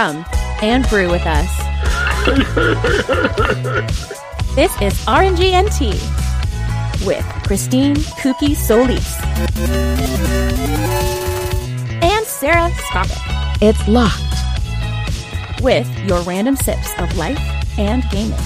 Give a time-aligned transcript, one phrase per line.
[0.00, 0.24] Come
[0.62, 1.54] and brew with us.
[4.54, 5.92] this is RNGNT
[7.06, 9.20] with Christine Kooky Solis
[12.02, 13.10] and Sarah Scott.
[13.60, 14.22] It's locked.
[15.60, 17.38] With your random sips of life
[17.78, 18.40] and gaming.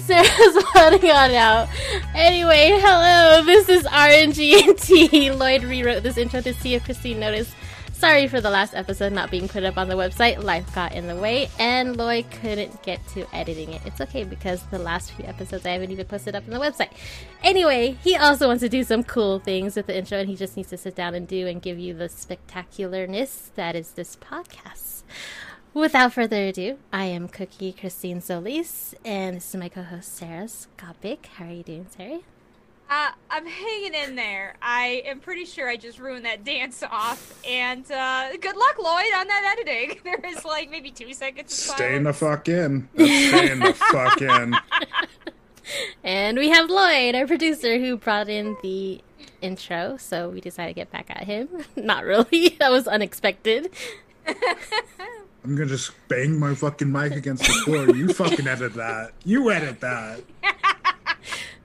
[0.00, 1.68] Sarah's running on out.
[2.14, 5.34] Anyway, hello, this is RNGNT.
[5.38, 7.54] Lloyd rewrote this intro to see if Christine noticed.
[7.94, 10.42] Sorry for the last episode not being put up on the website.
[10.42, 13.80] Life got in the way, and Lloyd couldn't get to editing it.
[13.86, 16.90] It's okay because the last few episodes I haven't even posted up on the website.
[17.42, 20.54] Anyway, he also wants to do some cool things with the intro, and he just
[20.54, 25.02] needs to sit down and do and give you the spectacularness that is this podcast.
[25.74, 31.24] Without further ado, I am Cookie Christine Solis, and this is my co-host Sarah Skopik.
[31.36, 32.20] How are you doing, Sarah?
[32.90, 34.56] Uh, I'm hanging in there.
[34.60, 37.42] I am pretty sure I just ruined that dance off.
[37.48, 39.98] And uh, good luck, Lloyd, on that editing.
[40.04, 41.52] There is like maybe two seconds.
[41.52, 42.90] Of Staying the fuck in.
[42.94, 44.54] That's staying the fuck in.
[46.04, 49.00] And we have Lloyd, our producer, who brought in the
[49.40, 49.96] intro.
[49.96, 51.48] So we decided to get back at him.
[51.76, 52.56] Not really.
[52.58, 53.70] That was unexpected.
[55.44, 57.90] I'm gonna just bang my fucking mic against the floor.
[57.94, 59.12] You fucking edit that.
[59.24, 60.20] You edit that.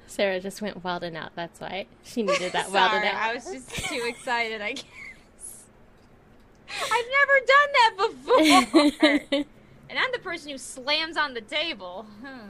[0.07, 1.35] Sarah just went wilding out.
[1.35, 3.21] That's why she needed that Sorry, wild and out.
[3.21, 4.85] I was just too excited, I guess.
[6.91, 9.45] I've never done that before.
[9.89, 12.07] and I'm the person who slams on the table.
[12.23, 12.47] Huh.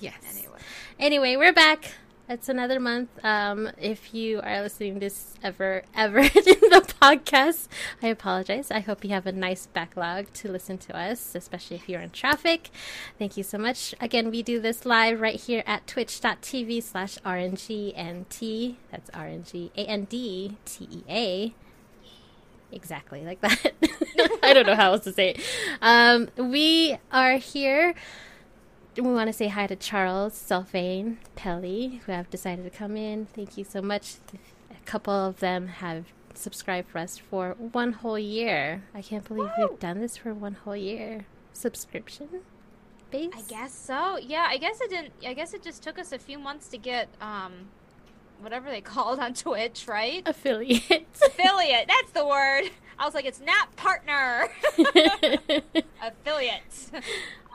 [0.00, 0.14] Yes.
[0.30, 0.58] Anyway.
[0.98, 1.92] Anyway, we're back.
[2.30, 3.08] It's another month.
[3.24, 7.68] Um, if you are listening this ever, ever in the podcast,
[8.02, 8.70] I apologize.
[8.70, 12.10] I hope you have a nice backlog to listen to us, especially if you're in
[12.10, 12.68] traffic.
[13.18, 13.94] Thank you so much.
[13.98, 18.76] Again, we do this live right here at twitch.tv slash RNGNT.
[18.90, 19.54] That's R-N-G-A-N-D-T-E-A.
[22.70, 23.72] Exactly like that.
[24.42, 25.40] I don't know how else to say it.
[25.80, 27.94] Um, we are here
[29.02, 33.26] we want to say hi to Charles, Sylvain, Pelly, who have decided to come in.
[33.26, 34.16] Thank you so much.
[34.70, 38.82] A couple of them have subscribed for us for one whole year.
[38.94, 39.68] I can't believe Woo!
[39.70, 41.26] we've done this for one whole year.
[41.52, 42.28] Subscription
[43.10, 43.30] base?
[43.36, 44.18] I guess so.
[44.18, 45.12] Yeah, I guess it didn't.
[45.26, 47.52] I guess it just took us a few months to get um,
[48.40, 50.22] whatever they called on Twitch, right?
[50.26, 51.06] Affiliate.
[51.24, 51.88] Affiliate.
[51.88, 52.70] That's the word.
[52.98, 54.48] I was like, it's not partner.
[56.02, 56.90] Affiliate.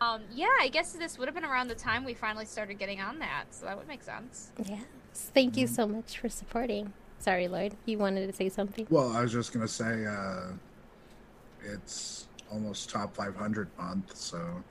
[0.02, 3.00] Um, yeah, I guess this would have been around the time we finally started getting
[3.00, 4.52] on that, so that would make sense.
[4.66, 4.84] yes.
[5.14, 6.92] Thank you so much for supporting.
[7.20, 7.76] Sorry, Lloyd.
[7.86, 8.86] You wanted to say something?
[8.90, 10.48] Well, I was just gonna say, uh,
[11.64, 14.62] it's almost top 500 month, so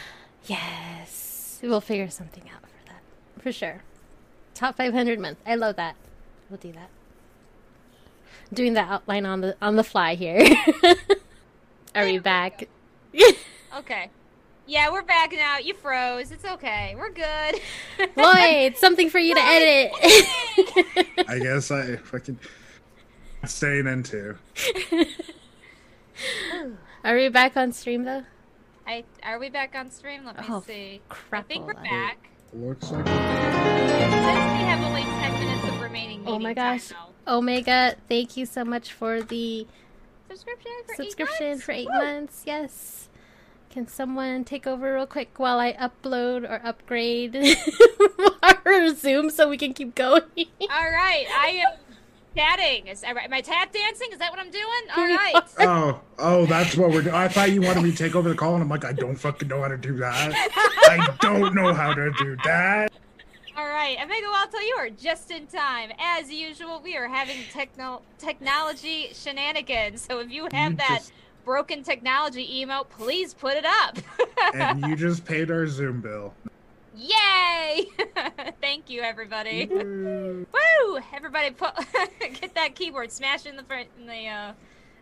[0.46, 1.60] Yes.
[1.62, 3.42] We'll figure something out for that.
[3.42, 3.82] For sure.
[4.52, 5.38] Top 500 month.
[5.46, 5.96] I love that.
[6.50, 6.90] We'll do that.
[8.54, 10.46] Doing the outline on the on the fly here.
[11.94, 12.68] Are we back?
[13.76, 14.08] Okay.
[14.68, 15.58] Yeah, we're back now.
[15.58, 16.30] You froze.
[16.30, 16.94] It's okay.
[16.96, 17.60] We're good.
[18.16, 19.90] Lloyd, something for you to edit.
[21.28, 22.38] I guess I fucking
[23.44, 24.36] staying into.
[27.04, 28.22] Are we back on stream though?
[28.86, 30.24] I, are we back on stream?
[30.24, 31.00] Let me Oh, see.
[31.08, 31.82] crap I think we're lot.
[31.82, 32.28] back.
[32.52, 36.76] Looks like It says we have only 10 minutes of remaining Oh my meeting time,
[36.78, 36.88] gosh.
[36.88, 37.13] though.
[37.26, 39.66] Omega, thank you so much for the
[40.28, 41.64] Subscription for subscription eight months?
[41.64, 41.98] for eight Woo!
[41.98, 42.42] months.
[42.46, 43.08] Yes.
[43.70, 47.36] Can someone take over real quick while I upload or upgrade
[48.42, 50.22] our Zoom so we can keep going?
[50.36, 51.78] All right, I am
[52.36, 52.86] chatting.
[52.86, 54.12] Is am I tap dancing?
[54.12, 54.64] Is that what I'm doing?
[54.96, 55.34] All right.
[55.60, 57.14] Oh, oh, that's what we're doing.
[57.14, 59.16] I thought you wanted me to take over the call, and I'm like, I don't
[59.16, 60.32] fucking know how to do that.
[60.88, 62.92] I don't know how to do that.
[63.56, 65.92] All right, Omega Walto, you are just in time.
[65.98, 70.02] As usual, we are having techno- technology shenanigans.
[70.02, 71.12] So if you have You that just-
[71.44, 73.98] broken technology emote, please put it up.
[74.54, 76.34] And you just paid our Zoom bill.
[76.96, 77.86] Yay!
[78.60, 79.66] Thank you, everybody.
[79.66, 80.46] Woo.
[80.52, 80.98] Woo!
[81.14, 81.74] Everybody, put
[82.40, 84.26] get that keyboard smashed in the front in the.
[84.28, 84.52] Uh,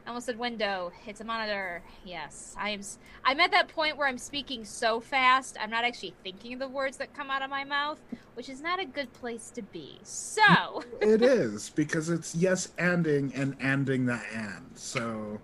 [0.04, 0.90] I almost said window.
[1.06, 1.82] It's a monitor.
[2.04, 2.80] Yes, I am.
[2.80, 6.58] s- I'm at that point where I'm speaking so fast, I'm not actually thinking of
[6.58, 8.00] the words that come out of my mouth,
[8.34, 9.98] which is not a good place to be.
[10.02, 14.70] So, It is because it's yes ending and ending the and.
[14.74, 15.40] So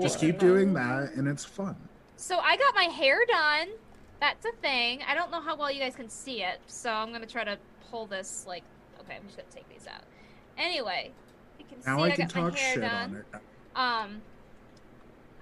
[0.00, 1.76] just keep doing that, and it's fun.
[2.16, 3.68] so I got my hair done.
[4.20, 5.00] That's a thing.
[5.08, 7.56] I don't know how well you guys can see it, so I'm gonna try to
[7.90, 8.62] pull this like.
[9.00, 10.02] Okay, I'm just gonna take these out.
[10.58, 11.10] Anyway,
[11.58, 13.24] you can Now see I I, can got my talk hair shit done.
[13.76, 14.22] Um,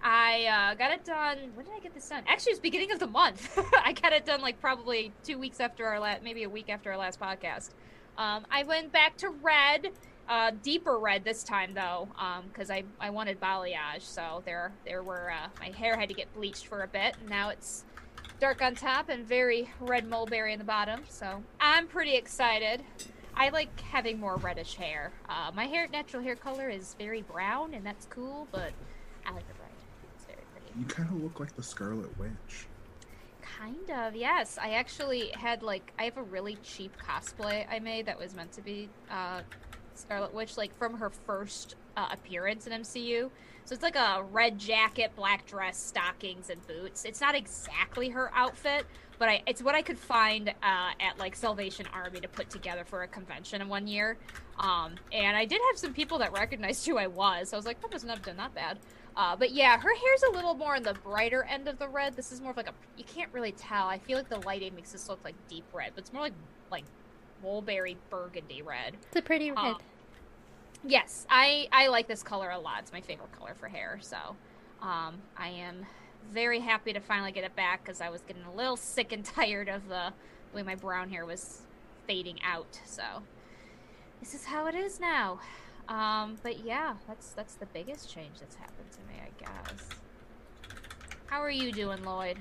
[0.03, 1.39] I uh, got it done.
[1.55, 2.23] When did I get this done?
[2.27, 3.59] Actually, it was beginning of the month.
[3.85, 6.91] I got it done like probably two weeks after our last, maybe a week after
[6.91, 7.71] our last podcast.
[8.17, 9.89] Um, I went back to red.
[10.29, 12.09] uh, deeper red this time though,
[12.53, 16.33] because I I wanted balayage, so there there were uh, my hair had to get
[16.35, 17.17] bleached for a bit.
[17.21, 17.85] And now it's
[18.39, 21.03] dark on top and very red mulberry in the bottom.
[21.09, 22.83] So I'm pretty excited.
[23.35, 25.13] I like having more reddish hair.
[25.29, 28.73] Uh, my hair natural hair color is very brown, and that's cool, but
[29.27, 29.71] I like the red.
[30.15, 30.79] It's very pretty.
[30.79, 32.67] You kind of look like the Scarlet Witch.
[33.43, 34.59] Kind of, yes.
[34.61, 38.53] I actually had like I have a really cheap cosplay I made that was meant
[38.53, 39.41] to be uh,
[39.95, 43.31] Scarlet Witch, like from her first uh, appearance in MCU.
[43.65, 47.05] So it's like a red jacket, black dress, stockings, and boots.
[47.05, 48.87] It's not exactly her outfit,
[49.21, 50.53] but I, it's what I could find uh,
[50.99, 54.17] at like Salvation Army to put together for a convention in one year.
[54.59, 57.51] Um, and I did have some people that recognized who I was.
[57.51, 58.79] So I was like, that not have done that bad.
[59.15, 62.17] Uh, but yeah, her hair's a little more on the brighter end of the red.
[62.17, 63.87] This is more of like a you can't really tell.
[63.87, 66.33] I feel like the lighting makes this look like deep red, but it's more like
[66.71, 66.85] like
[67.43, 68.97] mulberry burgundy red.
[69.09, 69.59] It's a pretty red.
[69.59, 69.79] Um,
[70.83, 72.79] yes, I I like this color a lot.
[72.81, 73.99] It's my favorite color for hair.
[74.01, 74.17] So,
[74.81, 75.85] um, I am
[76.33, 79.25] very happy to finally get it back because I was getting a little sick and
[79.37, 80.13] tired of the
[80.55, 81.63] way my brown hair was
[82.07, 82.81] fading out.
[82.85, 83.03] So,
[84.21, 85.41] this is how it is now.
[85.89, 89.89] Um, but yeah, that's that's the biggest change that's happened to me, I guess.
[91.27, 92.39] How are you doing, Lloyd?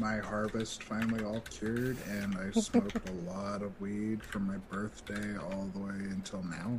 [0.00, 5.36] My harvest finally all cured, and I smoked a lot of weed from my birthday
[5.36, 6.78] all the way until now.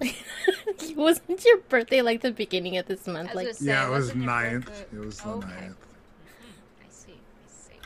[0.96, 3.34] Wasn't your birthday like the beginning of this month?
[3.34, 4.66] Like say, yeah, it was ninth.
[4.66, 5.48] birthday- It was the Okay.
[5.48, 5.76] ninth.
[5.76, 7.12] Mhm, I see.
[7.12, 7.78] I see.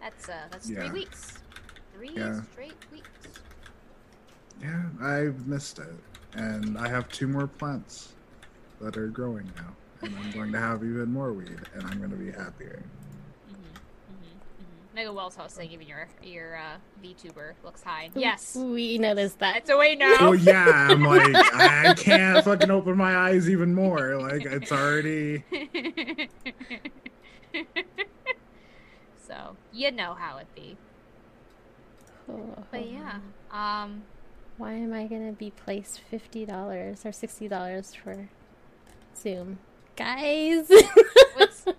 [0.00, 0.80] That's uh, that's Yeah.
[0.88, 1.38] three weeks.
[1.94, 2.40] Three Yeah.
[2.52, 3.08] straight weeks.
[4.62, 5.92] Yeah, I've missed it,
[6.34, 8.14] and I have two more plants
[8.80, 12.10] that are growing now, and I'm going to have even more weed, and I'm going
[12.10, 12.82] to be happier.
[14.96, 18.08] Mega Wells House saying even your your uh, VTuber looks high.
[18.14, 18.56] Yes.
[18.56, 19.52] we noticed that.
[19.52, 20.16] That's a way now.
[20.18, 24.16] Well, yeah, I'm like, I can't fucking open my eyes even more.
[24.16, 25.44] Like, it's already.
[29.28, 30.78] so you know how it be.
[32.30, 33.18] Oh, But yeah.
[33.50, 34.02] Um
[34.56, 38.30] Why am I gonna be placed fifty dollars or sixty dollars for
[39.14, 39.58] Zoom,
[39.94, 40.70] guys?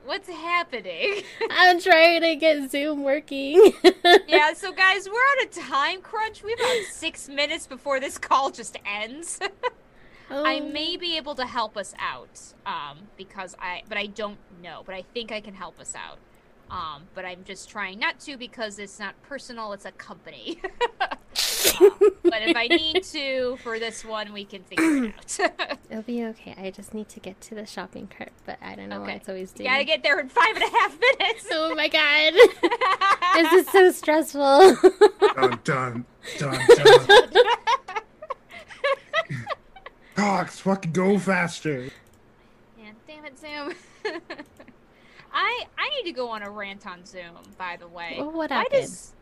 [0.05, 1.21] What's happening?
[1.49, 3.73] I'm trying to get Zoom working.
[4.27, 6.43] yeah, so guys, we're on a time crunch.
[6.43, 9.39] We have about six minutes before this call just ends.
[10.29, 10.69] I Oh.
[10.69, 14.83] may be able to help us out, um, because I, but I don't know.
[14.85, 16.17] But I think I can help us out.
[16.69, 20.61] Um, but I'm just trying not to because it's not personal; it's a company.
[21.79, 21.91] Um,
[22.23, 25.77] but if I need to for this one, we can figure it out.
[25.89, 26.55] It'll be okay.
[26.57, 29.29] I just need to get to the shopping cart, but I don't know why it's
[29.29, 29.69] always you doing.
[29.71, 31.47] gotta get there in five and a half minutes.
[31.51, 32.33] Oh my god,
[33.35, 34.75] this is so stressful.
[35.35, 36.05] Dun, dun,
[36.39, 37.29] dun, dun.
[40.15, 41.89] Cox, fucking go faster.
[42.77, 43.73] Man, damn it, Zoom.
[45.37, 47.37] I I need to go on a rant on Zoom.
[47.57, 48.81] By the way, Well, what Why happened?
[48.81, 49.13] does?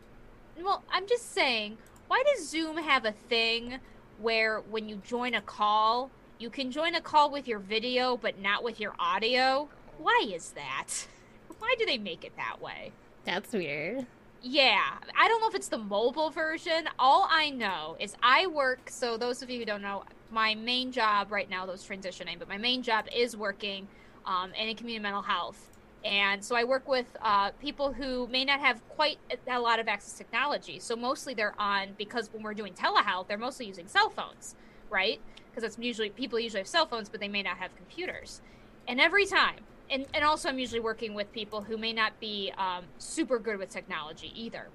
[0.60, 1.76] Well, I'm just saying.
[2.08, 3.78] Why does Zoom have a thing
[4.20, 8.38] where when you join a call, you can join a call with your video but
[8.40, 9.68] not with your audio?
[9.98, 10.86] Why is that?
[11.58, 12.92] Why do they make it that way?
[13.24, 14.06] That's weird.
[14.42, 14.80] Yeah,
[15.18, 16.88] I don't know if it's the mobile version.
[16.98, 18.88] All I know is I work.
[18.88, 22.48] So those of you who don't know, my main job right now, those transitioning, but
[22.48, 23.88] my main job is working
[24.24, 25.70] um, in community mental health,
[26.04, 29.88] and so I work with uh, people who may not have quite a lot of
[29.88, 30.78] access to technology.
[30.78, 34.54] So mostly they're on because when we're doing telehealth, they're mostly using cell phones,
[34.88, 35.20] right?
[35.50, 38.40] Because it's usually people usually have cell phones, but they may not have computers.
[38.86, 39.60] And every time,
[39.90, 43.58] and, and also I'm usually working with people who may not be um, super good
[43.58, 44.68] with technology either.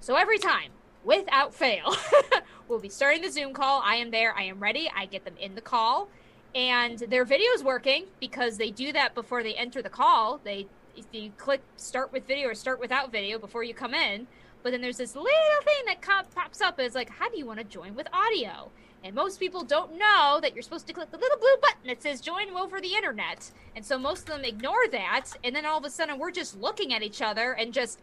[0.00, 0.70] So every time,
[1.04, 1.94] without fail,
[2.68, 3.82] we'll be starting the Zoom call.
[3.84, 4.34] I am there.
[4.36, 4.90] I am ready.
[4.94, 6.08] I get them in the call,
[6.54, 10.40] and their video is working because they do that before they enter the call.
[10.42, 10.66] They
[11.12, 14.26] you click start with video or start without video before you come in.
[14.62, 15.30] But then there's this little
[15.64, 16.00] thing that
[16.34, 16.80] pops up.
[16.80, 18.70] It's like, how do you want to join with audio?
[19.04, 22.02] And most people don't know that you're supposed to click the little blue button that
[22.02, 23.52] says join over the internet.
[23.76, 25.26] And so most of them ignore that.
[25.44, 28.00] And then all of a sudden we're just looking at each other and just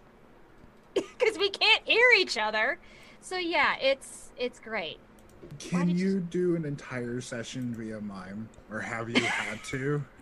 [0.94, 2.80] because we can't hear each other.
[3.20, 5.00] So yeah, it's it's great.
[5.60, 10.04] Can you- you do an entire session via mime, or have you had to?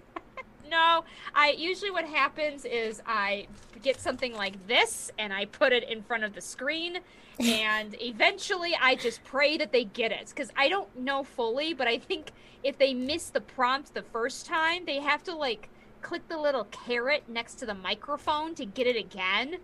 [0.70, 1.04] No,
[1.36, 3.46] I usually what happens is I
[3.84, 6.98] get something like this and I put it in front of the screen
[7.40, 11.88] and eventually I just pray that they get it cuz I don't know fully, but
[11.88, 12.32] I think
[12.64, 15.70] if they miss the prompt the first time, they have to like
[16.02, 19.58] click the little caret next to the microphone to get it again.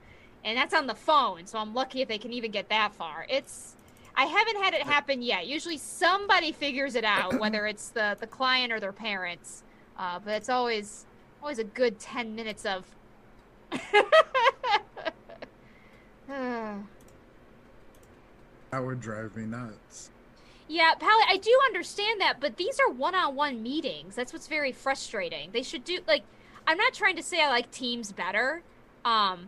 [0.44, 3.26] And that's on the phone, so I'm lucky if they can even get that far.
[3.30, 3.76] It's
[4.20, 5.48] I haven't had it happen yet.
[5.48, 9.64] Usually somebody figures it out, whether it's the the client or their parents.
[9.98, 11.06] Uh, but it's always
[11.42, 12.86] always a good ten minutes of.
[18.72, 20.12] That would drive me nuts.
[20.68, 24.14] Yeah, Pally, I do understand that, but these are one-on-one meetings.
[24.16, 25.50] That's what's very frustrating.
[25.52, 26.24] They should do like
[26.68, 28.62] I'm not trying to say I like teams better,
[29.06, 29.48] um,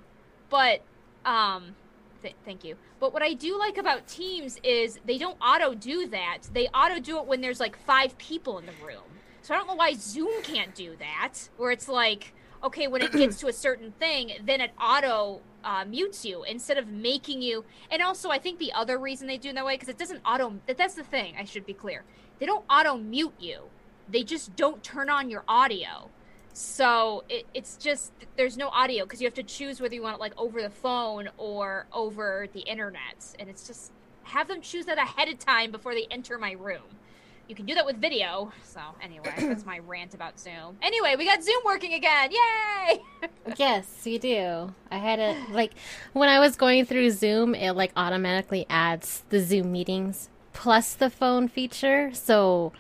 [0.49, 0.81] but
[1.25, 1.75] um,
[2.21, 2.75] th- thank you.
[2.99, 6.39] But what I do like about teams is they don't auto do that.
[6.53, 9.03] They auto do it when there's like five people in the room.
[9.41, 13.11] So I don't know why Zoom can't do that, where it's like, okay, when it
[13.11, 17.65] gets to a certain thing, then it auto uh, mutes you instead of making you.
[17.89, 20.21] And also, I think the other reason they do it that way because it doesn't
[20.25, 20.59] auto.
[20.67, 21.35] That's the thing.
[21.39, 22.03] I should be clear.
[22.39, 23.63] They don't auto mute you.
[24.07, 26.09] They just don't turn on your audio.
[26.53, 30.15] So it, it's just there's no audio because you have to choose whether you want
[30.15, 33.91] it like over the phone or over the internet, and it's just
[34.24, 36.84] have them choose that ahead of time before they enter my room.
[37.48, 38.51] You can do that with video.
[38.63, 40.77] So anyway, that's my rant about Zoom.
[40.81, 42.31] Anyway, we got Zoom working again.
[42.31, 43.01] Yay!
[43.58, 44.74] yes, you do.
[44.89, 45.74] I had it like
[46.13, 51.10] when I was going through Zoom, it like automatically adds the Zoom meetings plus the
[51.10, 52.13] phone feature.
[52.13, 52.72] So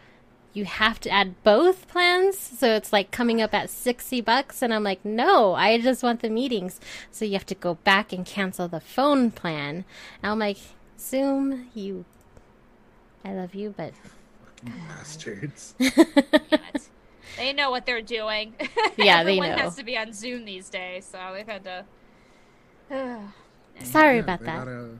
[0.53, 2.37] you have to add both plans.
[2.37, 4.61] So it's like coming up at 60 bucks.
[4.61, 6.79] And I'm like, no, I just want the meetings.
[7.09, 9.85] So you have to go back and cancel the phone plan.
[10.21, 10.57] And I'm like,
[10.99, 12.05] Zoom, you,
[13.23, 13.93] I love you, but.
[14.63, 15.73] Bastards.
[17.37, 18.53] they know what they're doing.
[18.97, 19.63] Yeah, they Everyone know.
[19.63, 21.85] has to be on Zoom these days, so they've had to.
[23.83, 24.65] Sorry Yeah, about that.
[24.65, 24.99] Gotta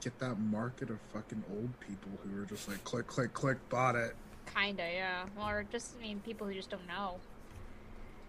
[0.00, 3.96] get that market of fucking old people who are just like click, click, click, bought
[3.96, 4.14] it.
[4.54, 5.24] Kinda, yeah.
[5.40, 7.16] Or just, I mean, people who just don't know.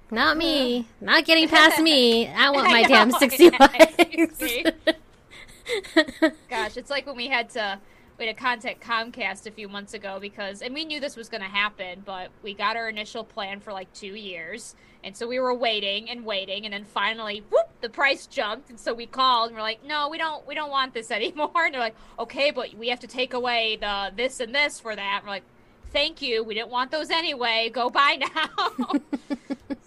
[0.09, 0.87] Not me.
[1.01, 2.27] Not getting past me.
[2.27, 3.57] I want I my know, damn I 60 know.
[3.59, 4.59] likes.
[6.49, 7.79] Gosh, it's like when we had to
[8.17, 11.41] we had contact Comcast a few months ago because and we knew this was going
[11.41, 14.75] to happen, but we got our initial plan for like 2 years.
[15.03, 18.79] And so we were waiting and waiting and then finally whoop the price jumped and
[18.79, 21.73] so we called and we're like, "No, we don't we don't want this anymore." And
[21.73, 25.17] they're like, "Okay, but we have to take away the this and this for that."
[25.19, 25.43] And we're like,
[25.93, 26.43] "Thank you.
[26.43, 27.69] We didn't want those anyway.
[27.71, 28.91] Go buy now."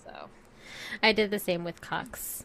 [0.04, 0.28] so,
[1.02, 2.44] I did the same with Cox.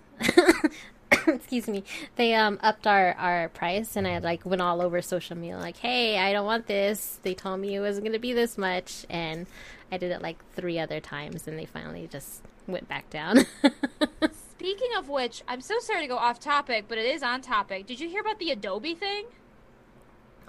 [1.28, 1.84] Excuse me.
[2.16, 5.78] They um upped our our price, and I like went all over social media like,
[5.78, 9.48] "Hey, I don't want this." They told me it wasn't gonna be this much, and
[9.92, 13.46] I did it like three other times, and they finally just went back down.
[14.52, 17.86] Speaking of which, I'm so sorry to go off topic, but it is on topic.
[17.86, 19.26] Did you hear about the Adobe thing?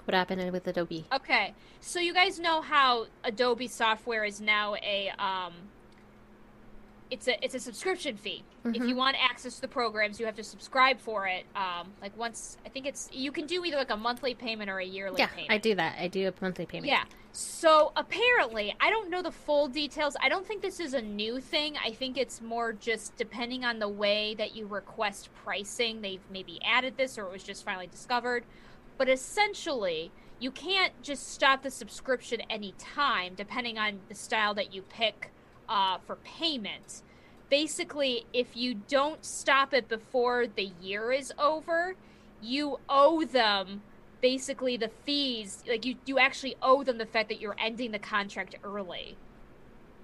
[0.07, 1.05] what happened with Adobe?
[1.13, 5.53] Okay, so you guys know how Adobe software is now a um,
[7.09, 8.43] it's a it's a subscription fee.
[8.65, 11.45] If you want access to the programs, you have to subscribe for it.
[11.55, 14.79] Um, like once I think it's you can do either like a monthly payment or
[14.79, 15.51] a yearly Yeah, payment.
[15.51, 15.97] I do that.
[15.99, 16.87] I do a monthly payment.
[16.87, 17.03] Yeah.
[17.31, 20.17] So apparently, I don't know the full details.
[20.21, 21.75] I don't think this is a new thing.
[21.83, 26.01] I think it's more just depending on the way that you request pricing.
[26.01, 28.43] They've maybe added this or it was just finally discovered.
[28.97, 34.81] But essentially, you can't just stop the subscription anytime, depending on the style that you
[34.81, 35.31] pick
[35.69, 37.01] uh, for payment.
[37.49, 41.95] Basically, if you don't stop it before the year is over,
[42.41, 43.81] you owe them
[44.19, 47.99] basically the fees like you you actually owe them the fact that you're ending the
[47.99, 49.15] contract early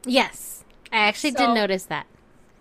[0.05, 2.05] Yes, I actually So- did notice that.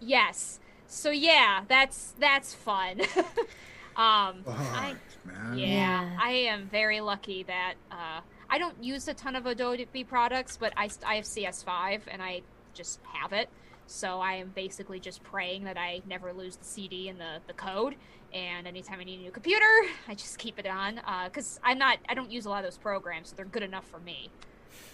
[0.00, 3.00] yes so yeah that's that's fun
[3.97, 4.94] um Fuck, I,
[5.25, 5.56] man.
[5.59, 6.16] yeah, Yeah.
[6.21, 10.73] i am very lucky that uh i don't use a ton of adobe products but
[10.76, 12.42] i i have cs5 and i
[12.75, 13.49] just have it.
[13.87, 17.52] So i am basically just praying that i never lose the cd and the the
[17.52, 17.97] code.
[18.33, 19.67] And anytime i need a new computer
[20.09, 22.64] i just keep it on uh, because i'm not i don't use a lot of
[22.64, 24.31] those programs so they're good enough for me.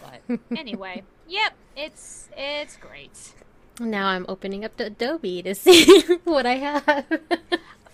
[0.01, 3.35] But anyway yep it's it's great.
[3.79, 7.05] Now I'm opening up to Adobe to see what I have.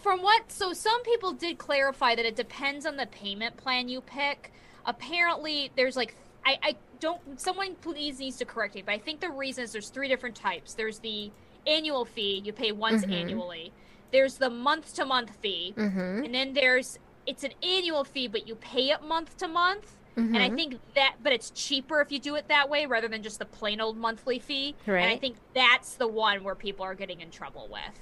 [0.00, 4.00] from what so some people did clarify that it depends on the payment plan you
[4.00, 4.52] pick.
[4.86, 6.14] Apparently there's like
[6.46, 9.72] i i don't someone please needs to correct me but i think the reason is
[9.72, 11.30] there's three different types there's the
[11.66, 13.12] annual fee you pay once Mhm.
[13.12, 13.72] annually
[14.12, 16.24] there's the month to month fee mm-hmm.
[16.24, 20.36] and then there's it's an annual fee but you pay it month to month and
[20.36, 20.54] i Mhm.
[20.56, 23.44] think that but it's cheaper if you do it that way rather than just the
[23.44, 27.30] plain old monthly fee and i think that's the one where people are getting in
[27.30, 28.00] trouble with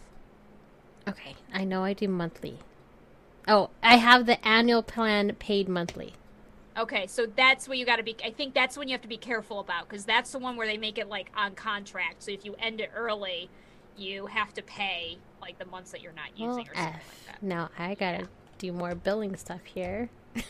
[1.09, 2.59] Okay, I know I do monthly.
[3.49, 6.13] Oh, I have the annual plan paid monthly.
[6.79, 8.17] Okay, so that's what you got to be.
[8.25, 10.67] I think that's when you have to be careful about because that's the one where
[10.67, 12.23] they make it like on contract.
[12.23, 13.51] So if you end it early,
[13.97, 17.09] you have to pay like the months that you're not Well, using or something F.
[17.27, 17.43] like that.
[17.43, 20.09] Now I gotta do more billing stuff here.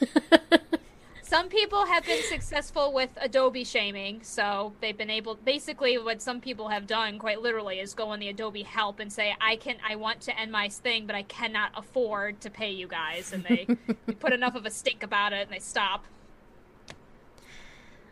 [1.33, 5.35] some people have been successful with Adobe shaming, so they've been able.
[5.35, 9.11] Basically, what some people have done, quite literally, is go on the Adobe help and
[9.11, 12.71] say, "I can, I want to end my thing, but I cannot afford to pay
[12.71, 13.67] you guys," and they,
[14.07, 16.05] they put enough of a stink about it, and they stop.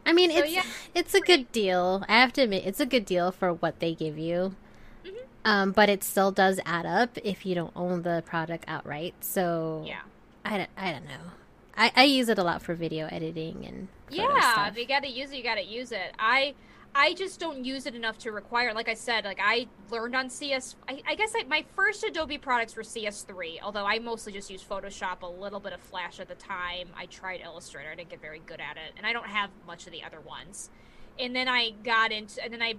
[0.07, 2.07] I mean, So, it's yeah, it's a good deal.
[2.09, 4.57] I have to admit, it's a good deal for what they give you.
[5.05, 5.13] Mhm.
[5.45, 9.13] Um, but it still does add up if you don't own the product outright.
[9.21, 10.01] So Yeah,
[10.43, 11.33] I don't, I don't know.
[11.77, 14.53] I, I use it a lot for video editing and yeah.
[14.53, 14.69] stuff.
[14.73, 16.15] If you got to use it, you got to use it.
[16.19, 16.55] I.
[16.93, 18.75] I just don't use it enough to require.
[18.75, 20.75] Like I said, like I learned on CS.
[20.89, 23.61] I, I guess like my first Adobe products were CS3.
[23.63, 26.89] Although I mostly just used Photoshop, a little bit of Flash at the time.
[26.97, 27.91] I tried Illustrator.
[27.91, 30.21] I didn't get very good at it, and I don't have much of the other
[30.21, 30.71] ones.
[31.17, 32.75] And then I got into, and then I,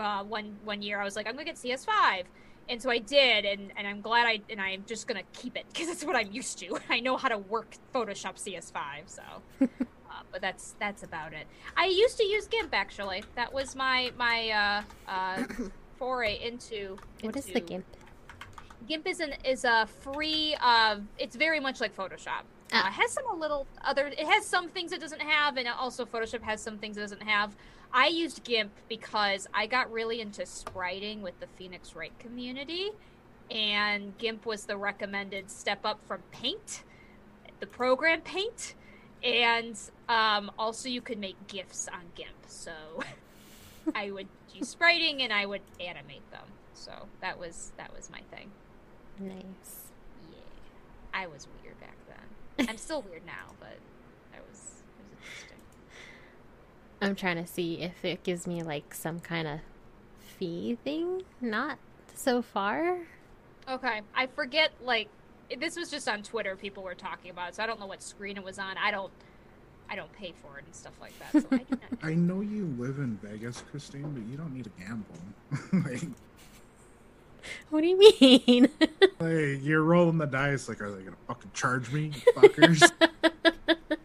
[0.00, 2.24] uh, one one year I was like, I'm gonna get CS5,
[2.68, 5.66] and so I did, and and I'm glad I, and I'm just gonna keep it
[5.72, 6.78] because it's what I'm used to.
[6.90, 9.22] I know how to work Photoshop CS5, so.
[10.12, 11.46] Uh, but that's that's about it.
[11.74, 13.24] I used to use GIMP actually.
[13.34, 15.44] That was my my uh, uh,
[15.98, 17.86] foray into, What is the GIMP?
[18.86, 20.54] GIMP is an is a free.
[20.60, 22.42] Uh, it's very much like Photoshop.
[22.72, 22.88] Uh, Ah.
[22.88, 24.06] it has some a little other.
[24.08, 27.22] It has some things it doesn't have, and also Photoshop has some things it doesn't
[27.22, 27.54] have.
[27.92, 32.90] I used GIMP because I got really into spriting with the Phoenix Wright community,
[33.50, 36.84] and GIMP was the recommended step up from Paint,
[37.60, 38.74] the program Paint,
[39.22, 42.30] and um, also you could make GIFs on GIMP.
[42.46, 42.72] So
[43.94, 46.44] I would do spriting and I would animate them.
[46.74, 48.50] So that was that was my thing.
[49.20, 49.90] Nice.
[50.30, 50.38] Yeah,
[51.12, 51.61] I was weird.
[52.58, 53.78] I'm still weird now, but
[54.34, 55.58] I was it was interesting.
[57.00, 59.60] I'm trying to see if it gives me like some kind of
[60.38, 61.22] fee thing.
[61.40, 61.78] Not
[62.14, 62.98] so far.
[63.68, 65.08] Okay, I forget like
[65.58, 66.56] this was just on Twitter.
[66.56, 68.76] People were talking about it, so I don't know what screen it was on.
[68.76, 69.12] I don't
[69.88, 71.42] I don't pay for it and stuff like that.
[71.42, 71.80] So I do not.
[72.02, 75.06] I know you live in Vegas, Christine, but you don't need to gamble.
[75.90, 76.08] like,
[77.70, 78.68] What do you mean?
[79.20, 80.68] like, you're rolling the dice.
[80.68, 82.90] Like, are they gonna fucking charge me, fuckers?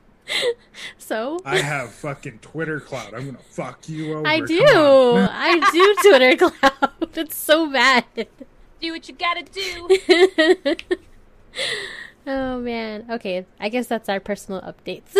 [0.97, 3.13] so I have fucking Twitter cloud.
[3.13, 4.27] I'm gonna fuck you over.
[4.27, 4.57] I do.
[4.65, 6.93] I do Twitter cloud.
[7.15, 8.05] It's so bad.
[8.15, 10.75] do what you gotta do.
[12.27, 13.05] oh man.
[13.09, 15.15] Okay, I guess that's our personal updates.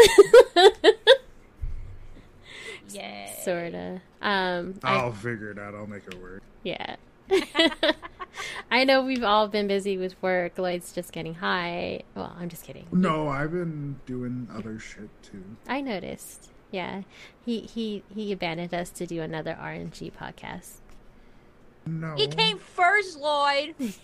[2.89, 3.34] Yeah.
[3.43, 4.01] Sorta.
[4.21, 5.75] Um I- I'll figure it out.
[5.75, 6.41] I'll make it work.
[6.63, 6.95] yeah.
[8.72, 10.58] I know we've all been busy with work.
[10.58, 12.02] Lloyd's just getting high.
[12.16, 12.88] Well, I'm just kidding.
[12.92, 15.44] No, I've been doing other shit too.
[15.68, 16.50] I noticed.
[16.72, 17.04] Yeah.
[17.46, 20.78] He he he abandoned us to do another RNG podcast.
[21.86, 22.16] No.
[22.16, 23.76] He came first, Lloyd.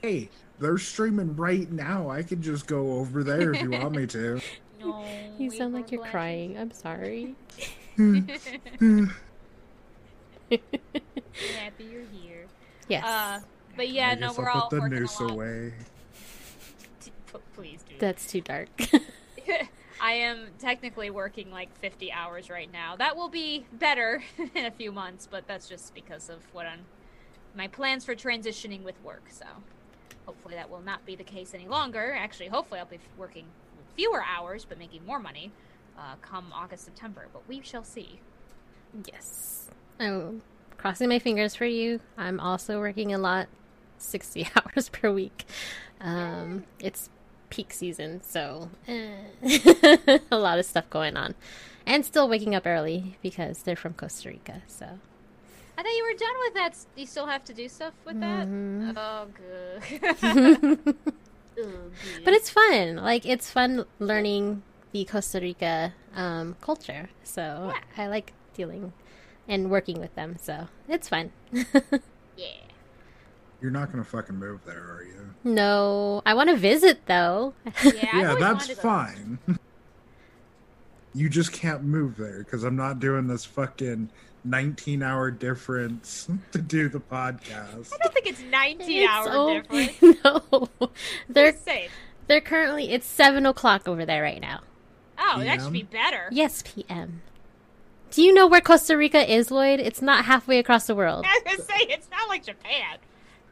[0.00, 0.28] Hey,
[0.60, 2.08] they're streaming right now.
[2.08, 4.40] I could just go over there if you want me to.
[4.80, 5.04] No.
[5.36, 6.56] You sound like you're glad crying.
[6.56, 7.34] I'm sorry.
[7.96, 8.30] Happy
[10.50, 12.27] you're here.
[12.88, 13.04] Yes.
[13.04, 13.40] Uh,
[13.76, 15.72] but yeah, I no, we're I'll all put the working noose a away.
[17.54, 17.94] Please do.
[17.98, 18.68] That's too dark.
[20.00, 22.96] I am technically working like 50 hours right now.
[22.96, 24.22] That will be better
[24.54, 26.80] in a few months, but that's just because of what I'm
[27.54, 29.24] my plans for transitioning with work.
[29.30, 29.46] So
[30.26, 32.14] hopefully that will not be the case any longer.
[32.16, 33.46] Actually, hopefully I'll be working
[33.96, 35.50] fewer hours but making more money
[35.98, 37.26] uh, come August September.
[37.32, 38.20] But we shall see.
[39.04, 39.68] yes.
[39.98, 40.42] I'm
[40.78, 42.00] crossing my fingers for you.
[42.16, 43.48] I'm also working a lot,
[43.98, 45.44] 60 hours per week.
[46.00, 47.10] Um, it's
[47.50, 49.10] peak season, so eh.
[50.30, 51.34] a lot of stuff going on.
[51.86, 54.86] And still waking up early because they're from Costa Rica, so.
[55.76, 56.76] I thought you were done with that.
[56.96, 58.46] You still have to do stuff with that.
[58.48, 58.94] Mhm.
[58.96, 60.78] Oh, good.
[60.84, 60.96] but
[61.60, 61.90] Oh,
[62.24, 62.34] good.
[62.34, 62.96] it's fun.
[62.96, 64.62] Like it's fun learning
[64.92, 67.08] the Costa Rica um, culture.
[67.24, 68.02] So Yeah.
[68.04, 68.92] I like dealing
[69.48, 70.36] and working with them.
[70.40, 71.32] So it's fun.
[71.52, 72.46] yeah.
[73.60, 75.14] You're not gonna fucking move there, are you?
[75.44, 77.54] no, I want to visit though.
[77.82, 79.38] Yeah, yeah, that's fine.
[81.14, 84.10] you just can't move there because I'm not doing this fucking
[84.44, 87.92] 19 hour difference to do the podcast.
[87.92, 90.18] I don't think it's 19 It's hour o- difference.
[90.24, 90.68] no,
[91.28, 91.88] they're Just say,
[92.28, 94.60] they're currently it's seven o'clock over there right now.
[95.18, 96.28] oh, that should be better.
[96.30, 97.22] Yes, p.m.
[98.10, 99.80] Do you know where Costa Rica is, Lloyd?
[99.80, 101.24] It's not halfway across the world.
[101.28, 102.98] I was gonna say it's not like Japan.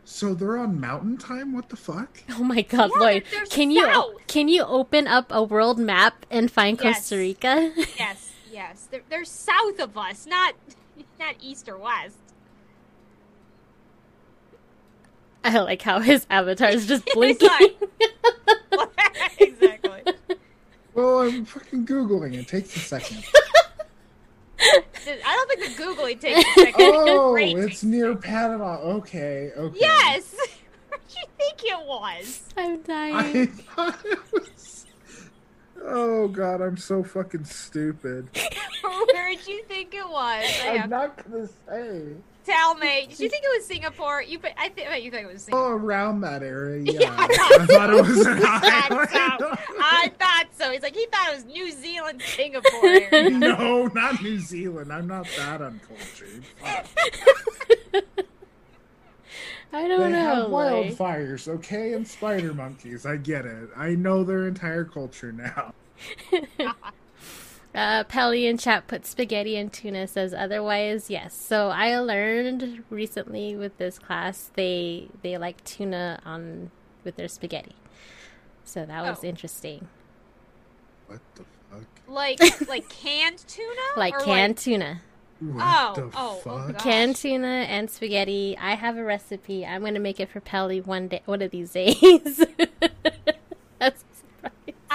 [0.05, 1.53] So they're on mountain time?
[1.53, 2.23] What the fuck?
[2.31, 3.25] Oh my God, Yeah, Lloyd!
[3.31, 6.99] they're- they're Can you can you open up a world map and find Yes.
[6.99, 7.73] Costa Rica?
[7.99, 10.55] Yes, yes, they're, they're south of us, not
[11.19, 12.17] not east or west.
[15.45, 17.49] I like how his avatar is just It's blinking.
[19.39, 20.03] exactly.
[20.95, 22.35] Well, I'm fucking googling.
[22.35, 23.25] It takes a second.
[24.59, 26.75] I don't think the googly takes a second.
[26.79, 27.57] Oh, Great.
[27.57, 28.79] it's near Panama.
[28.79, 29.79] Okay, okay.
[29.81, 30.35] Yes.
[30.89, 32.43] what do you think it was?
[32.57, 32.77] I'm I
[33.23, 33.47] dying.
[33.77, 34.87] thought it was.
[35.85, 38.29] Oh god, I'm so fucking stupid.
[38.83, 40.45] Where did you think it was?
[40.65, 42.03] I I'm not gonna say.
[42.47, 43.07] Tell me.
[43.11, 44.23] Did you think it was Singapore?
[44.23, 45.73] You, bet- I think you think it was Singapore.
[45.73, 47.01] Oh, around that area, yeah.
[47.01, 49.11] Yeah, I I thought it was an I island.
[49.11, 49.57] thought so.
[49.81, 50.71] I thought so.
[50.71, 52.71] He's like he thought it was New Zealand, Singapore.
[52.85, 53.31] area.
[53.31, 54.93] no, not New Zealand.
[54.93, 56.45] I'm not that uncultured.
[59.73, 60.47] I don't They have know.
[60.49, 60.97] Lloyd.
[60.97, 63.05] wildfires, okay, and spider monkeys.
[63.05, 63.69] I get it.
[63.77, 65.75] I know their entire culture now.
[67.77, 71.35] Uh, Pelly in chat put spaghetti and tuna says otherwise yes.
[71.35, 76.71] So I learned recently with this class they they like tuna on
[77.05, 77.77] with their spaghetti.
[78.65, 79.29] So that was Oh.
[79.29, 79.89] interesting.
[81.07, 81.85] What the fuck?
[82.09, 85.03] like like canned tuna, Like Or canned tuna.
[85.39, 86.67] What Oh, the oh, oh, fuck?
[86.73, 86.79] God.
[86.79, 88.57] Canned tuna and spaghetti.
[88.59, 89.67] I have a recipe.
[89.67, 92.43] I'm gonna make it for Pelly one day one of these days.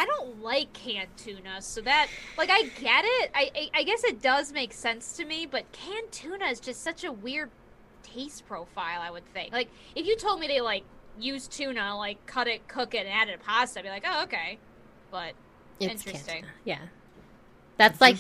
[0.06, 0.28] That's a surprise.
[0.28, 3.32] I don't like canned tuna, so that like I get it.
[3.34, 6.84] I, I I guess it does make sense to me, but canned tuna is just
[6.84, 7.50] such a weird
[8.04, 9.02] taste profile.
[9.02, 9.54] I would think.
[9.54, 10.84] Like if you told me they like
[11.20, 14.06] use tuna, like cut it, cook it, and add it to pasta, I'd be like,
[14.08, 14.58] oh okay.
[15.12, 15.34] But
[15.80, 16.46] It's Interesting.
[16.64, 16.80] Yeah.
[17.78, 18.18] That's like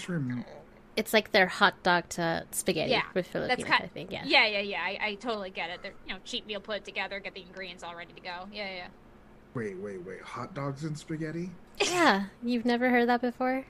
[0.97, 4.11] it's like their hot dog to spaghetti Yeah, with Filipinos, kind- I think.
[4.11, 4.23] Yeah.
[4.25, 4.81] yeah, yeah, yeah.
[4.81, 5.81] I, I totally get it.
[5.81, 8.47] They're you know cheap meal, put it together, get the ingredients all ready to go.
[8.51, 8.87] Yeah, yeah.
[9.53, 10.21] Wait, wait, wait.
[10.21, 11.49] Hot dogs and spaghetti?
[11.81, 13.65] Yeah, you've never heard that before?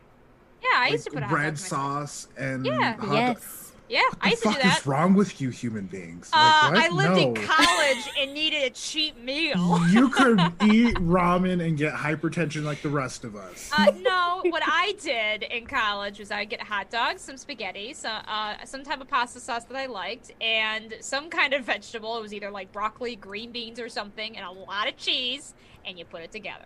[0.61, 2.93] Yeah, I used to put a hot red dog in sauce and Yeah.
[2.93, 3.67] hot dog- yes.
[3.89, 4.77] Yeah, What I the used to do fuck that.
[4.79, 6.29] is wrong with you human beings?
[6.31, 7.09] Uh, Like, I what?
[7.13, 9.79] lived in college and needed a cheap meal.
[9.91, 13.69] You could eat ramen and get hypertension like the rest of us.
[13.77, 18.07] Uh, no, what I did in college was I get hot dogs, some spaghetti, so,
[18.09, 22.17] uh, some type of pasta sauce that I liked, and some kind of vegetable.
[22.17, 25.53] It was either like broccoli, green beans, or something, and a lot of cheese,
[25.85, 26.65] and you put it together.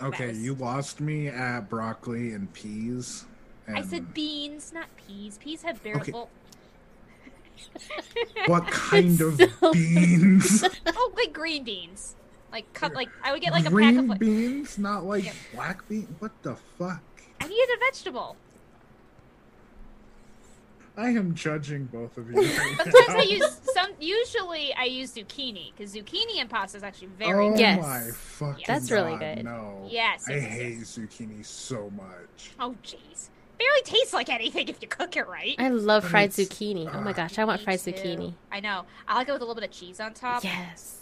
[0.00, 3.24] Okay, was- you lost me at broccoli and peas.
[3.66, 5.38] And I said beans, not peas.
[5.38, 6.00] Peas have barely.
[6.12, 6.12] Okay.
[8.46, 10.64] What kind of so- beans?
[10.86, 12.16] oh, like green beans.
[12.50, 14.06] Like cut, like I would get like a pack Green of.
[14.06, 15.34] Like, beans, not like Yep.
[15.54, 16.08] black beans.
[16.18, 17.02] What the fuck?
[17.40, 18.36] I needed a vegetable.
[20.96, 22.36] I am judging both of you.
[22.42, 23.16] Right Sometimes now.
[23.18, 23.90] I use some.
[23.98, 27.46] Usually, I use zucchini because zucchini and pasta is actually very.
[27.46, 27.60] Oh good.
[27.60, 27.82] Yes.
[27.82, 29.44] my fucking That's really God, good.
[29.44, 29.86] No.
[29.90, 30.98] Yes, I yes, hate yes.
[30.98, 32.50] zucchini so much.
[32.60, 33.28] Oh, jeez.
[33.58, 35.54] Barely tastes like anything if you cook it right.
[35.58, 36.90] I love But fried it's- zucchini.
[36.92, 37.92] Oh my uh, gosh, I want fried too.
[37.92, 38.34] zucchini.
[38.50, 38.84] I know.
[39.08, 40.44] I like it with a little bit of cheese on top.
[40.44, 40.98] Yes.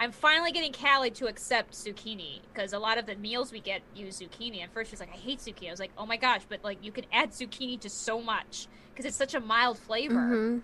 [0.00, 3.82] I'm finally getting Callie to accept zucchini because a lot of the meals we get
[3.94, 4.62] use zucchini.
[4.62, 6.82] And first she's like, "I hate zucchini." I was like, "Oh my gosh!" But like,
[6.82, 10.26] you can add zucchini to so much because it's such a mild flavor.
[10.26, 10.58] hmm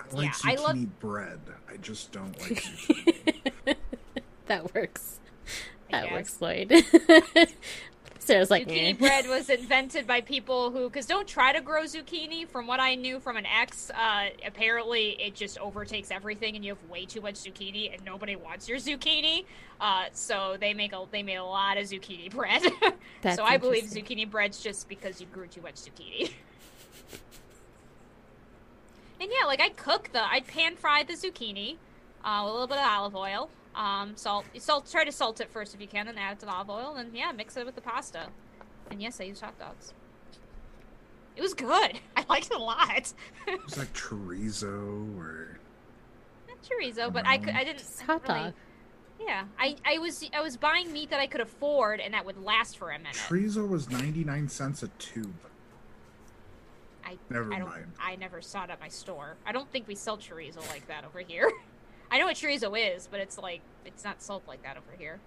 [0.00, 1.40] I like Yeah, I love- bread.
[1.72, 3.76] I just don't like zucchini.
[4.46, 5.20] that works.
[5.92, 6.72] That works, Lloyd.
[8.24, 11.82] Sarah's like, zucchini "Eh." bread was invented by people who, because don't try to grow
[11.82, 12.48] zucchini.
[12.48, 16.72] From what I knew from an ex, uh, apparently it just overtakes everything, and you
[16.72, 19.44] have way too much zucchini, and nobody wants your zucchini.
[19.80, 22.62] Uh, so they make a they made a lot of zucchini bread.
[23.34, 26.30] So I believe zucchini bread's just because you grew too much zucchini.
[29.18, 31.76] and yeah, like I cook the, I pan fry the zucchini
[32.22, 33.48] uh, with a little bit of olive oil.
[33.74, 34.88] Um, salt, salt.
[34.90, 36.94] Try to salt it first if you can, then add it to the olive oil,
[36.96, 38.28] and yeah, mix it with the pasta.
[38.90, 39.92] And yes, I used hot dogs.
[41.36, 41.98] It was good.
[42.16, 43.12] I liked it a lot.
[43.48, 45.58] it was like chorizo or
[46.48, 47.54] Not chorizo, but I could.
[47.54, 47.78] I didn't.
[47.78, 48.52] Just hot really- dog.
[49.20, 52.42] Yeah, I, I was I was buying meat that I could afford and that would
[52.44, 53.14] last for a minute.
[53.14, 55.32] chorizo was ninety nine cents a tube.
[57.04, 57.92] I Never I don't, mind.
[58.00, 59.36] I never saw it at my store.
[59.46, 61.50] I don't think we sell chorizo like that over here.
[62.14, 65.18] I know what chorizo is, but it's like it's not sold like that over here.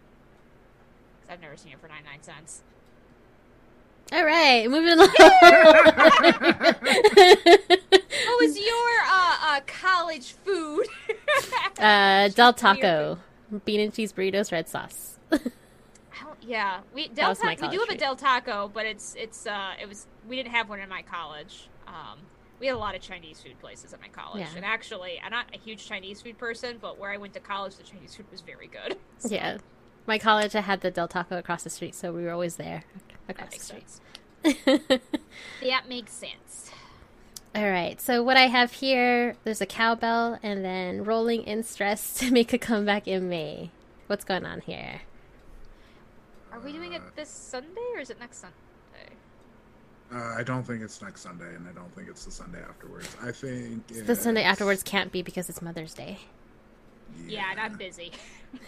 [1.22, 2.62] 'Cause I've never seen it for ninety nine cents.
[4.14, 5.10] All right, moving along.
[8.28, 10.88] What was your uh, uh college food?
[11.80, 13.20] uh, Del Taco,
[13.66, 15.18] bean and cheese burritos, red sauce.
[16.42, 17.68] Yeah, we Del Taco.
[17.68, 17.98] We do have a.
[17.98, 21.68] Del Taco, but it's it's uh it was we didn't have one in my college.
[21.86, 22.20] Um,
[22.60, 24.56] we had a lot of Chinese food places at my college, Yeah.
[24.56, 27.76] and actually, I'm not a huge Chinese food person, but where I went to college,
[27.76, 28.98] the Chinese food was very good.
[29.20, 29.58] So yeah,
[30.06, 32.84] my college I had the Del Taco across the street, so we were always there
[33.28, 35.00] across the street.
[35.62, 36.72] That makes sense.
[37.56, 42.14] All right, so what I have here, there's a cowbell and then rolling in stress
[42.20, 43.72] to make a comeback in May.
[44.08, 45.02] What's going on here?
[46.52, 48.56] Are we doing it this Sunday or is it next Sunday?
[50.14, 53.16] Uh, I don't think it's next Sunday, and I don't think it's the Sunday afterwards.
[53.22, 56.20] I think The Sunday afterwards can't be because it's Mother's Day.
[57.28, 58.12] Yeah, and I'm busy.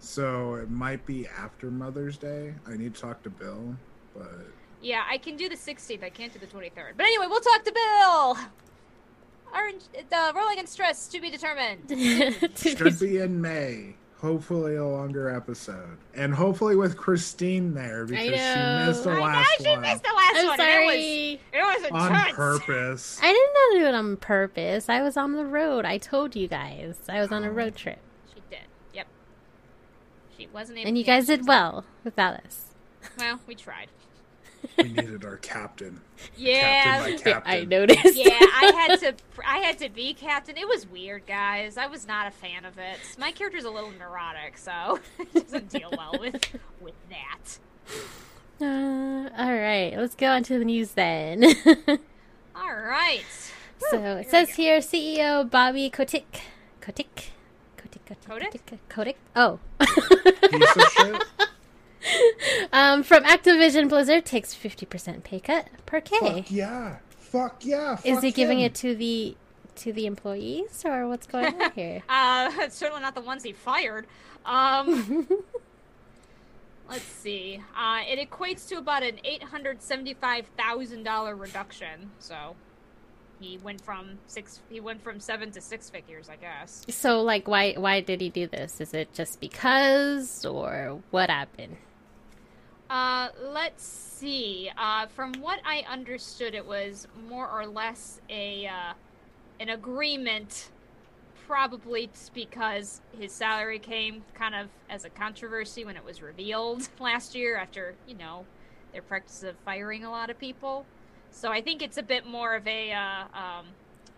[0.00, 2.54] So it might be after Mother's Day.
[2.66, 3.76] I need to talk to Bill,
[4.16, 4.46] but
[4.80, 6.02] Yeah, I can do the 16th.
[6.02, 6.92] I can't do the 23rd.
[6.96, 8.38] But anyway, we'll talk to Bill.
[9.54, 11.90] Orange, uh, rolling and stress to be determined.
[12.56, 13.94] should be in May.
[14.20, 19.20] Hopefully, a longer episode, and hopefully with Christine there because she missed the I know
[19.22, 20.58] last she one missed the last I'm one.
[20.58, 21.32] sorry.
[21.32, 22.36] It was, it was on intense.
[22.36, 23.20] purpose.
[23.22, 24.88] I did not know do it on purpose.
[24.88, 25.84] I was on the road.
[25.84, 26.96] I told you guys.
[27.08, 27.52] I was on a oh.
[27.52, 27.98] road trip.
[28.34, 28.60] She did.
[28.94, 29.06] Yep.
[30.36, 32.66] She wasn't able And you yeah, guys did well without us.
[33.18, 33.88] Well, we tried.
[34.76, 36.00] We needed our captain.
[36.36, 36.84] Yeah.
[36.84, 37.52] Captain by captain.
[37.52, 38.14] I noticed.
[38.14, 39.14] yeah, I had to.
[39.46, 40.58] I had to be captain.
[40.58, 41.78] It was weird, guys.
[41.78, 42.98] I was not a fan of it.
[43.18, 46.44] My character's a little neurotic, so it doesn't deal well with
[46.78, 47.58] with that.
[48.60, 51.44] Uh, all right, let's go on to the news then.
[52.54, 53.24] All right.
[53.90, 56.42] so Woo, it we says here CEO Bobby Kotick.
[56.80, 57.30] Kotick?
[57.76, 58.50] Kotick, Kotick, Kotick?
[58.50, 59.16] Kotick, Kotick?
[59.34, 59.58] Oh.
[59.78, 61.22] Piece of shit.
[62.72, 66.18] um, from Activision Blizzard takes 50% pay cut per K.
[66.18, 66.96] Fuck yeah.
[67.18, 67.94] Fuck yeah.
[68.04, 69.36] Is fuck he giving it to the
[69.76, 72.02] to the employees or what's going on here?
[72.08, 74.06] Uh, it's certainly not the ones he fired.
[74.44, 75.28] Um,
[76.90, 77.62] let's see.
[77.76, 82.10] Uh, it equates to about an eight hundred seventy-five thousand dollar reduction.
[82.18, 82.56] So
[83.40, 84.60] he went from six.
[84.68, 86.84] He went from seven to six figures, I guess.
[86.88, 88.80] so like why why did he do this?
[88.80, 91.76] Is it just because or what happened?
[92.90, 94.68] Uh, let's see.
[94.76, 98.92] Uh, from what I understood, it was more or less a uh,
[99.60, 100.70] an agreement,
[101.50, 106.88] probably t- because his salary came kind of as a controversy when it was revealed
[107.00, 108.46] last year after you know
[108.92, 110.86] their practice of firing a lot of people.
[111.32, 113.66] So I think it's a bit more of a uh, um,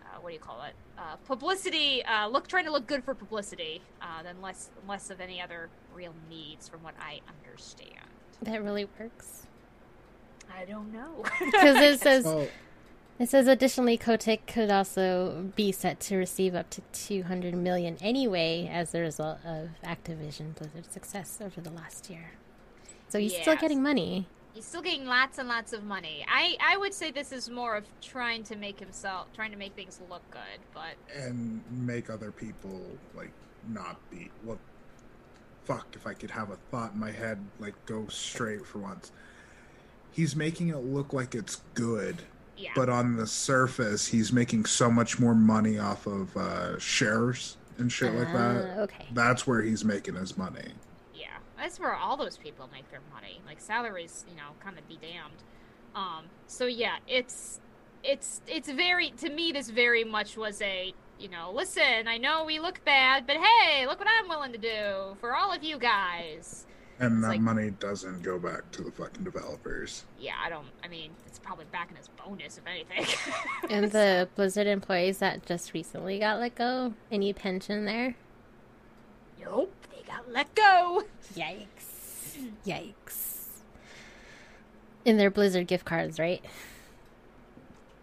[0.03, 0.75] uh, what do you call it?
[0.95, 2.05] Uh, publicity.
[2.05, 5.69] Uh, look, trying to look good for publicity, uh, than less less of any other
[5.95, 7.89] real needs, from what I understand.
[8.43, 9.47] That really works.
[10.55, 11.23] I don't know.
[11.39, 12.47] Because it says Well,
[13.23, 18.69] it says additionally Kotick could also be set to receive up to 200 million anyway
[18.71, 22.31] as a result of Activision Blizzard's success over the last year.
[23.07, 24.27] So he's still getting money.
[24.53, 26.25] He's still getting lots and lots of money.
[26.27, 29.73] I, I would say this is more of trying to make himself, trying to make
[29.73, 30.59] things look good.
[30.73, 32.81] But and make other people
[33.15, 33.31] like
[33.69, 34.59] not be well
[35.63, 39.13] fuck if i could have a thought in my head like go straight for once
[40.11, 42.21] he's making it look like it's good
[42.57, 47.57] yeah, but on the surface he's making so much more money off of uh shares
[47.77, 49.05] and shit like that Ah, okay.
[49.13, 50.73] that's where he's making his money
[51.13, 53.39] yeah, that's where all those people make their money.
[53.45, 55.43] Like salaries, you know, kind of be damned.
[55.95, 57.61] Um, so yeah, it's
[58.03, 59.51] it's it's very to me.
[59.51, 63.85] This very much was a you know, listen, I know we look bad, but hey,
[63.87, 66.65] look what I'm willing to do for all of you guys.
[67.03, 70.67] And It's that like- money doesn't go back to the fucking developers Yeah, I don't.
[70.83, 73.05] I mean, it's probably back in his bonus, if anything.
[73.69, 78.15] And the Blizzard employees that just recently got let go, any pension there?
[79.43, 81.03] nope, they got let go.
[81.35, 82.47] Yikes.
[82.65, 83.47] Yikes.
[85.05, 86.43] In their Blizzard gift cards, right?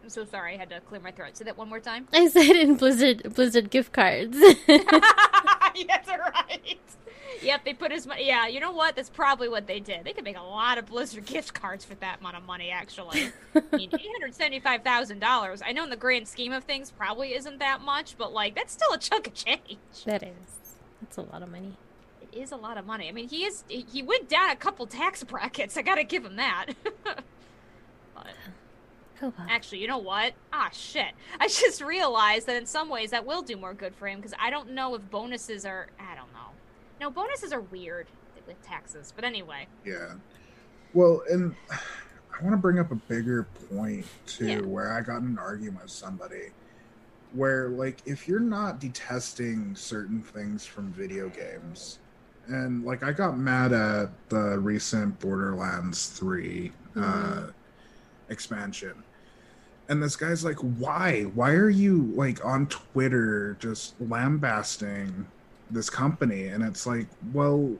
[0.03, 1.37] I'm so sorry, I had to clear my throat.
[1.37, 2.09] Say that one more time.
[2.13, 4.37] I said in Blizzard Blizzard gift cards.
[4.69, 6.79] yes, right.
[7.43, 8.27] Yep, they put his money.
[8.27, 8.97] Yeah, you know what?
[8.97, 10.05] That's probably what they did.
[10.05, 13.33] They could make a lot of Blizzard gift cards for that amount of money, actually.
[13.55, 15.63] I mean, eight hundred seventy-five thousand dollars.
[15.65, 18.73] I know in the grand scheme of things, probably isn't that much, but like that's
[18.73, 19.79] still a chunk of change.
[20.05, 20.31] that is.
[21.01, 21.73] That's a lot of money.
[22.21, 23.09] It is a lot of money.
[23.09, 25.77] I mean, he is he went down a couple tax brackets.
[25.77, 26.67] I gotta give him that.
[28.15, 28.27] but
[29.23, 29.33] Oh.
[29.51, 30.33] Actually, you know what?
[30.51, 31.13] Ah, shit.
[31.39, 34.33] I just realized that in some ways that will do more good for him because
[34.41, 35.89] I don't know if bonuses are.
[35.99, 36.50] I don't know.
[37.01, 38.09] No, bonuses are weird
[38.47, 39.13] with taxes.
[39.15, 39.67] But anyway.
[39.85, 40.15] Yeah.
[40.93, 44.61] Well, and I want to bring up a bigger point too, Yeah.
[44.61, 46.51] where I got in an argument with somebody,
[47.33, 51.99] where like if you're not detesting certain things from video games,
[52.49, 57.53] and like I got mad at the recent Borderlands 3 uh, Mhm.
[58.29, 59.05] expansion.
[59.89, 61.23] And this guy's like, why?
[61.35, 65.27] Why are you like on Twitter just lambasting
[65.73, 66.49] this company?
[66.49, 67.73] And it's like, well,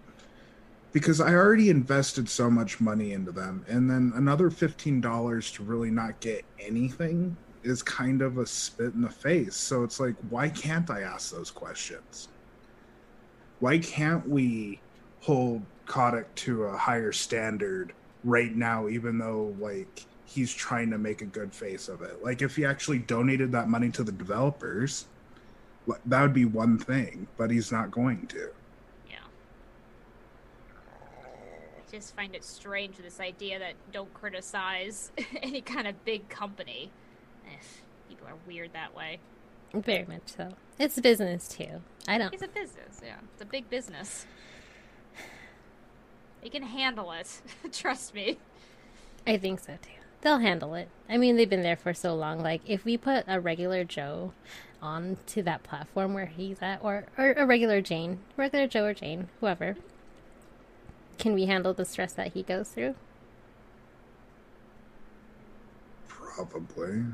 [0.93, 5.63] because I already invested so much money into them, and then another fifteen dollars to
[5.63, 9.55] really not get anything is kind of a spit in the face.
[9.55, 12.29] So it's like, why can't I ask those questions?
[13.61, 14.81] Why can't we
[15.21, 17.93] hold Kotick to a higher standard
[18.25, 22.23] right now, even though like he's trying to make a good face of it.
[22.23, 25.07] Like if he actually donated that money to the developers,
[26.07, 28.51] that would be one thing, but he's not going to.
[29.09, 29.17] Yeah.
[31.25, 35.11] I just find it strange this idea that don't criticize
[35.43, 36.91] any kind of big company.
[37.47, 37.57] Eh,
[38.09, 39.19] people are weird that way.
[39.73, 40.51] Very much so.
[40.79, 41.83] It's business too.
[42.09, 42.33] I don't.
[42.33, 43.17] It's a business, yeah.
[43.35, 44.27] It's a big business.
[46.43, 47.41] They can handle it.
[47.73, 48.39] Trust me.
[49.27, 49.91] I think so too.
[50.23, 50.89] They'll handle it.
[51.09, 52.41] I mean, they've been there for so long.
[52.41, 54.33] Like, if we put a regular Joe
[54.83, 59.29] onto that platform where he's at, or, or a regular Jane, regular Joe or Jane,
[59.41, 59.77] whoever,
[61.19, 62.95] can we handle the stress that he goes through?
[66.09, 67.05] Probably.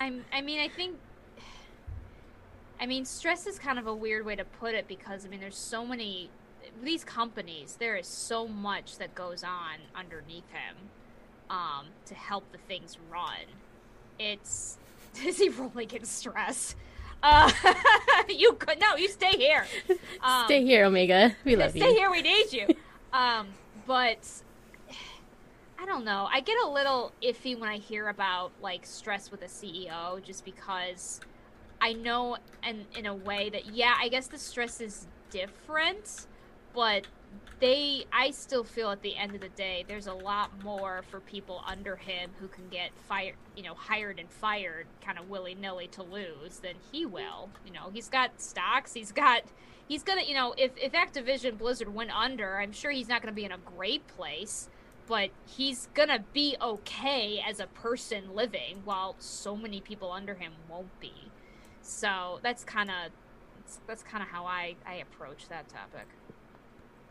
[0.00, 0.24] I'm.
[0.32, 0.96] I mean, I think.
[2.80, 5.40] I mean, stress is kind of a weird way to put it because I mean,
[5.40, 6.30] there's so many.
[6.82, 10.76] These companies, there is so much that goes on underneath him,
[11.50, 13.46] um, to help the things run.
[14.18, 14.78] It's
[15.38, 16.74] he rolling in stress?
[17.22, 17.50] Uh,
[18.28, 19.66] you could no, you stay here.
[20.22, 21.36] Um, stay here, Omega.
[21.44, 21.84] We love stay you.
[21.84, 22.10] Stay here.
[22.10, 22.66] We need you.
[23.12, 23.48] um,
[23.86, 24.26] but
[25.78, 26.28] I don't know.
[26.32, 30.46] I get a little iffy when I hear about like stress with a CEO, just
[30.46, 31.20] because
[31.80, 36.26] I know, and in a way that yeah, I guess the stress is different,
[36.74, 37.06] but
[37.60, 41.20] they I still feel at the end of the day there's a lot more for
[41.20, 45.88] people under him who can get fired, you know, hired and fired kind of willy-nilly
[45.88, 47.50] to lose than he will.
[47.66, 49.42] You know, he's got stocks, he's got
[49.88, 53.22] he's going to, you know, if if Activision Blizzard went under, I'm sure he's not
[53.22, 54.68] going to be in a great place,
[55.06, 60.34] but he's going to be okay as a person living while so many people under
[60.34, 61.30] him won't be.
[61.82, 63.12] So, that's kind of
[63.86, 66.06] that's kind of how I I approach that topic.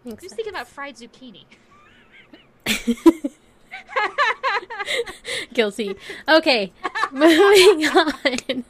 [0.06, 0.34] Makes sense.
[0.34, 1.46] thinking about fried zucchini.
[5.54, 5.96] Guilty.
[6.28, 6.72] Okay,
[7.12, 8.64] moving on.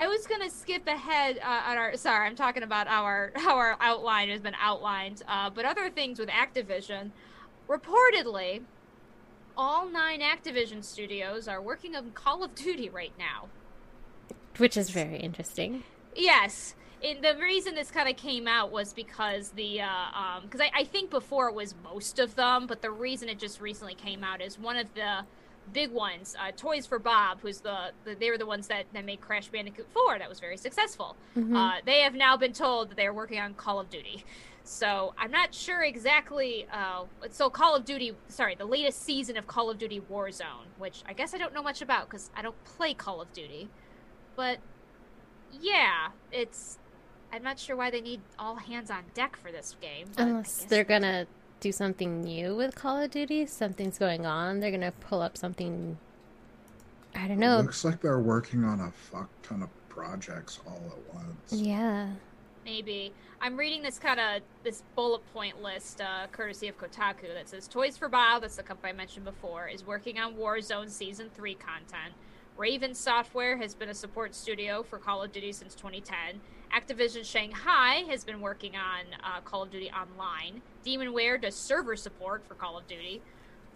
[0.00, 1.96] I was gonna skip ahead uh, on our.
[1.96, 5.22] Sorry, I'm talking about our how our outline has been outlined.
[5.28, 7.10] Uh, but other things with Activision,
[7.68, 8.62] reportedly,
[9.56, 13.48] all nine Activision studios are working on Call of Duty right now,
[14.56, 15.84] which is very interesting.
[16.16, 16.74] Yes,
[17.04, 20.80] it, the reason this kind of came out was because the because uh, um, I,
[20.80, 24.24] I think before it was most of them, but the reason it just recently came
[24.24, 25.20] out is one of the
[25.72, 29.04] big ones, uh, Toys for Bob, who's the, the, they were the ones that, that
[29.04, 31.16] made Crash Bandicoot 4 that was very successful.
[31.36, 31.56] Mm-hmm.
[31.56, 34.24] Uh, they have now been told that they're working on Call of Duty.
[34.62, 36.66] So I'm not sure exactly.
[36.72, 41.02] Uh, so Call of Duty, sorry, the latest season of Call of Duty Warzone, which
[41.06, 43.68] I guess I don't know much about because I don't play Call of Duty,
[44.36, 44.58] but
[45.60, 46.78] yeah, it's
[47.34, 50.06] I'm not sure why they need all hands on deck for this game.
[50.16, 51.26] Unless they're gonna
[51.58, 54.60] do something new with Call of Duty, something's going on.
[54.60, 55.98] They're gonna pull up something.
[57.12, 57.58] I don't know.
[57.58, 61.52] It looks like they're working on a fuck ton of projects all at once.
[61.52, 62.10] Yeah.
[62.64, 67.48] Maybe I'm reading this kind of this bullet point list, uh, courtesy of Kotaku, that
[67.48, 71.30] says Toys for Bob, that's the company I mentioned before, is working on Warzone Season
[71.34, 72.14] Three content.
[72.56, 76.40] Raven Software has been a support studio for Call of Duty since 2010.
[76.74, 80.60] Activision Shanghai has been working on uh, Call of Duty Online.
[80.84, 83.22] Demonware does server support for Call of Duty.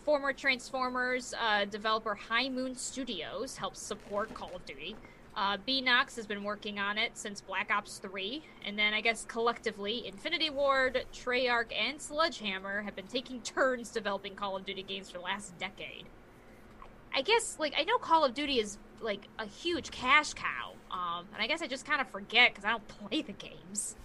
[0.05, 4.97] Former Transformers uh, developer High Moon Studios helps support Call of Duty.
[5.37, 8.43] Uh, Beenox has been working on it since Black Ops 3.
[8.67, 14.35] And then I guess collectively, Infinity Ward, Treyarch, and Sledgehammer have been taking turns developing
[14.35, 16.07] Call of Duty games for the last decade.
[17.15, 21.27] I guess like I know Call of Duty is like a huge cash cow, um,
[21.33, 23.97] and I guess I just kind of forget because I don't play the games.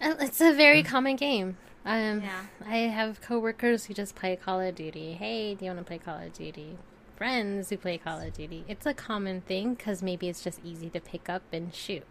[0.00, 1.56] Uh, it's a very common game.
[1.84, 2.42] Um, yeah.
[2.66, 5.12] I have coworkers who just play Call of Duty.
[5.12, 6.78] Hey, do you want to play Call of Duty?
[7.16, 8.64] Friends who play Call of Duty.
[8.68, 12.02] It's a common thing because maybe it's just easy to pick up and shoot.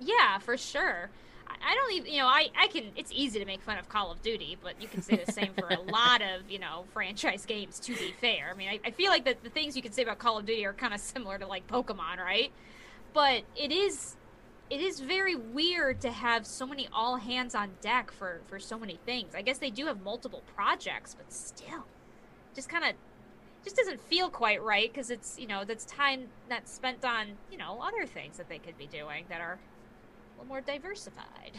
[0.00, 1.10] Yeah, for sure.
[1.48, 4.12] I don't even, you know, I, I can, it's easy to make fun of Call
[4.12, 7.44] of Duty, but you can say the same for a lot of, you know, franchise
[7.44, 8.50] games, to be fair.
[8.52, 10.46] I mean, I, I feel like the, the things you can say about Call of
[10.46, 12.52] Duty are kind of similar to, like, Pokemon, right?
[13.12, 14.16] But it is,
[14.70, 18.78] it is very weird to have so many all hands on deck for, for so
[18.78, 19.34] many things.
[19.34, 21.84] I guess they do have multiple projects, but still,
[22.54, 22.92] just kind of,
[23.64, 27.58] just doesn't feel quite right because it's, you know, that's time that's spent on, you
[27.58, 31.52] know, other things that they could be doing that are a little more diversified.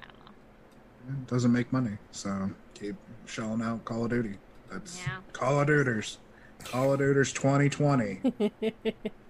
[0.00, 1.22] I don't know.
[1.22, 4.38] It doesn't make money, so keep shelling out Call of Duty.
[4.70, 5.18] That's yeah.
[5.32, 6.16] Call of Duters.
[6.64, 8.52] Call of Duters 2020.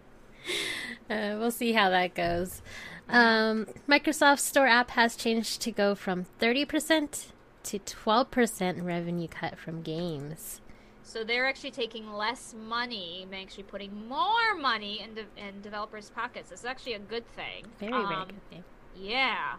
[1.11, 2.62] uh, we'll see how that goes.
[3.09, 7.26] Um, Microsoft Store app has changed to go from 30%
[7.64, 10.61] to 12% revenue cut from games.
[11.05, 16.11] So they're actually taking less money, and actually putting more money in, de- in developers'
[16.11, 16.51] pockets.
[16.53, 17.66] It's actually a good thing.
[17.78, 18.64] Very, um, very good thing.
[18.97, 19.55] Yeah.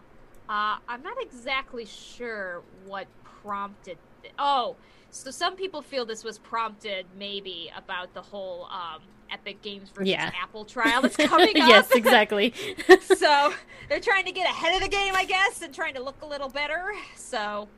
[0.48, 3.98] Uh, I'm not exactly sure what prompted.
[4.22, 4.76] Th- oh,
[5.14, 9.00] so some people feel this was prompted maybe about the whole um,
[9.30, 10.30] Epic Games versus Yeah.
[10.42, 11.68] Apple trial that's coming up.
[11.68, 12.52] yes, exactly.
[13.02, 13.52] so
[13.88, 16.26] they're trying to get ahead of the game, I guess, and trying to look a
[16.26, 16.92] little better.
[17.16, 17.68] So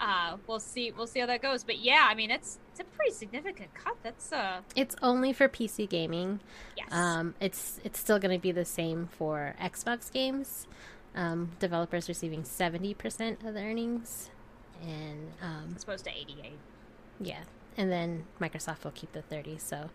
[0.00, 0.92] uh, we'll see.
[0.96, 1.62] We'll see how that goes.
[1.64, 3.96] But yeah, I mean, it's it's a pretty significant cut.
[4.02, 6.40] That's uh, it's only for PC gaming.
[6.76, 6.88] yes.
[6.90, 10.66] Um, it's it's still going to be the same for Xbox games.
[11.14, 14.30] Um, developers receiving 70% of the earnings
[14.82, 16.52] and um, it's supposed to 88.
[17.20, 17.40] Yeah,
[17.76, 19.58] and then Microsoft will keep the 30.
[19.58, 19.90] So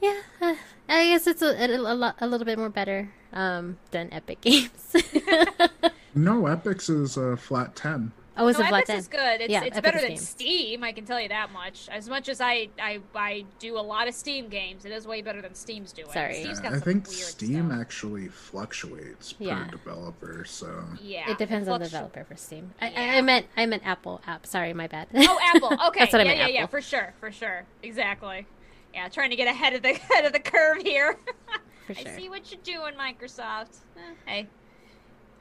[0.00, 0.54] yeah, uh,
[0.88, 4.40] I guess it's a, a, a, lot, a little bit more better um, than Epic
[4.42, 4.96] Games.
[6.14, 8.12] no, Epic's is a flat 10.
[8.38, 8.98] Oh, it's no, Ibex like that.
[8.98, 9.40] is good.
[9.40, 10.16] It's, yeah, it's better than.
[10.16, 10.84] Steam.
[10.84, 11.88] I can tell you that much.
[11.90, 15.22] As much as I, I I do a lot of Steam games, it is way
[15.22, 16.10] better than Steam's doing.
[16.10, 17.80] Sorry, Steam's yeah, I think Steam stuff.
[17.80, 19.68] actually fluctuates per yeah.
[19.70, 20.44] developer.
[20.46, 22.72] So yeah, it depends on the developer for Steam.
[22.80, 24.46] I, I, I, meant I meant Apple app.
[24.46, 25.08] Sorry, my bad.
[25.14, 25.76] oh, Apple.
[25.88, 26.38] Okay, that's what I meant.
[26.38, 26.54] Yeah, Apple.
[26.54, 28.46] yeah, for sure, for sure, exactly.
[28.94, 31.18] Yeah, trying to get ahead of the head of the curve here.
[31.88, 32.12] Sure.
[32.12, 33.78] I see what you're doing, Microsoft.
[33.96, 34.46] Eh, hey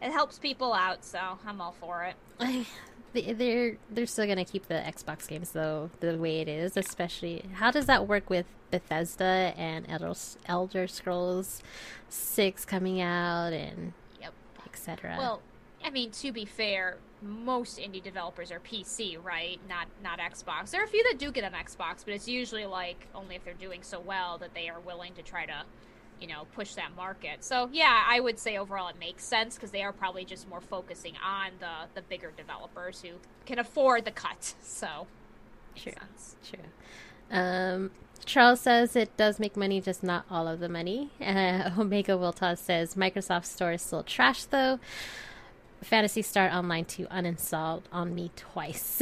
[0.02, 2.16] it helps people out, so I'm all for it.
[3.14, 6.76] They- they're they're still gonna keep the Xbox games though the way it is.
[6.76, 10.14] Especially, how does that work with Bethesda and Elder,
[10.46, 11.64] Elder Scrolls
[12.10, 14.34] Six coming out and Yep.
[14.66, 15.16] etc.
[15.18, 15.42] Well,
[15.84, 19.58] I mean, to be fair, most indie developers are PC, right?
[19.70, 20.72] Not not Xbox.
[20.72, 23.46] There are a few that do get on Xbox, but it's usually like only if
[23.46, 25.64] they're doing so well that they are willing to try to,
[26.22, 27.44] you know, push that market.
[27.44, 30.62] So yeah, I would say overall it makes sense because they are probably just more
[30.62, 33.16] focusing on the the bigger developers who
[33.46, 34.56] can afford the cut.
[34.64, 35.08] So
[35.76, 35.94] True.
[35.94, 36.36] sense.
[36.48, 36.60] True.
[37.32, 37.92] Um,
[38.26, 41.12] Charles says it does make money, just not all of the money.
[41.22, 44.80] Uh, Omega Wiltas says Microsoft Store is still trash, though.
[45.84, 48.82] Phantasy Star Online 2 uninstalled on me twice.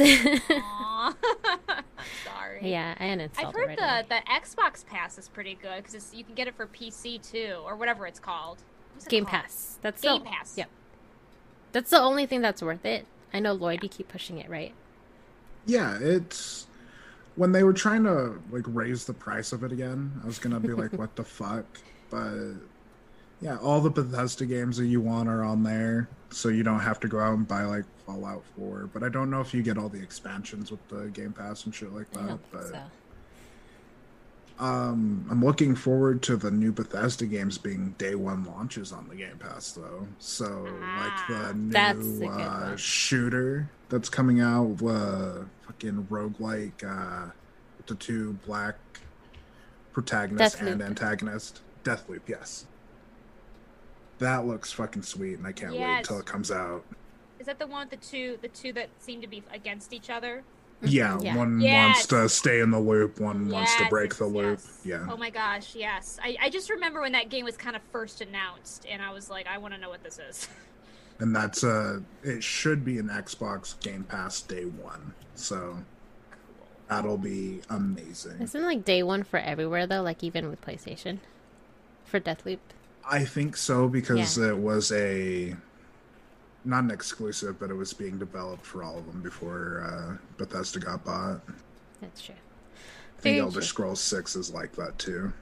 [2.24, 2.60] Sorry.
[2.62, 4.04] yeah, I uninstalled I've it heard right the away.
[4.08, 7.76] the Xbox Pass is pretty good because you can get it for PC too, or
[7.76, 8.58] whatever it's called.
[8.98, 9.42] It Game called?
[9.42, 9.78] Pass.
[9.82, 10.56] That's Game the, Pass.
[10.56, 10.68] Yep.
[11.72, 13.06] That's the only thing that's worth it.
[13.32, 14.72] I know Lloyd, you keep pushing it, right?
[15.66, 16.66] yeah, it's
[17.34, 20.12] when they were trying to like raise the price of it again.
[20.22, 21.64] I was gonna be like, "What the fuck?"
[22.08, 22.54] But
[23.40, 26.98] yeah, all the Bethesda games that you want are on there, so you don't have
[27.00, 28.90] to go out and buy like Fallout 4.
[28.92, 31.74] But I don't know if you get all the expansions with the Game Pass and
[31.74, 32.38] shit like that.
[32.50, 32.78] But so.
[34.58, 39.14] Um, I'm looking forward to the new Bethesda games being day one launches on the
[39.14, 40.08] Game Pass, though.
[40.18, 47.30] So, Ah, like the new uh, shooter that's coming out, uh, fucking roguelike, uh,
[47.76, 48.76] with the two black
[49.92, 51.60] protagonist and antagonist.
[51.84, 52.64] Deathloop, yes.
[54.18, 56.06] That looks fucking sweet, and I can't wait Yes.
[56.08, 56.84] till it comes out.
[57.38, 60.08] Is that the one with the two the two that seem to be against each
[60.10, 60.42] other?
[60.82, 61.36] Yeah, Yeah.
[61.36, 61.86] one Yes.
[61.86, 64.58] wants to stay in the loop, one wants to break the loop.
[64.62, 64.80] yes.
[64.84, 65.06] Yeah.
[65.10, 66.18] Oh my gosh, yes.
[66.22, 69.30] I, I just remember when that game was kind of first announced, and I was
[69.30, 70.48] like, I want to know what this is.
[71.18, 75.14] and that's uh it should be an Xbox Game Pass day one.
[75.34, 75.78] So
[76.88, 78.40] that'll be amazing.
[78.40, 80.02] Isn't like day one for everywhere though?
[80.02, 81.18] Like even with PlayStation
[82.04, 82.58] for Deathloop.
[83.08, 85.54] I think so because it was a
[86.64, 90.80] not an exclusive, but it was being developed for all of them before uh, Bethesda
[90.80, 91.40] got bought.
[92.00, 92.34] That's true.
[92.34, 93.62] I think Very Elder true.
[93.62, 95.32] Scrolls Six is like that too.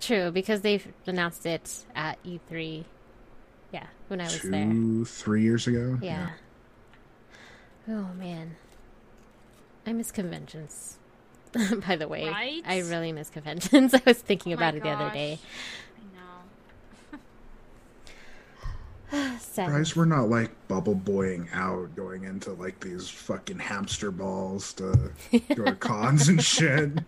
[0.00, 2.84] True, because they've announced it at E3.
[3.72, 4.66] Yeah, when I was there.
[4.66, 5.98] Two, three years ago.
[6.02, 6.30] Yeah.
[7.88, 8.56] Oh man,
[9.86, 10.98] I miss conventions.
[11.86, 12.62] By the way, Right?
[12.66, 13.94] I really miss conventions.
[13.94, 15.38] I was thinking Oh about it the other day.
[19.10, 19.40] gosh.
[19.40, 19.68] Sad.
[19.72, 25.12] Guys, we're not like bubble boying out, going into like these fucking hamster balls to
[25.54, 26.98] go to cons and shit.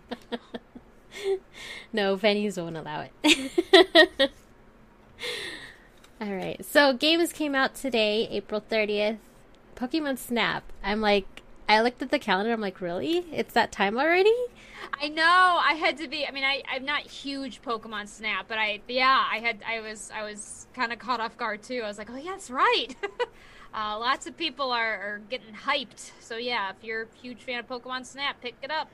[1.91, 4.31] No, venues won't allow it.
[6.21, 6.63] All right.
[6.65, 9.17] So games came out today, April 30th.
[9.75, 10.63] Pokemon Snap.
[10.83, 12.51] I'm like I looked at the calendar.
[12.53, 13.25] I'm like, "Really?
[13.31, 14.35] It's that time already?"
[15.01, 15.23] I know.
[15.23, 16.25] I had to be.
[16.25, 20.11] I mean, I I'm not huge Pokemon Snap, but I yeah, I had I was
[20.13, 21.81] I was kind of caught off guard too.
[21.83, 22.87] I was like, oh yeah, that's right.
[23.73, 26.11] uh, lots of people are, are getting hyped.
[26.19, 28.89] So yeah, if you're a huge fan of Pokemon Snap, pick it up.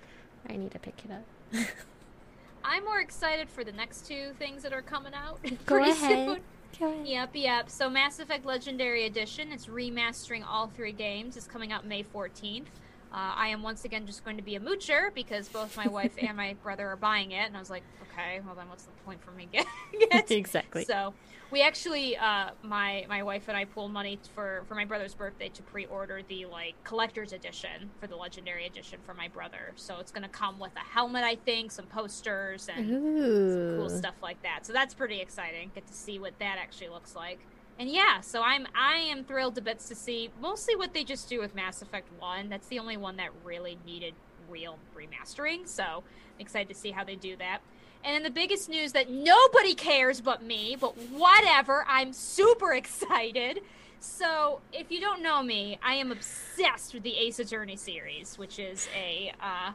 [0.49, 1.67] I need to pick it up.
[2.65, 5.39] I'm more excited for the next two things that are coming out.
[5.43, 6.27] Go pretty ahead.
[6.27, 6.41] Soon.
[6.79, 7.69] Yep, yep.
[7.69, 11.37] So Mass Effect Legendary Edition, it's remastering all three games.
[11.37, 12.65] It's coming out May 14th.
[13.13, 16.13] Uh, I am once again just going to be a moocher because both my wife
[16.17, 18.91] and my brother are buying it, and I was like, okay, well then what's the
[19.05, 20.31] point for me getting it?
[20.31, 20.83] exactly.
[20.85, 21.13] So
[21.53, 25.49] we actually, uh, my my wife and I pooled money for for my brother's birthday
[25.49, 29.71] to pre-order the like collector's edition for the legendary edition for my brother.
[29.75, 34.15] So it's gonna come with a helmet, I think, some posters, and some cool stuff
[34.21, 34.65] like that.
[34.65, 35.71] So that's pretty exciting.
[35.73, 37.39] Get to see what that actually looks like
[37.79, 41.27] and yeah, so I'm I am thrilled to bits to see mostly what they just
[41.27, 42.49] do with Mass Effect One.
[42.49, 44.13] That's the only one that really needed
[44.49, 45.67] real remastering.
[45.67, 47.59] So I'm excited to see how they do that.
[48.03, 53.61] And then the biggest news that nobody cares but me, but whatever, I'm super excited.
[53.99, 58.59] So, if you don't know me, I am obsessed with the Ace Attorney series, which
[58.59, 59.71] is a uh,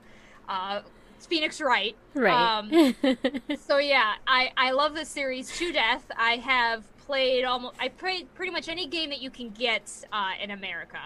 [0.46, 0.82] uh,
[1.26, 1.96] Phoenix Wright.
[2.14, 2.32] Right.
[2.32, 2.94] Um,
[3.66, 6.04] so yeah, I I love this series to death.
[6.16, 10.32] I have played almost I played pretty much any game that you can get uh,
[10.40, 10.98] in America.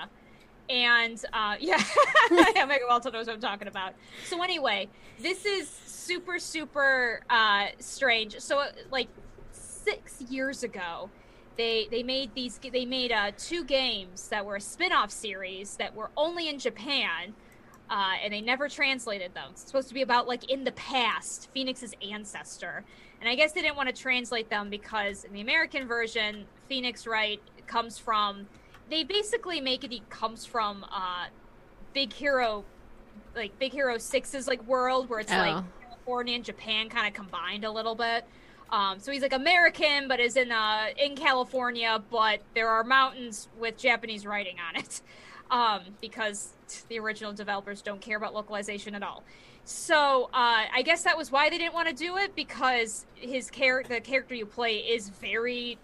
[0.68, 1.82] And uh, yeah,
[2.30, 3.94] yeah, Mega Walter knows what I'm talking about.
[4.26, 4.88] So anyway,
[5.20, 5.68] this is
[6.03, 8.38] super super uh, strange.
[8.40, 9.09] So like
[9.53, 11.11] six years ago,
[11.57, 15.94] they they made these they made uh, two games that were a spin-off series that
[15.94, 17.34] were only in Japan.
[17.90, 19.48] Uh, and they never translated them.
[19.50, 22.84] It's supposed to be about like in the past, Phoenix's ancestor.
[23.20, 27.07] And I guess they didn't want to translate them because in the American version, Phoenix
[27.07, 28.46] Wright comes from.
[28.88, 29.92] They basically make it.
[29.92, 31.26] He comes from uh,
[31.92, 32.64] Big Hero,
[33.36, 35.36] like Big Hero Six's like world where it's oh.
[35.36, 35.64] like
[36.03, 38.24] California and Japan kind of combined a little bit.
[38.70, 43.48] Um, so he's like American, but is in uh, in California, but there are mountains
[43.59, 45.00] with Japanese writing on it,
[45.50, 46.55] um, because
[46.88, 49.22] the original developers don't care about localization at all.
[49.64, 53.48] So uh, I guess that was why they didn't want to do it because his
[53.48, 55.78] character, the character you play, is very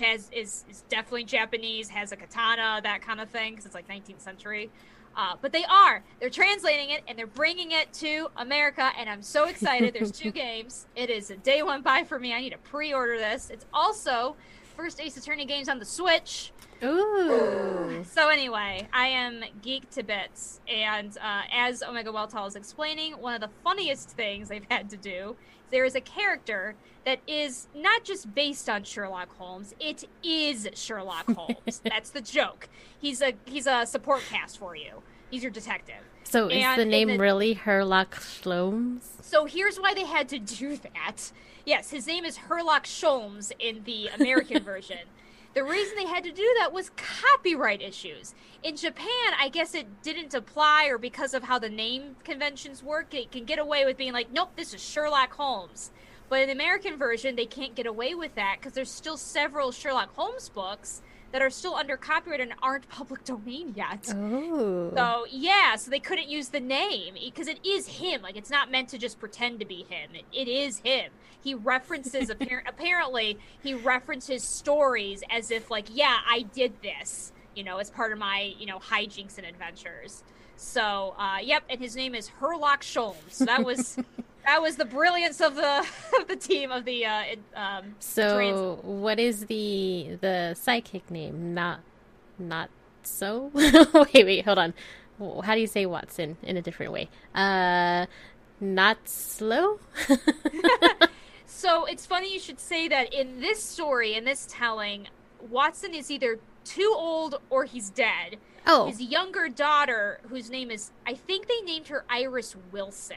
[0.00, 3.88] has is, is definitely Japanese, has a katana, that kind of thing, because it's like
[3.88, 4.70] 19th century.
[5.16, 6.02] Uh, but they are.
[6.20, 9.94] They're translating it and they're bringing it to America, and I'm so excited.
[9.94, 10.86] There's two games.
[10.94, 12.32] It is a day one buy for me.
[12.32, 13.50] I need to pre-order this.
[13.50, 14.36] It's also
[14.76, 16.52] first Ace Attorney games on the Switch.
[16.82, 18.02] Ooh.
[18.08, 23.34] So anyway, I am geek to bits, and uh, as Omega Weltal is explaining, one
[23.34, 25.36] of the funniest things they've had to do
[25.70, 31.32] there is a character that is not just based on Sherlock Holmes; it is Sherlock
[31.36, 31.80] Holmes.
[31.84, 32.68] That's the joke.
[33.00, 35.02] He's a he's a support cast for you.
[35.30, 36.02] He's your detective.
[36.24, 39.02] So is and the name the, really Herlock Sholmes?
[39.22, 41.32] So here's why they had to do that.
[41.64, 44.98] Yes, his name is Herlock Sholmes in the American version.
[45.52, 48.34] The reason they had to do that was copyright issues.
[48.62, 53.12] In Japan, I guess it didn't apply, or because of how the name conventions work,
[53.14, 55.90] it can get away with being like, nope, this is Sherlock Holmes.
[56.28, 59.72] But in the American version, they can't get away with that because there's still several
[59.72, 61.02] Sherlock Holmes books
[61.32, 64.12] that are still under copyright and aren't public domain yet.
[64.14, 64.90] Oh.
[64.94, 68.22] So yeah, so they couldn't use the name because it is him.
[68.22, 70.10] Like it's not meant to just pretend to be him.
[70.14, 71.10] it, it is him.
[71.42, 72.30] He references
[72.66, 78.12] apparently he references stories as if like yeah I did this you know as part
[78.12, 80.22] of my you know hijinks and adventures.
[80.56, 83.30] So uh, yep, and his name is Herlock Sholmes.
[83.30, 83.96] So that was
[84.44, 85.86] that was the brilliance of the
[86.20, 87.22] of the team of the uh,
[87.54, 91.54] um, so trans- what is the the psychic name?
[91.54, 91.80] Not
[92.38, 92.70] not
[93.02, 93.50] so?
[93.54, 94.74] Wait wait hold on.
[95.44, 97.08] How do you say watson in a different way?
[97.34, 98.06] Uh
[98.60, 99.80] not slow?
[101.52, 105.08] So it's funny you should say that in this story in this telling
[105.50, 108.38] watson is either too old or he's dead.
[108.66, 108.86] Oh.
[108.86, 113.16] His younger daughter whose name is i think they named her iris wilson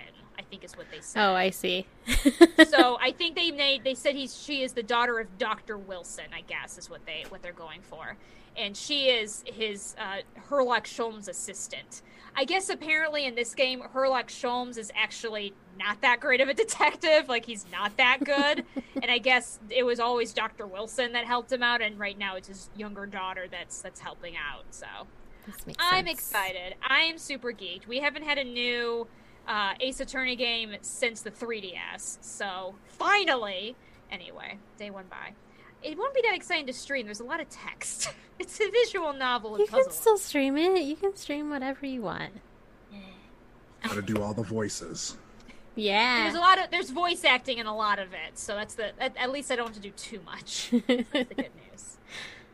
[0.54, 1.20] think is what they said.
[1.20, 1.88] Oh, I see.
[2.70, 6.26] so I think they made they said he's she is the daughter of Doctor Wilson.
[6.34, 8.16] I guess is what they what they're going for,
[8.56, 12.04] and she is his uh, Herlock Sholmes' assistant.
[12.36, 16.54] I guess apparently in this game, Herlock Sholmes is actually not that great of a
[16.66, 17.30] detective.
[17.30, 18.64] Like he's not that good,
[19.02, 22.36] and I guess it was always Doctor Wilson that helped him out, and right now
[22.36, 24.66] it's his younger daughter that's that's helping out.
[24.70, 24.86] So.
[25.78, 26.76] I'm excited.
[26.82, 27.86] I am super geeked.
[27.86, 29.10] We haven't had a new
[29.48, 32.18] uh, Ace Attorney game since the 3DS.
[32.22, 33.76] So finally,
[34.12, 35.34] anyway, day one by.
[35.82, 37.06] It won't be that exciting to stream.
[37.06, 38.14] There's a lot of text.
[38.40, 39.60] it's a visual novel.
[39.60, 40.84] You can still stream it.
[40.84, 42.34] You can stream whatever you want.
[43.84, 45.18] Got to do all the voices.
[45.76, 46.24] Yeah.
[46.24, 48.92] There's a lot of there's voice acting in a lot of it, so that's the
[49.02, 50.70] at, at least I don't have to do too much.
[50.88, 51.98] that's the good news.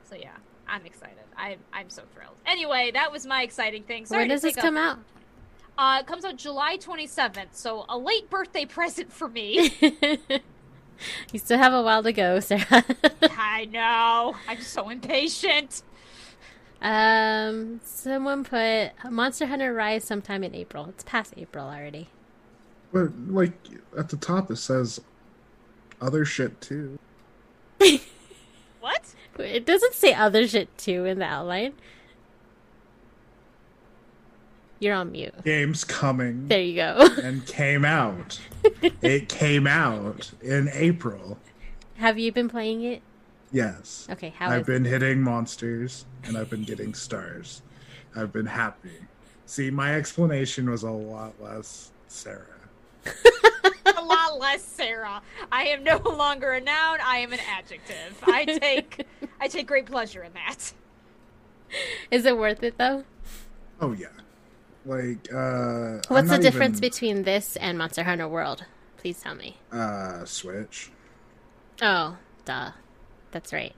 [0.09, 0.31] So yeah,
[0.67, 1.17] I'm excited.
[1.37, 2.35] I'm I'm so thrilled.
[2.47, 4.05] Anyway, that was my exciting thing.
[4.05, 4.99] Sorry when does this come out?
[5.79, 9.73] Uh, it comes out July 27th, so a late birthday present for me.
[11.31, 12.83] You still have a while to go, Sarah.
[13.21, 14.35] I know.
[14.49, 15.81] I'm so impatient.
[16.81, 20.87] um, someone put Monster Hunter Rise sometime in April.
[20.89, 22.09] It's past April already.
[22.91, 23.53] But like
[23.97, 24.99] at the top, it says
[26.01, 26.99] other shit too.
[28.81, 29.13] What?
[29.37, 31.75] It doesn't say other shit too in the outline.
[34.79, 35.33] You're on mute.
[35.43, 37.09] Games coming There you go.
[37.21, 38.39] and came out.
[39.01, 41.37] it came out in April.
[41.97, 43.01] have you been playing it?
[43.51, 44.07] Yes.
[44.09, 47.61] Okay, how I've is been hitting monsters and I've been getting stars.
[48.15, 48.91] I've been happy.
[49.45, 52.45] See, my explanation was a lot less Sarah.
[53.05, 55.21] a lot less Sarah.
[55.51, 56.99] I am no longer a noun.
[57.03, 58.17] I am an adjective.
[58.23, 59.07] I take
[59.41, 60.73] I take great pleasure in that.
[62.11, 63.03] Is it worth it though?
[63.81, 64.07] Oh yeah.
[64.89, 68.65] Like uh What's the difference even, between this and Monster Hunter World?
[68.97, 69.57] Please tell me.
[69.71, 70.89] uh Switch?
[71.79, 72.71] Oh, duh.
[73.29, 73.75] That's right.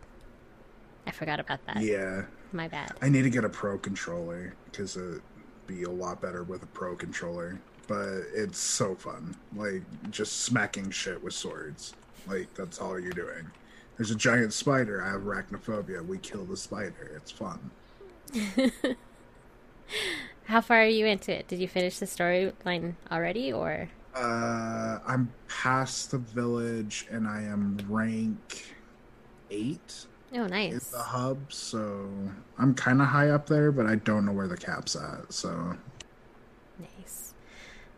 [1.05, 1.82] I forgot about that.
[1.82, 2.24] Yeah.
[2.53, 2.93] My bad.
[3.01, 5.22] I need to get a pro controller because it'd
[5.68, 7.59] be a lot better with a pro controller.
[7.89, 9.36] But it's so fun.
[9.53, 11.93] Like just smacking shit with swords.
[12.26, 13.51] Like that's all you're doing.
[13.97, 15.03] There's a giant spider.
[15.03, 16.05] I have arachnophobia.
[16.05, 17.12] We kill the spider.
[17.18, 17.70] It's fun.
[20.52, 21.47] How far are you into it?
[21.47, 27.78] Did you finish the storyline already or Uh, I'm past the village and I am
[27.88, 28.76] rank
[29.49, 30.89] eight Oh, in nice.
[30.91, 32.10] the hub, so
[32.58, 35.32] I'm kind of high up there, but I don't know where the cap's at.
[35.32, 35.78] So
[36.80, 37.34] Nice.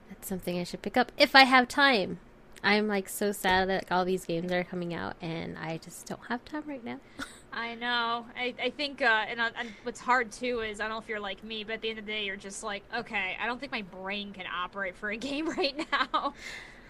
[0.09, 2.19] That's something I should pick up if I have time.
[2.63, 6.21] I'm like so sad that all these games are coming out and I just don't
[6.29, 6.99] have time right now.
[7.55, 8.25] I know.
[8.35, 11.07] I, I think, uh, and, uh, and what's hard too is I don't know if
[11.07, 13.45] you're like me, but at the end of the day, you're just like, okay, I
[13.45, 16.33] don't think my brain can operate for a game right now.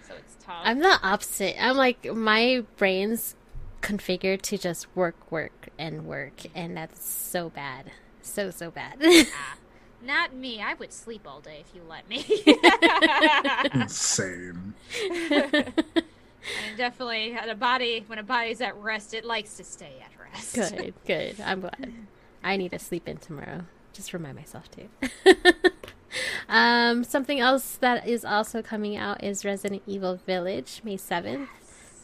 [0.08, 0.62] So it's tough.
[0.64, 1.62] I'm the opposite.
[1.62, 3.36] I'm like my brain's
[3.82, 7.92] configured to just work, work, and work, and that's so bad,
[8.22, 8.98] so so bad.
[9.36, 9.56] Ah,
[10.06, 10.62] not me.
[10.62, 12.26] I would sleep all day if you let me.
[13.88, 14.74] same.
[16.78, 18.04] Definitely at a body.
[18.08, 20.56] When a body's at rest, it likes to stay at rest.
[20.56, 21.42] good, good.
[21.42, 21.94] I'm glad.
[22.44, 23.62] I need to sleep in tomorrow.
[23.94, 25.34] Just remind myself to.
[26.50, 31.50] um, something else that is also coming out is Resident Evil Village, May seventh.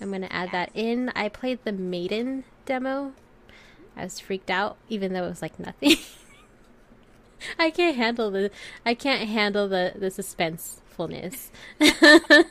[0.01, 1.09] I'm gonna add that in.
[1.15, 3.13] I played the Maiden demo.
[3.97, 5.97] I was freaked out, even though it was like nothing.
[7.59, 8.51] I can't handle the
[8.85, 11.49] I can't handle the the suspensefulness.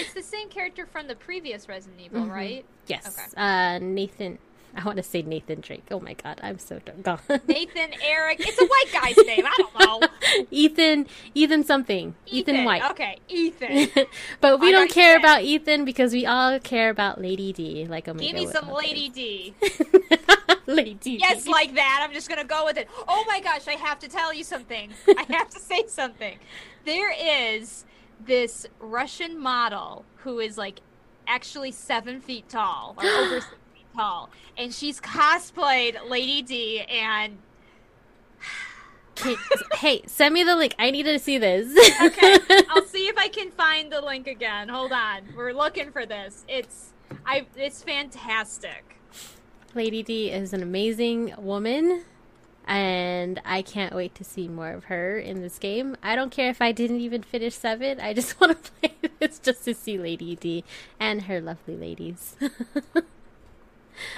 [0.00, 2.30] It's the same character from the previous Resident Evil, Mm-hmm.
[2.30, 2.64] right?
[2.86, 3.26] yes, Okay.
[3.36, 4.38] uh, Nathan.
[4.78, 5.84] I want to say Nathan Drake.
[5.90, 7.18] Oh my god, I'm so gone.
[7.48, 8.40] Nathan, Eric.
[8.40, 9.46] It's a white guy's name.
[9.46, 10.08] I don't know.
[10.50, 12.82] Ethan, Ethan something, Ethan, White.
[12.90, 13.88] Okay, Ethan.
[14.42, 18.06] but we I don't care about Ethan because we all care about Lady D, like
[18.06, 18.26] Omega.
[18.26, 18.70] Give me some.
[18.70, 19.54] Lady D.
[20.66, 21.16] Lady D.
[21.20, 22.04] Yes, like that.
[22.06, 22.88] I'm just gonna go with it.
[23.08, 24.92] Oh my gosh, I have to tell you something.
[25.08, 26.38] I have to say something.
[26.84, 27.84] There is
[28.24, 30.80] this Russian model who is like
[31.26, 37.38] actually seven feet tall, or over six feet tall, and she's cosplayed Lady D, and
[39.74, 40.74] hey, send me the link.
[40.78, 41.68] I need to see this.
[42.02, 42.38] okay,
[42.70, 44.68] I'll see if I can find the link again.
[44.68, 46.44] Hold on, we're looking for this.
[46.48, 46.92] It's
[47.24, 47.46] I.
[47.56, 48.98] It's fantastic.
[49.74, 52.04] Lady D is an amazing woman,
[52.66, 55.96] and I can't wait to see more of her in this game.
[56.02, 58.00] I don't care if I didn't even finish seven.
[58.00, 60.64] I just want to play this just to see Lady D
[60.98, 62.36] and her lovely ladies.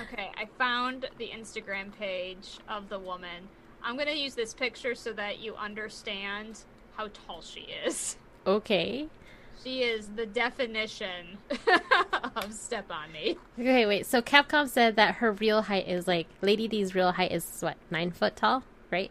[0.02, 3.48] Okay, I found the Instagram page of the woman.
[3.82, 6.60] I'm gonna use this picture so that you understand
[6.96, 8.16] how tall she is.
[8.46, 9.08] okay.
[9.62, 11.38] She is the definition
[12.36, 13.36] of step on me.
[13.58, 14.06] Okay, wait.
[14.06, 17.76] So Capcom said that her real height is like Lady D's real height is what
[17.90, 19.10] nine foot tall, right?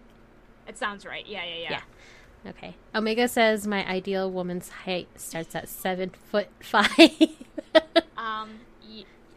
[0.68, 1.26] It sounds right.
[1.28, 1.70] Yeah, yeah, yeah.
[1.70, 2.50] Yeah.
[2.52, 2.76] Okay.
[2.96, 6.90] Omega says my ideal woman's height starts at seven foot five.
[8.18, 8.60] Um,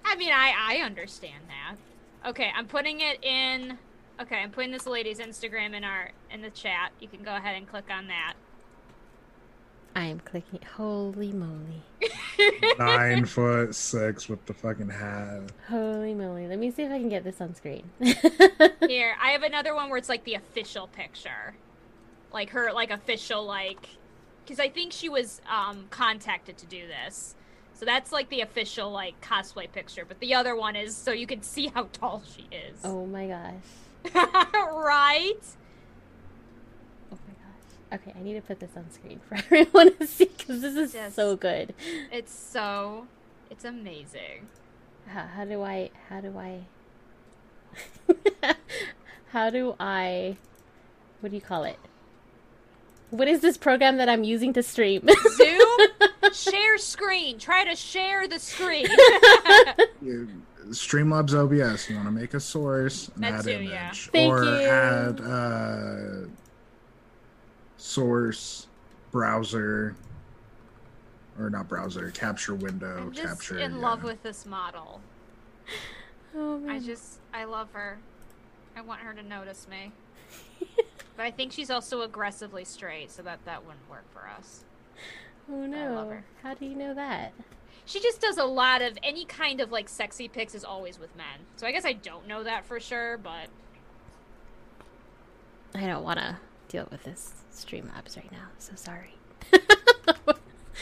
[0.05, 2.29] I mean, I I understand that.
[2.29, 3.79] Okay, I'm putting it in.
[4.21, 6.93] Okay, I'm putting this lady's Instagram in our in the chat.
[7.01, 8.35] You can go ahead and click on that.
[9.95, 10.61] I am clicking.
[10.76, 11.82] Holy moly!
[12.78, 15.51] Nine foot six with the fucking hat.
[15.68, 16.47] Holy moly!
[16.47, 17.91] Let me see if I can get this on screen.
[18.01, 21.55] Here, I have another one where it's like the official picture,
[22.32, 23.88] like her like official like,
[24.45, 27.34] because I think she was um contacted to do this.
[27.74, 31.26] So that's like the official like cosplay picture, but the other one is so you
[31.26, 32.78] can see how tall she is.
[32.84, 34.14] oh my gosh!
[34.55, 35.43] right?
[37.91, 38.07] My gosh!
[38.07, 40.95] Okay, I need to put this on screen for everyone to see because this is
[40.95, 41.14] Yes.
[41.14, 41.74] so good.
[42.12, 43.07] It's so
[43.51, 44.49] It's amazing.
[45.09, 45.91] How, how do I?
[46.09, 46.61] How do I?
[49.32, 50.36] how do I?
[51.20, 51.78] What do you call it?
[53.11, 55.09] What is this program that I'm using to stream?
[55.36, 55.78] Zoom,
[56.32, 57.38] share screen.
[57.41, 58.86] Try to share the screen.
[60.68, 61.91] Streamlabs OBS.
[61.91, 63.93] You want to make a source and That add too, image, yeah.
[63.93, 64.51] Thank or you.
[64.61, 66.28] add uh,
[67.81, 68.66] source
[69.11, 69.97] browser,
[71.39, 73.59] or not browser, capture window, I'm just capture.
[73.59, 73.78] in yeah.
[73.78, 75.01] love with this model.
[76.37, 77.99] oh, I just, I love her.
[78.76, 79.93] I want her to notice me.
[81.16, 84.64] but I think she's also aggressively straight, so that that wouldn't work for us.
[85.51, 86.09] oh love no!
[86.11, 86.24] her.
[86.43, 87.33] How do you know that?
[87.87, 91.16] She just does a lot of any kind of like sexy pics is always with
[91.16, 91.47] men.
[91.57, 93.49] So I guess I don't know that for sure, but
[95.74, 96.37] I don't want to
[96.71, 98.49] deal with this Streamlabs right now.
[98.59, 99.14] So sorry.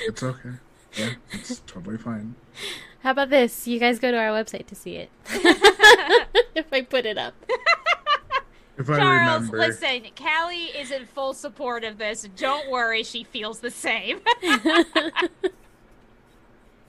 [0.06, 0.50] It's okay.
[0.96, 2.34] Yeah, it's totally fine.
[3.00, 3.66] How about this?
[3.66, 5.10] You guys go to our website to see it.
[6.54, 7.34] if I put it up.
[8.76, 12.28] If I Charles, remember, listen, Callie is in full support of this.
[12.36, 14.20] Don't worry, she feels the same.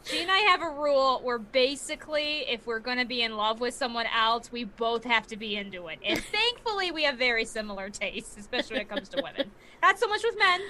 [0.04, 3.60] she and I have a rule where basically, if we're going to be in love
[3.60, 6.00] with someone else, we both have to be into it.
[6.04, 9.52] And thankfully, we have very similar tastes, especially when it comes to women.
[9.82, 10.62] Not so much with men.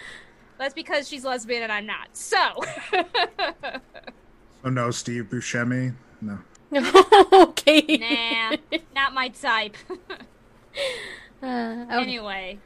[0.58, 2.10] That's because she's lesbian and I'm not.
[2.12, 2.38] So,
[4.66, 5.96] oh no, Steve Buscemi.
[6.22, 6.40] No,
[7.34, 7.98] okay.
[7.98, 9.78] nah, not my type.
[11.42, 12.60] Uh, oh, anyway,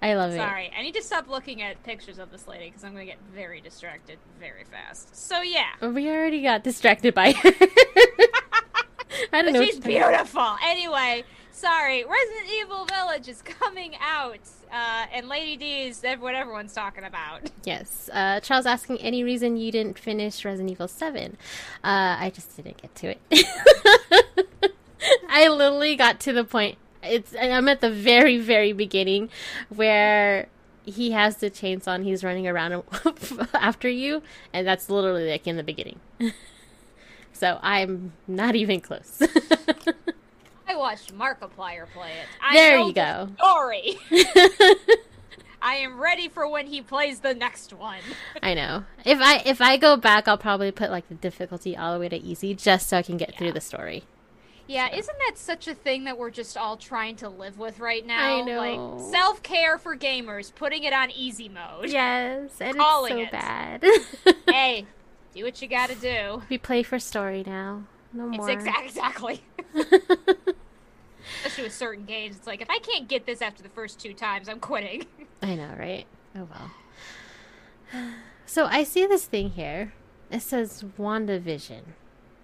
[0.00, 0.36] I love it.
[0.36, 0.70] sorry.
[0.76, 3.20] I need to stop looking at pictures of this lady because I'm going to get
[3.34, 5.14] very distracted very fast.
[5.16, 5.70] So, yeah.
[5.80, 7.52] We already got distracted by her.
[9.32, 9.64] I don't know.
[9.64, 10.56] She's beautiful.
[10.64, 12.04] Anyway, sorry.
[12.04, 14.38] Resident Evil Village is coming out,
[14.72, 17.50] uh, and Lady D is what everyone's talking about.
[17.64, 18.08] Yes.
[18.12, 21.32] Uh, Charles asking any reason you didn't finish Resident Evil 7.
[21.32, 21.36] Uh,
[21.82, 24.72] I just didn't get to it.
[25.28, 26.78] I literally got to the point.
[27.08, 29.30] It's I'm at the very very beginning
[29.68, 30.48] where
[30.84, 32.82] he has the chainsaw and he's running around
[33.54, 36.00] after you, and that's literally like in the beginning.
[37.32, 39.22] so I'm not even close.
[40.68, 42.26] I watched Markiplier play it.
[42.42, 43.28] I There you the go.
[43.38, 43.98] Story.
[45.60, 48.00] I am ready for when he plays the next one.
[48.42, 48.84] I know.
[49.04, 52.08] If I if I go back, I'll probably put like the difficulty all the way
[52.08, 54.04] to easy, just so I can get through the story.
[54.68, 58.04] Yeah, isn't that such a thing that we're just all trying to live with right
[58.06, 58.36] now?
[58.36, 58.58] I know.
[58.58, 61.88] Like self care for gamers, putting it on easy mode.
[61.90, 63.40] Yes, and Calling it's so it.
[63.40, 63.84] bad.
[64.48, 64.86] Hey,
[65.34, 66.42] do what you gotta do.
[66.50, 67.84] we play for story now.
[68.12, 68.50] No It's more.
[68.50, 69.42] exact exactly.
[71.44, 74.14] Especially with certain games, it's like if I can't get this after the first two
[74.14, 75.04] times, I'm quitting.
[75.42, 76.06] I know, right?
[76.36, 76.70] Oh well.
[78.46, 79.92] So I see this thing here.
[80.30, 81.82] It says WandaVision.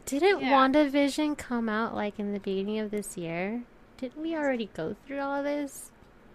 [0.06, 0.52] Didn't Yeah.
[0.52, 3.62] WandaVision come out like in the beginning of this year?
[3.96, 5.90] Didn't we already go through all of this?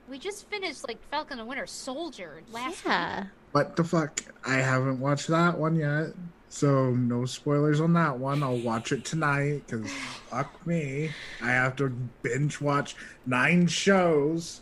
[0.10, 3.26] We just finished like Falcon and Winter Soldier last yeah.
[3.52, 4.22] what the fuck?
[4.46, 6.14] I haven't watched that one yet,
[6.50, 8.42] so no spoilers on that one.
[8.42, 9.92] I'll watch it tonight because
[10.32, 11.12] fuck me,
[11.44, 11.90] I have to
[12.24, 12.96] binge watch
[13.28, 14.62] nine shows.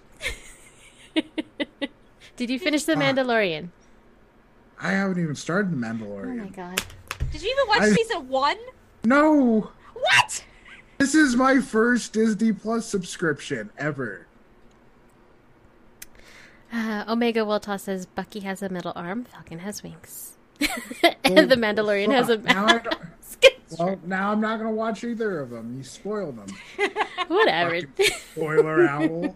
[2.35, 3.03] Did you finish The Fuck.
[3.03, 3.69] Mandalorian?
[4.79, 6.41] I haven't even started The Mandalorian.
[6.41, 6.81] Oh my god.
[7.31, 8.57] Did you even watch I- season one?
[9.07, 10.43] No, What?
[10.97, 14.27] this is my first Disney Plus subscription ever.
[16.73, 20.35] Uh, Omega Wilta says Bucky has a middle arm, Falcon has wings.
[21.23, 22.83] and the Mandalorian has a Fuck, now I mask.
[22.83, 23.01] don't-
[23.69, 25.77] It's Well, now I'm not gonna watch either of them.
[25.77, 26.57] You spoiled them.
[27.29, 27.79] Whatever.
[27.81, 29.35] Fucking Spoiler owl.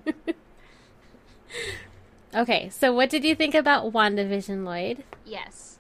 [2.36, 5.04] okay, so what did you think about WandaVision, Lloyd?
[5.26, 5.78] Yes.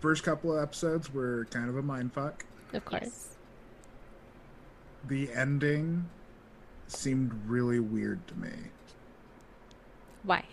[0.00, 2.40] First couple of episodes were kind of a mindfuck.
[2.72, 3.02] Of course.
[3.04, 3.28] Yes.
[5.08, 6.08] The ending
[6.88, 8.50] seemed really weird to me
[10.22, 10.44] Why?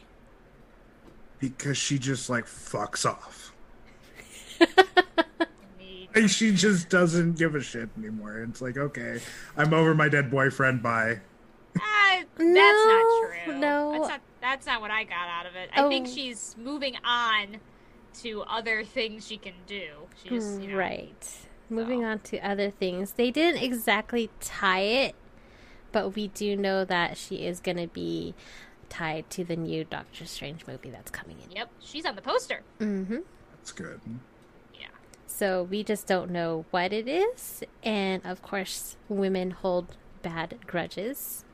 [1.39, 3.51] because she just like fucks off.
[4.59, 6.09] Me.
[6.16, 8.38] Like, she just doesn't give a shit anymore.
[8.43, 9.20] It's like, okay,
[9.57, 10.84] I'm over my dead boyfriend.
[10.84, 11.20] Bye.
[11.80, 13.57] Ah, that's No, not true.
[13.59, 13.91] no.
[13.93, 15.70] That's not, that's not what I got out of it.
[15.76, 16.11] I think Oh.
[16.14, 17.57] she's moving on
[18.22, 19.88] to other things she can do.
[20.22, 21.36] She just, you know, Right.
[21.70, 22.05] Moving So.
[22.07, 23.14] on to other things.
[23.14, 25.16] They didn't exactly tie it,
[25.91, 28.36] but we do know that she is going to be
[28.89, 31.51] tied to the new Doctor Strange movie that's coming in.
[31.51, 32.61] Yep, she's on the poster.
[32.80, 33.20] Mm-hmm.
[33.55, 33.99] That's good.
[34.80, 34.88] Yeah.
[35.26, 37.64] So we just don't know what it is.
[37.82, 41.43] And of course, women hold bad grudges.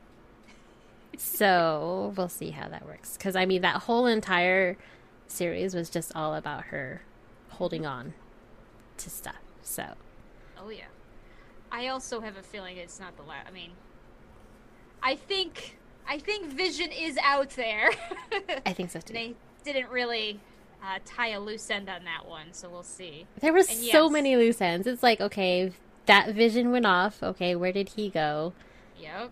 [1.16, 3.16] So we'll see how that works.
[3.18, 4.78] Because, I mean, that whole entire
[5.26, 7.02] series was just all about her
[7.50, 8.14] holding on
[8.98, 9.36] to stuff.
[9.70, 9.84] So
[10.58, 10.84] Oh yeah.
[11.72, 13.46] I also have a feeling it's not the last.
[13.48, 13.70] I mean,
[15.02, 17.90] I think I think Vision is out there.
[18.66, 19.12] I think so too.
[19.14, 20.40] they didn't really
[20.82, 23.26] uh, tie a loose end on that one, so we'll see.
[23.40, 24.12] There was And so yes.
[24.12, 24.86] many loose ends.
[24.86, 25.72] It's like, okay,
[26.06, 27.22] that vision went off.
[27.22, 28.52] Okay, where did he go?
[28.98, 29.30] Yep.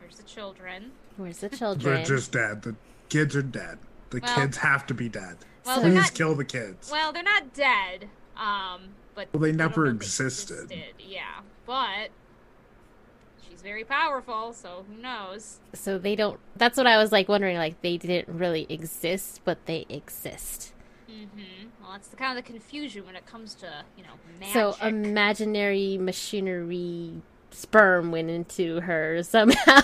[0.00, 0.90] Where's the children?
[1.16, 1.94] Where's the children?
[1.96, 2.62] They're just dead.
[2.62, 2.74] The
[3.08, 3.78] kids are dead.
[4.10, 5.38] The Well- kids have to be dead.
[5.64, 6.14] Well, they're Please not.
[6.14, 6.90] kill the kids.
[6.90, 8.08] Well, they're not dead.
[8.36, 10.72] Um, but Well, they never know if existed.
[10.98, 12.10] Yeah, but
[13.48, 15.58] she's very powerful, so who knows?
[15.74, 16.38] so they don't.
[16.56, 17.56] That's what I was like wondering.
[17.56, 20.72] Like they didn't really exist, but they exist.
[21.10, 21.68] Mm-hmm.
[21.82, 24.52] Well, that's the kind of the confusion when it comes to you know magic.
[24.54, 27.14] So imaginary machinery
[27.50, 29.82] sperm went into her somehow.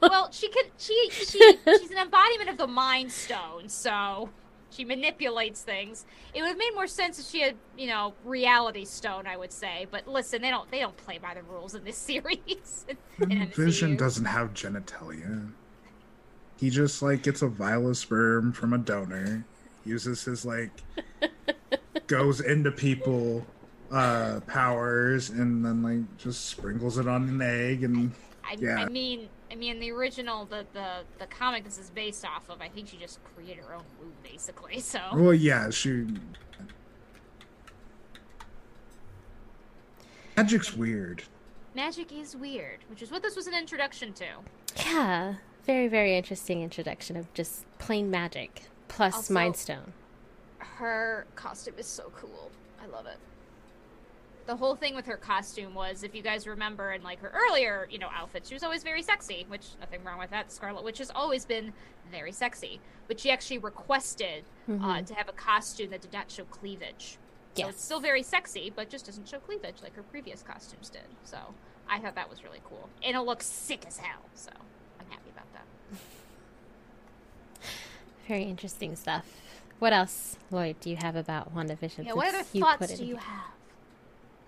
[0.00, 0.64] well, she can.
[0.76, 1.38] She she
[1.78, 4.30] she's an embodiment of the Mind Stone, so
[4.70, 6.04] she manipulates things.
[6.34, 9.26] It would have made more sense if she had, you know, Reality Stone.
[9.26, 11.96] I would say, but listen, they don't they don't play by the rules in this
[12.10, 12.86] series.
[13.18, 15.50] in Vision doesn't have genitalia.
[16.58, 19.44] He just like gets a vial of sperm from a donor,
[19.84, 20.70] uses his like
[22.06, 23.46] goes into people
[23.90, 28.12] uh powers and then like just sprinkles it on an egg and
[28.44, 28.84] I, Yeah.
[28.84, 32.60] I mean, I mean, the original, the, the the comic this is based off of.
[32.60, 34.78] I think she just created her own womb, basically.
[34.80, 36.06] So well yeah, she
[40.36, 41.24] Magic's weird.
[41.74, 44.24] magic is weird, which is what this was an introduction to.
[44.76, 45.34] yeah,
[45.66, 49.92] very very interesting introduction of just plain magic plus Also- Mind Stone.
[50.58, 52.50] Her costume is so cool.
[52.82, 53.18] I love it.
[54.46, 57.86] The whole thing with her costume was, if you guys remember, in like her earlier,
[57.90, 59.44] you know, outfits, she was always very sexy.
[59.48, 60.50] Which nothing wrong with that.
[60.50, 61.72] Scarlet Witch has always been
[62.10, 65.06] very sexy, but she actually requested uh, Mhm.
[65.06, 67.18] to have a costume that did not show cleavage.
[67.56, 71.02] So it's still very sexy, but just doesn't show cleavage like her previous costumes did.
[71.24, 71.38] So
[71.88, 72.88] I thought that was really cool.
[73.04, 74.50] And it looks sick as hell, so
[74.98, 75.98] I'm happy about that.
[78.28, 79.26] Very interesting stuff.
[79.80, 82.06] What else, Lloyd, do you have about WandaVision?
[82.06, 83.50] Yeah, what other thoughts do you have?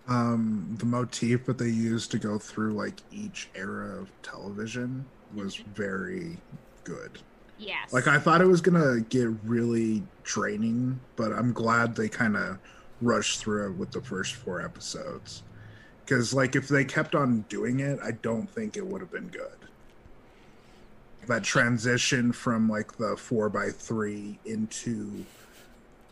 [0.08, 5.56] Um, the motif that they used to go through like each era of television was
[5.56, 6.38] very
[6.84, 7.18] good.
[7.58, 7.92] Yes.
[7.92, 12.58] Like I thought it was gonna get really draining, but I'm glad they kind of
[13.00, 15.42] rushed through it with the first four episodes.
[16.04, 19.28] Because like if they kept on doing it, I don't think it would have been
[19.28, 19.56] good.
[21.28, 25.24] That transition from like the four by three into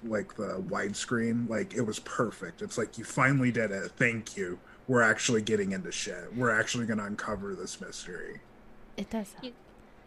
[0.04, 2.62] like the widescreen, like it was perfect.
[2.62, 3.92] It's like you finally did it.
[3.96, 4.58] Thank you.
[4.88, 6.34] We're actually getting into shit.
[6.34, 8.40] We're actually gonna uncover this mystery.
[8.96, 9.34] It does.
[9.42, 9.52] You-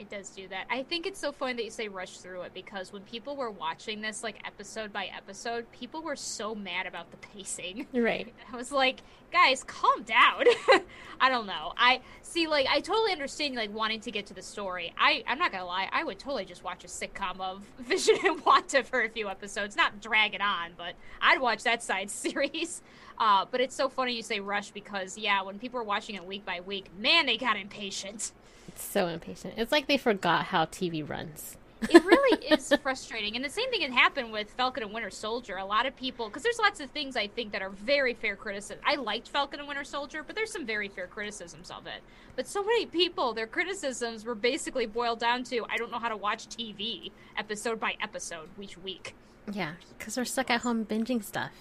[0.04, 0.66] It does do that.
[0.70, 3.50] I think it's so funny that you say rush through it because when people were
[3.50, 7.88] watching this, like episode by episode, people were so mad about the pacing.
[7.94, 8.34] Right.
[8.52, 9.00] I was like,
[9.32, 10.44] guys, calm down.
[11.22, 11.72] I don't know.
[11.78, 14.94] I see, like, I totally understand, like, wanting to get to the story.
[14.98, 18.44] I, I'm not gonna lie, I would totally just watch a sitcom of Vision and
[18.46, 22.82] Wanda for a few episodes, not drag it on, but I'd watch that side series.
[23.18, 26.26] Uh, but it's so funny you say rush because, yeah, when people were watching it
[26.26, 28.34] week by week, man, they got impatient.
[28.68, 29.56] It's so impatient.
[29.58, 31.58] It's like they forgot how TV runs.
[31.82, 33.36] it really is frustrating.
[33.36, 35.58] And the same thing had happened with Falcon and Winter Soldier.
[35.58, 38.36] A lot of people, because there's lots of things I think that are very fair
[38.36, 38.80] criticism.
[38.86, 42.02] I liked Falcon and Winter Soldier, but there's some very fair criticisms of it.
[42.36, 46.10] But so many people, their criticisms were basically boiled down to I don't know how
[46.10, 49.14] to watch TV episode by episode, each week.
[49.52, 51.52] Yeah, because we're stuck at home binging stuff.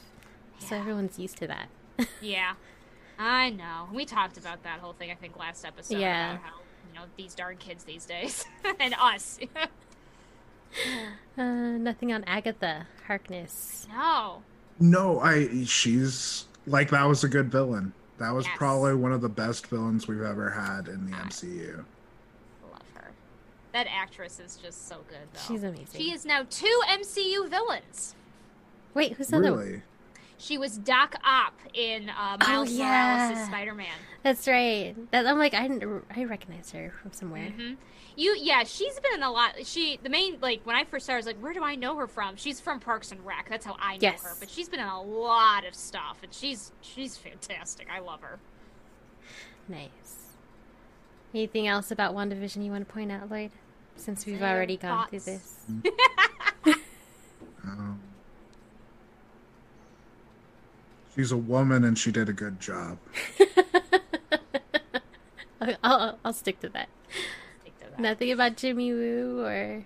[0.60, 1.68] So everyone's used to that.
[2.20, 2.52] Yeah,
[3.18, 3.88] I know.
[3.92, 5.98] We talked about that whole thing, I think, last episode.
[5.98, 6.34] Yeah.
[6.34, 6.52] About how,
[6.92, 8.44] you know, these darn kids these days.
[8.80, 9.38] and us.
[11.36, 11.42] Uh,
[11.76, 13.86] nothing on Agatha Harkness.
[13.92, 14.42] no.
[14.80, 17.92] No, I she's like that was a good villain.
[18.18, 18.56] That was Yes.
[18.56, 21.24] probably one of the best villains we've ever had in the Ah.
[21.26, 21.84] MCU.
[22.70, 23.10] Love her.
[23.72, 25.40] That actress is just so good, though.
[25.46, 25.88] She's amazing.
[26.00, 28.14] She is now two MCU villains.
[28.94, 29.82] Wait, who's the other one?
[30.42, 30.46] Really?
[30.54, 33.28] She was Doc Ock in uh, Miles Oh, yeah.
[33.30, 33.86] Morales' Spider-Man.
[34.22, 34.94] That's right.
[35.10, 37.50] That, I'm like, I, didn't- I recognize her from somewhere.
[37.50, 37.74] hmm
[38.16, 39.54] You, yeah, she's been in a lot.
[39.64, 41.96] She, the main, like when I first started, I was like, where do I know
[41.96, 42.36] her from?
[42.36, 43.48] She's from Parks and Rec.
[43.48, 44.22] That's how I know Yes.
[44.24, 44.34] her.
[44.38, 47.86] But she's been in a lot of stuff, and she's she's fantastic.
[47.90, 48.38] I love her.
[49.68, 49.88] Nice.
[51.34, 53.52] Anything else about WandaVision you want to point out, Lloyd?
[53.96, 55.64] Since we've Any other already gone through this.
[57.64, 58.00] Um,
[61.14, 62.98] she's a woman and she did a good job.
[65.60, 66.88] I'll, I'll, I'll stick to that.
[67.60, 68.00] Stick to that.
[68.00, 69.84] Nothing about Jimmy Woo or.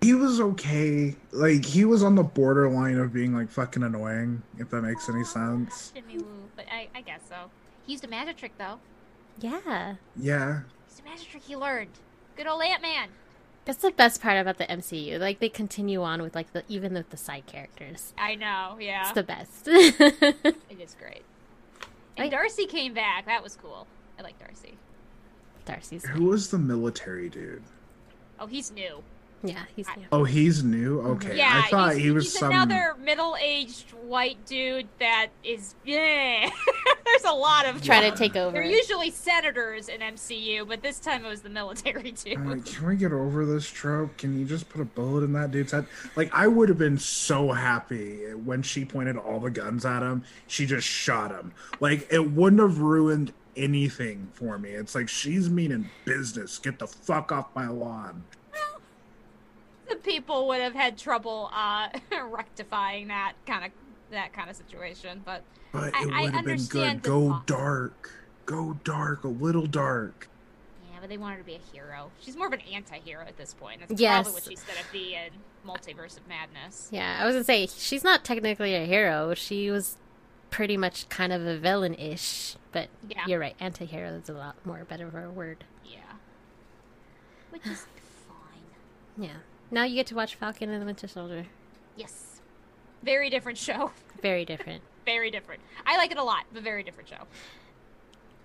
[0.00, 1.14] He was okay.
[1.30, 5.24] Like he was on the borderline of being like fucking annoying, if that makes any
[5.24, 5.92] sense.
[5.94, 7.50] Jimmy Woo, but I, I guess so.
[7.86, 8.80] He used a magic trick though.
[9.40, 9.94] Yeah.
[10.16, 10.60] Yeah.
[10.88, 11.90] It's a magic trick he learned.
[12.36, 13.08] Good old Ant Man.
[13.64, 15.18] That's the best part about the MCU.
[15.20, 18.12] Like they continue on with like the even with the side characters.
[18.18, 19.02] I know, yeah.
[19.02, 19.68] It's the best.
[19.68, 21.22] It is great.
[22.16, 23.26] And I- Darcy came back.
[23.26, 23.86] That was cool.
[24.18, 24.76] I like Darcy.
[25.64, 26.04] Darcy's.
[26.06, 27.62] Who was the military dude?
[28.40, 29.02] Oh, he's new.
[29.44, 30.06] Yeah, he's new.
[30.12, 30.98] Oh, he's new.
[30.98, 31.10] Mm-hmm.
[31.12, 32.50] Okay, yeah, I thought he's, he was he's some.
[32.50, 36.48] another middle-aged white dude that is yeah.
[37.04, 38.52] There's a lot of Trying to take over.
[38.52, 42.34] They're usually senators in MCU, but this time it was the military too.
[42.36, 44.16] I'm like, can we get over this trope?
[44.16, 45.86] Can you just put a bullet in that dude's head?
[46.16, 50.24] Like, I would have been so happy when she pointed all the guns at him.
[50.46, 51.52] She just shot him.
[51.80, 54.70] Like, it wouldn't have ruined anything for me.
[54.70, 56.58] It's like she's meaning business.
[56.58, 58.24] Get the fuck off my lawn.
[59.92, 61.88] The people would have had trouble uh,
[62.30, 63.70] rectifying that kind of
[64.10, 67.08] that kind of situation, but But I- it I would have been understand good.
[67.10, 67.46] Go thought.
[67.46, 68.10] dark.
[68.46, 69.24] Go dark.
[69.24, 70.28] A little dark.
[70.90, 72.10] yeah, but they want her to be a hero.
[72.20, 73.80] She's more of an anti-hero at this point.
[73.88, 74.24] That's Yes.
[74.24, 75.30] probably what she's gonna be in
[75.66, 76.88] Multiverse of Madness.
[76.92, 79.32] Yeah, I was gonna say she's not technically a hero.
[79.34, 79.96] She was
[80.50, 83.24] pretty much kind of a villain-ish, but Yeah.
[83.26, 83.56] you're right.
[83.60, 85.64] Anti-hero is a lot more better of a word.
[85.86, 86.00] Yeah,
[87.50, 87.86] which is
[88.28, 89.24] fine.
[89.24, 89.36] Yeah.
[89.72, 91.46] Now you get to watch Falcon and the Winter Soldier.
[91.96, 92.40] Yes,
[93.02, 93.90] very different show.
[94.22, 94.84] Very different.
[95.04, 95.60] very different.
[95.84, 97.24] I like it a lot, but very different show.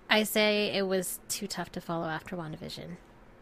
[0.09, 2.95] I say it was too tough to follow after WandaVision.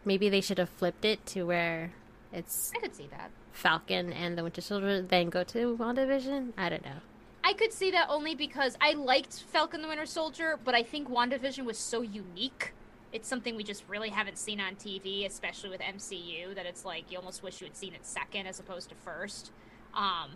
[0.03, 1.93] Maybe they should have flipped it to where
[2.33, 3.31] it's I could see that.
[3.53, 6.51] Falcon and the Winter Soldier, then go to WandaVision.
[6.57, 6.97] I don't know.
[7.41, 11.07] I could see that only because I liked Falcon the Winter Soldier, but I think
[11.09, 12.73] WandaVision was so unique.
[13.15, 17.09] It's something we just really haven't seen on TV, especially with MCU, that it's like
[17.09, 19.53] you almost wish you had seen it second as opposed to first.
[19.93, 20.31] Um,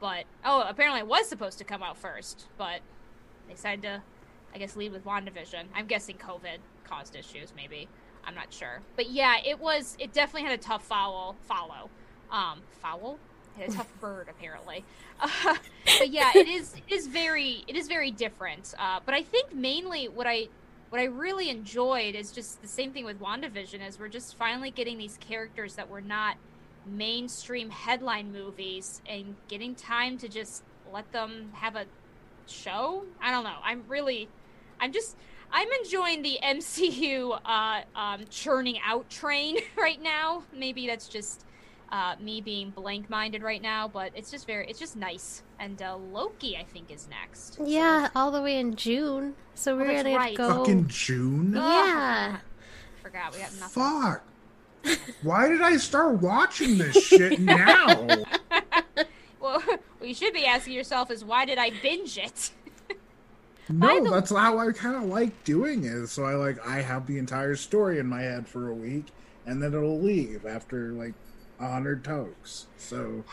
[0.00, 2.80] but oh, apparently it was supposed to come out first, but
[3.46, 4.02] they decided to,
[4.54, 5.64] I guess, lead with WandaVision.
[5.74, 7.88] I'm guessing COVID caused issues, maybe.
[8.24, 9.94] I'm not sure, but yeah, it was.
[9.98, 11.36] It definitely had a tough follow.
[11.42, 11.90] Follow,
[12.30, 13.18] um, foul.
[13.58, 14.82] It had a tough bird, apparently.
[15.20, 15.56] Uh,
[15.98, 16.74] but yeah, it is.
[16.88, 17.64] It is very.
[17.68, 18.72] It is very different.
[18.78, 20.48] Uh, but I think mainly what I
[20.94, 24.70] what I really enjoyed is just the same thing with WandaVision is we're just finally
[24.70, 26.36] getting these characters that were not
[26.86, 31.86] mainstream headline movies and getting time to just let them have a
[32.46, 33.02] show.
[33.20, 33.56] I don't know.
[33.64, 34.28] I'm really
[34.78, 35.16] I'm just
[35.50, 40.44] I'm enjoying the MCU uh, um, churning out train right now.
[40.56, 41.44] Maybe that's just
[41.94, 45.42] uh, me being blank minded right now, but it's just very it's just nice.
[45.60, 47.54] And uh, Loki, I think, is next.
[47.54, 49.34] So- Yeah, all the way in June.
[49.54, 50.36] So we're that's gonna right.
[50.36, 50.48] go.
[50.64, 51.52] Fucking June?
[51.54, 52.38] Yeah.
[53.00, 53.82] Forgot we got nothing.
[53.82, 54.22] Fuck.
[55.22, 58.08] Why did I start watching this shit now?
[59.40, 62.50] Well, what you should be asking yourself is why did I binge it?
[63.68, 66.06] No, the- that's how I kind of like doing it.
[66.08, 69.06] So I like I have the entire story in my head for a week,
[69.46, 71.12] and then it'll leave after like
[71.64, 72.66] a hundred tokes.
[72.76, 73.24] So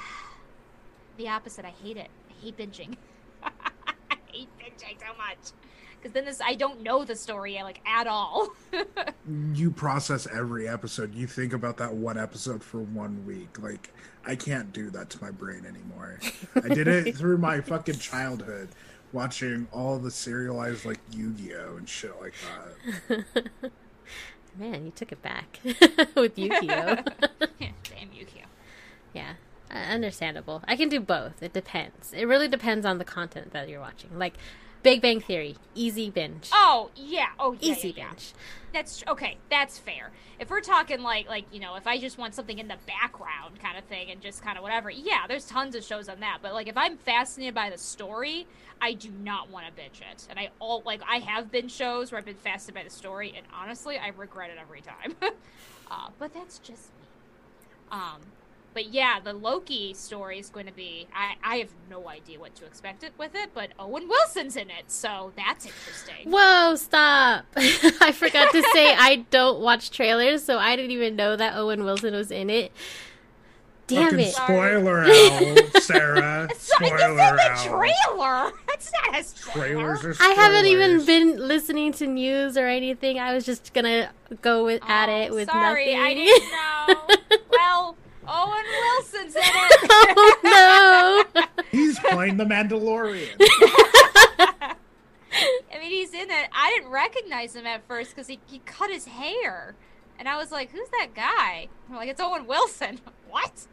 [1.17, 1.65] the opposite.
[1.65, 2.09] I hate it.
[2.29, 2.95] I hate binging.
[3.43, 5.51] I hate binging so much
[5.97, 8.49] because then this I don't know the story like at all.
[9.53, 11.13] you process every episode.
[11.13, 13.61] You think about that one episode for one week.
[13.61, 13.93] Like
[14.25, 16.19] I can't do that to my brain anymore.
[16.55, 18.69] I did it through my fucking childhood,
[19.11, 22.33] watching all the serialized like Yu-Gi-Oh and shit like
[23.09, 23.71] that.
[24.57, 25.59] Man, you took it back
[26.15, 26.95] with Yu-Gi-Oh.
[27.59, 28.47] Damn Yu-Gi-Oh.
[29.13, 29.33] yeah,
[29.71, 30.61] understandable.
[30.67, 31.41] I can do both.
[31.41, 32.13] It depends.
[32.13, 34.17] It really depends on the content that you're watching.
[34.17, 34.33] Like
[34.83, 36.49] Big Bang Theory, easy binge.
[36.51, 37.29] Oh yeah.
[37.39, 37.71] Oh yeah.
[37.71, 38.09] easy yeah, yeah.
[38.09, 38.33] binge.
[38.73, 39.37] That's okay.
[39.49, 40.11] That's fair.
[40.39, 43.59] If we're talking like like you know, if I just want something in the background
[43.61, 46.39] kind of thing and just kind of whatever, yeah, there's tons of shows on that.
[46.41, 48.47] But like if I'm fascinated by the story,
[48.81, 50.25] I do not want to binge it.
[50.29, 53.33] And I all like I have been shows where I've been fascinated by the story,
[53.35, 55.15] and honestly, I regret it every time.
[55.91, 57.07] uh, but that's just me.
[57.91, 58.21] Um,
[58.73, 61.07] but yeah, the Loki story is going to be.
[61.13, 64.69] I I have no idea what to expect it with it, but Owen Wilson's in
[64.69, 66.29] it, so that's interesting.
[66.31, 67.45] Whoa, stop.
[67.55, 71.83] I forgot to say I don't watch trailers, so I didn't even know that Owen
[71.83, 72.71] Wilson was in it.
[73.87, 74.33] Damn fucking it.
[74.33, 75.03] spoiler
[75.75, 76.47] out, Sarah.
[76.57, 78.51] So you spoiler said the trailer.
[78.67, 79.67] That's not a spoiler.
[79.97, 83.19] Trailers are I haven't even been listening to news or anything.
[83.19, 84.11] I was just gonna
[84.41, 85.99] go with at Oh, it with sorry, nothing.
[85.99, 87.39] I didn't know.
[87.51, 87.97] well,
[88.27, 89.79] Owen Wilson's in it.
[89.89, 91.63] oh no!
[91.71, 93.29] He's playing the Mandalorian.
[95.33, 96.49] I mean, he's in it.
[96.51, 99.75] I didn't recognize him at first because he, he cut his hair.
[100.19, 101.67] And I was like, who's that guy?
[101.89, 102.99] I'm like, it's Owen Wilson.
[103.29, 103.65] what?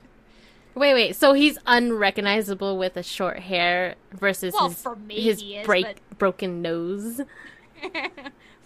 [0.74, 1.16] Wait, wait.
[1.16, 5.66] So he's unrecognizable with a short hair versus Well, his for me his he is,
[5.66, 7.20] break but- broken nose.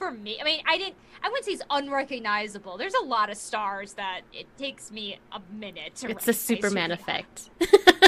[0.02, 0.96] For me, I mean, I didn't.
[1.22, 2.76] I wouldn't say he's unrecognizable.
[2.76, 6.10] There's a lot of stars that it takes me a minute to.
[6.10, 7.50] It's the Superman effect.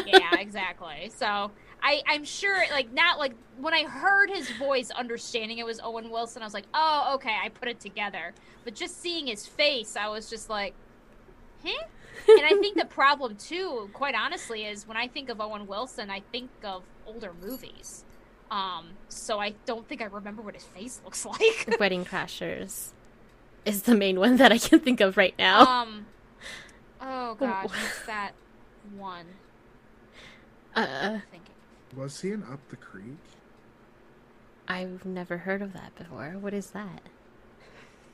[0.04, 1.12] yeah, exactly.
[1.14, 5.78] So I, I'm sure, like, not like when I heard his voice, understanding it was
[5.84, 8.34] Owen Wilson, I was like, oh, okay, I put it together.
[8.64, 10.74] But just seeing his face, I was just like,
[11.64, 11.84] huh?
[12.26, 16.10] and I think the problem too, quite honestly, is when I think of Owen Wilson,
[16.10, 18.04] I think of older movies.
[18.54, 21.76] Um, so I don't think I remember what his face looks like.
[21.80, 22.90] Wedding Crashers
[23.64, 25.66] is the main one that I can think of right now.
[25.82, 26.06] um,
[27.00, 28.32] oh gosh, what's that
[28.96, 29.26] one?
[30.76, 31.54] Uh, thinking.
[31.96, 33.16] Was he in Up the Creek?
[34.68, 36.36] I've never heard of that before.
[36.40, 37.02] What is that?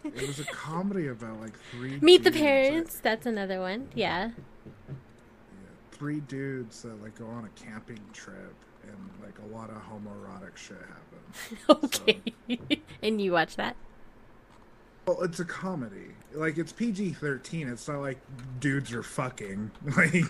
[0.04, 1.98] It was a comedy about like three.
[2.00, 3.00] Meet the dudes that- Parents.
[3.00, 3.88] That's another one.
[3.94, 4.30] Yeah.
[4.88, 4.94] yeah,
[5.92, 10.56] three dudes that like go on a camping trip and like a lot of homoerotic
[10.56, 11.04] shit happens.
[11.84, 12.20] Okay.
[13.02, 13.76] and you watch that?
[15.06, 16.08] Well, it's a comedy.
[16.34, 17.68] Like it's PG thirteen.
[17.68, 18.18] It's not like
[18.60, 19.70] dudes are fucking.
[19.96, 20.24] Like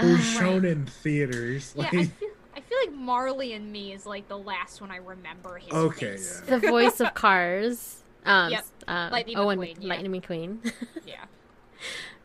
[0.00, 1.72] it was shown in theaters.
[1.76, 4.90] Yeah, Like I feel, I feel like Marley and Me is like the last one
[4.90, 6.42] I remember his Okay, face.
[6.48, 6.56] yeah.
[6.58, 8.02] The voice of Cars.
[8.26, 8.64] Um, Yep.
[8.88, 9.88] uh, Lightning Owen, McQueen, yeah.
[9.88, 10.72] Lightning McQueen.
[11.06, 11.24] Yeah.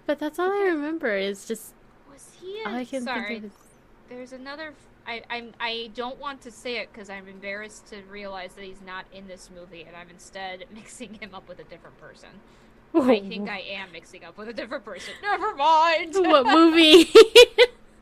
[0.08, 1.16] but that's all I remember.
[1.16, 1.74] Is just Was
[2.42, 2.62] he?
[2.66, 3.54] I can sorry, think
[4.10, 4.74] there's another.
[5.08, 8.82] I I'm I don't want to say it because I'm embarrassed to realize that he's
[8.86, 12.30] not in this movie, and I'm instead mixing him up with a different person.
[12.96, 15.14] I think I am mixing up with a different person.
[15.22, 16.16] Never mind.
[16.16, 17.12] what movie?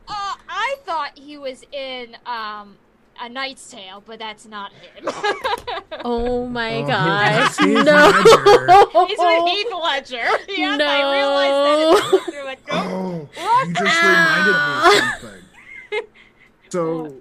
[0.08, 2.76] Uh, I thought he was in um
[3.20, 5.04] A Knight's Tale, but that's not him.
[6.04, 7.56] oh my Oh, gosh!
[7.58, 8.12] Heath no.
[9.06, 10.28] He's with Heath Ledger.
[10.48, 10.86] Yeah, No.
[10.86, 11.98] I realized that.
[11.98, 12.58] as I looked through it.
[12.70, 13.68] Oh, What?
[13.68, 14.90] you just Ah.
[14.90, 15.44] reminded me of something.
[16.70, 17.14] So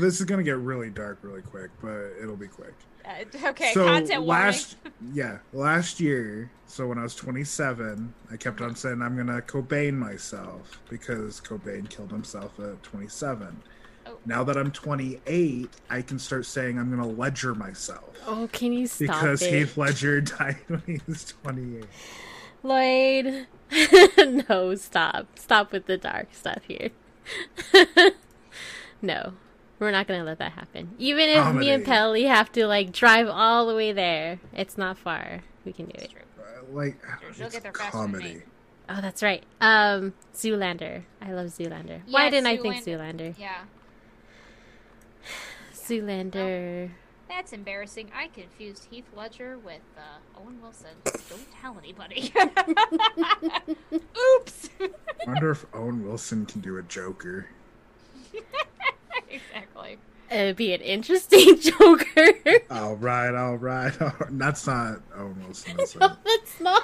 [0.00, 2.74] this is gonna get really dark really quick, but it'll be quick.
[3.04, 4.76] Uh, okay, so content last
[5.12, 9.92] yeah last year so when i was 27 i kept on saying i'm gonna cobain
[9.92, 13.73] myself because cobain killed himself at 27 Oh.
[14.26, 18.86] Now that i'm 28 i can start saying i'm gonna ledger myself Oh, can you
[18.86, 21.84] stop because it, heath ledger died when he was 28
[22.62, 23.46] Lloyd?
[24.48, 25.26] no, stop!
[25.38, 26.88] Stop with the dark stuff here.
[29.02, 29.34] no,
[29.78, 30.94] we're not gonna let that happen.
[30.98, 31.84] Even if me and Comedy.
[31.84, 35.42] Pelly have to like drive all the way there, it's not far.
[35.66, 36.10] We can do it.
[36.38, 36.96] Uh, like
[37.34, 38.42] She'll it's get there comedy.
[38.88, 39.42] Oh, that's right.
[39.60, 41.02] Um, Zoolander.
[41.20, 42.00] I love Zoolander.
[42.10, 43.34] Why didn't I think Zoolander.
[43.34, 43.38] Zoolander?
[43.38, 43.60] Yeah,
[45.74, 46.90] Zoolander.
[47.28, 48.10] that's embarrassing.
[48.16, 50.90] I confused Heath Ledger with uh, Owen Wilson.
[51.28, 52.32] Don't tell anybody.
[53.92, 54.70] Oops.
[54.80, 54.90] I
[55.26, 57.48] wonder if owen wilson can do a joker
[59.30, 59.98] exactly.
[60.30, 62.32] It'd be an interesting Joker.
[62.70, 64.38] all right all right, all right.
[64.38, 66.00] that's not owen wilson is it?
[66.00, 66.82] no, that's not.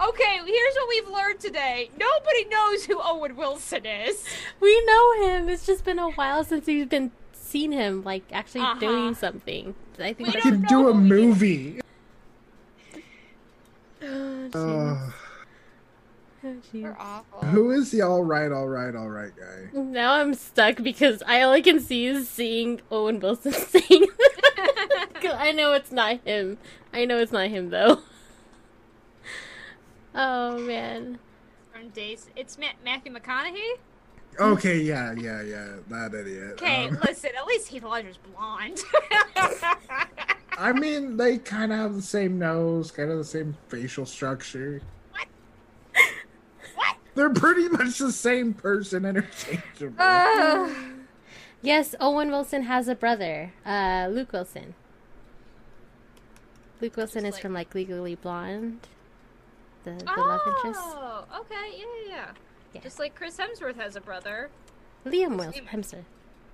[0.00, 1.90] Okay, here's what we've learned today.
[1.98, 4.24] Nobody knows who Owen Wilson is.
[4.58, 5.48] We know him.
[5.48, 8.80] It's just been a while since we've been seen him like actually Uh-huh.
[8.80, 9.74] doing something.
[9.98, 11.80] I think We he don't can do a who movie
[14.02, 14.54] Oh, jeez.
[14.54, 15.10] uh,
[16.42, 16.82] Oh, jeez.
[16.82, 17.40] We're awful.
[17.48, 19.78] Who is the all right, all right, all right guy?
[19.78, 24.06] Now I'm stuck because I all I can see is seeing Owen Wilson sing.
[25.20, 26.56] 'Cause I know it's not him.
[26.94, 28.00] I know it's not him though.
[30.14, 31.18] Oh man.
[31.72, 33.74] From Dazed, it's Ma- Matthew McConaughey.
[34.38, 36.52] Okay, yeah, yeah, yeah, that idiot.
[36.52, 37.30] Okay, Um, listen.
[37.36, 38.80] At least Heath Ledger's blonde.
[40.56, 44.82] I mean, they kind of have the same nose, kind of the same facial structure.
[45.12, 45.26] What?
[46.74, 46.96] What?
[47.14, 49.96] They're pretty much the same person, interchangeable.
[49.98, 50.70] Ugh.
[51.62, 54.72] Yes, Owen Wilson has a brother, uh, Luke Wilson.
[56.80, 58.88] Luke Wilson Just is like- from like Legally Blonde,
[59.84, 60.80] the, the love interest.
[60.82, 62.26] Oh, okay, yeah, yeah, yeah.
[62.74, 62.80] Yeah.
[62.82, 64.50] Just like Chris Hemsworth has a brother.
[65.06, 65.64] Liam Wilson.
[65.66, 66.04] Hemsworth,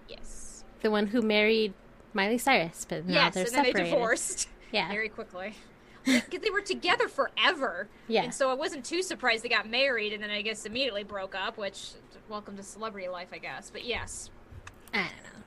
[0.09, 0.65] Yes.
[0.81, 1.75] the one who married
[2.15, 3.87] Miley Cyrus, but now yes, they're and then separated.
[3.87, 5.55] they divorced Yeah, very quickly.
[6.05, 7.89] Because they were together forever.
[8.07, 8.23] yeah.
[8.23, 11.35] And so I wasn't too surprised they got married and then I guess immediately broke
[11.35, 11.89] up, which,
[12.29, 13.71] welcome to celebrity life, I guess.
[13.71, 14.31] But yes.
[14.95, 15.43] I don't know.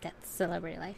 [0.00, 0.96] That's celebrity life.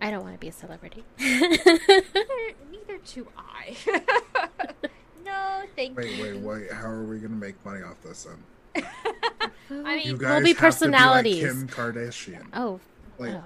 [0.00, 1.04] It's I don't want to be a celebrity.
[1.18, 1.48] neither,
[2.70, 3.76] neither do I.
[5.24, 6.22] no, thank Wait, you.
[6.22, 6.42] wait, wait.
[6.62, 6.72] Wait.
[6.72, 8.84] How are we gonna make money off this then?
[9.70, 11.40] I mean, You We'll guys be have personalities.
[11.42, 12.46] To be like Kim Kardashian.
[12.54, 12.80] oh,
[13.18, 13.42] oh Like, oh.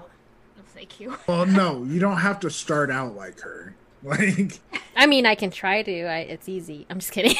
[0.73, 1.15] thank you.
[1.27, 3.75] well, no, you don't have to start out like her.
[4.03, 4.59] Like,
[4.97, 6.03] I mean, I can try to.
[6.03, 6.85] I, it's easy.
[6.89, 7.35] I'm just kidding.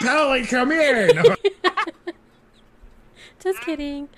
[0.00, 1.12] Pally, come here.
[1.12, 1.34] No.
[3.40, 4.08] just kidding.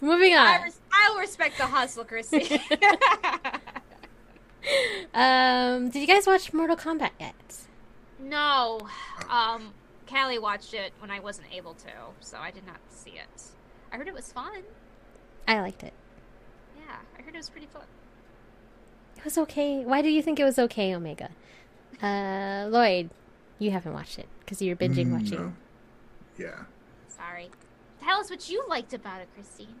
[0.00, 0.62] Moving I on.
[0.62, 2.60] res- I'll respect the hustle, Chrissy.
[5.14, 7.34] Um, did you guys watch Mortal Kombat yet?
[8.22, 8.78] no,
[9.30, 9.72] um,
[10.06, 11.88] Callie watched it when I wasn't able to,
[12.20, 13.42] so I did not see it.
[13.90, 14.62] I heard it was fun.
[15.48, 15.94] I liked it.
[16.76, 17.82] Yeah, I heard it was pretty fun.
[19.16, 19.82] It was okay.
[19.84, 21.30] Why do you think it was okay, Omega?
[22.02, 23.08] Uh, Lloyd,
[23.58, 25.38] you haven't watched it because you're binging Mm, watching.
[25.38, 25.52] no.
[26.38, 26.64] Yeah.
[27.08, 27.50] Sorry.
[28.02, 29.74] Tell us what you liked about it, Christine.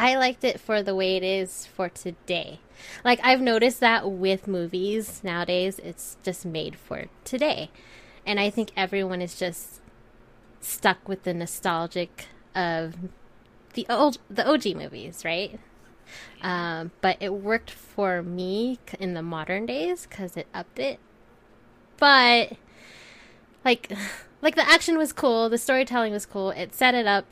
[0.00, 2.60] I liked it for the way it is for today.
[3.04, 7.70] Like I've noticed that with movies nowadays, it's just made for today.
[8.24, 9.82] And I think everyone is just
[10.58, 12.96] stuck with the nostalgic of
[13.74, 15.60] the old the OG movies, right?
[16.40, 20.98] Um, but it worked for me in the modern days cuz it upped it.
[21.98, 22.54] But
[23.66, 23.92] like
[24.40, 26.52] like the action was cool, the storytelling was cool.
[26.52, 27.26] It set it up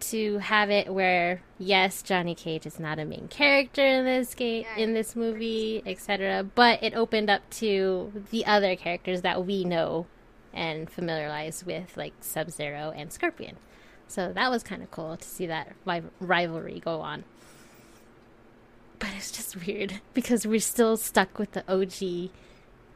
[0.00, 4.64] to have it where yes, Johnny Cage is not a main character in this game
[4.76, 6.44] in this movie, etc.
[6.54, 10.06] But it opened up to the other characters that we know
[10.52, 13.56] and familiarize with, like Sub Zero and Scorpion.
[14.08, 17.24] So that was kind of cool to see that ri- rivalry go on.
[18.98, 22.30] But it's just weird because we're still stuck with the OG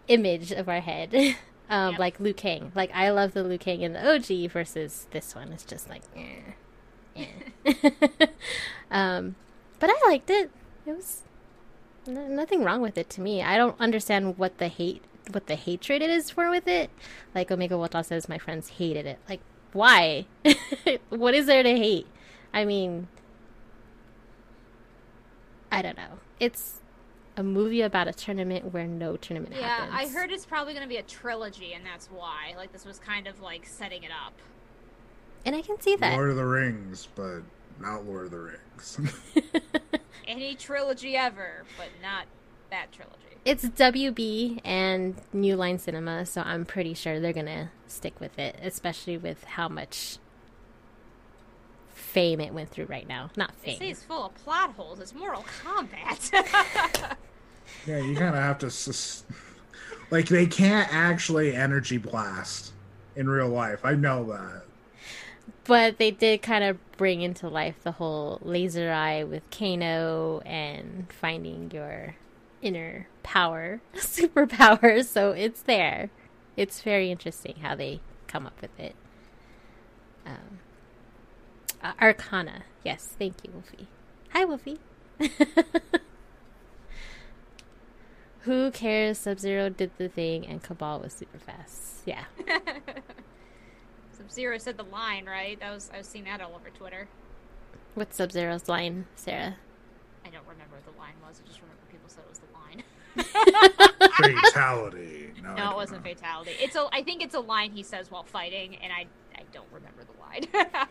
[0.09, 1.15] image of our head.
[1.71, 1.99] um, Yep.
[1.99, 2.73] Like Liu Kang.
[2.75, 5.53] Like, I love the Liu Kang in the OG versus this one.
[5.53, 6.53] It's just like, eh.
[8.91, 9.35] um,
[9.79, 10.51] but I liked it.
[10.87, 11.23] It was
[12.07, 13.43] n- nothing wrong with it to me.
[13.43, 16.91] I don't understand what the hate, what the hatred it is for with it.
[17.35, 19.19] Like Omega Wota says, my friends hated it.
[19.29, 19.41] Like,
[19.73, 20.27] why?
[21.11, 22.07] what is there to hate?
[22.53, 23.09] I mean,
[25.73, 26.19] I don't know.
[26.39, 26.81] It's
[27.37, 29.93] a movie about a tournament where no tournament Yeah, happens.
[29.93, 32.55] I heard it's probably going to be a trilogy, and that's why.
[32.57, 34.35] Like, this was kind of like setting it up.
[35.45, 36.15] And I can see that.
[36.15, 37.41] Lord of the Rings, but
[37.81, 38.99] not Lord of the Rings.
[40.27, 42.27] Any trilogy ever, but not
[42.71, 43.19] that trilogy.
[43.45, 48.57] It's WB and New Line Cinema, so I'm pretty sure they're gonna stick with it,
[48.63, 50.19] especially with how much
[51.93, 53.31] fame it went through right now.
[53.37, 53.91] Not They say fame.
[53.91, 54.99] it's full of plot holes.
[55.01, 56.33] It's Mortal Kombat.
[57.87, 58.71] yeah, you kind of have to.
[58.71, 59.25] Sus-
[60.11, 62.73] like, they can't actually energy blast
[63.17, 63.85] in real life.
[63.85, 64.63] I know that.
[65.67, 71.11] But they did kind of bring into life the whole laser eye with Kano and
[71.11, 72.17] finding your
[72.61, 75.05] inner power, superpower.
[75.05, 76.11] So it's there.
[76.57, 78.95] It's very interesting how they come up with it.
[80.27, 80.61] Um,
[82.01, 82.65] Arcana.
[82.85, 83.89] Yes, thank you, Wolfie.
[84.33, 84.79] Hi, Wolfie.
[88.41, 89.19] Who cares?
[89.19, 92.03] Sub Zero did the thing and Kabal was super fast.
[92.05, 92.25] Yeah.
[94.25, 95.61] Sub Zero said the line, right?
[95.61, 97.09] That was I was seeing that all over Twitter.
[97.95, 99.57] What's Sub Zero's line, Sarah?
[100.25, 101.43] I don't remember what the line was.
[101.45, 104.43] I just remember people said it was the line.
[104.45, 105.31] Fatality.
[105.43, 106.11] No, no, it wasn't know.
[106.11, 106.53] fatality.
[106.59, 106.89] It's a.
[106.91, 109.05] I think it's a line he says while fighting, and I
[109.37, 110.67] I don't remember the line.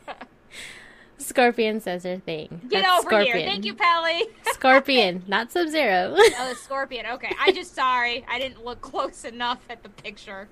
[1.18, 2.62] Scorpion says her thing.
[2.70, 3.38] Get That's over Scorpion.
[3.38, 3.48] here.
[3.48, 4.26] Thank you, Pally.
[4.54, 6.14] Scorpion, not Sub Zero.
[6.18, 7.08] oh, scorpion.
[7.14, 8.24] Okay, I just sorry.
[8.30, 10.50] I didn't look close enough at the picture.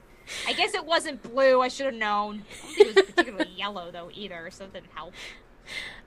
[0.48, 1.62] I guess it wasn't blue.
[1.62, 2.44] I should have known.
[2.64, 5.14] I don't think it was particularly yellow though either, so it didn't help.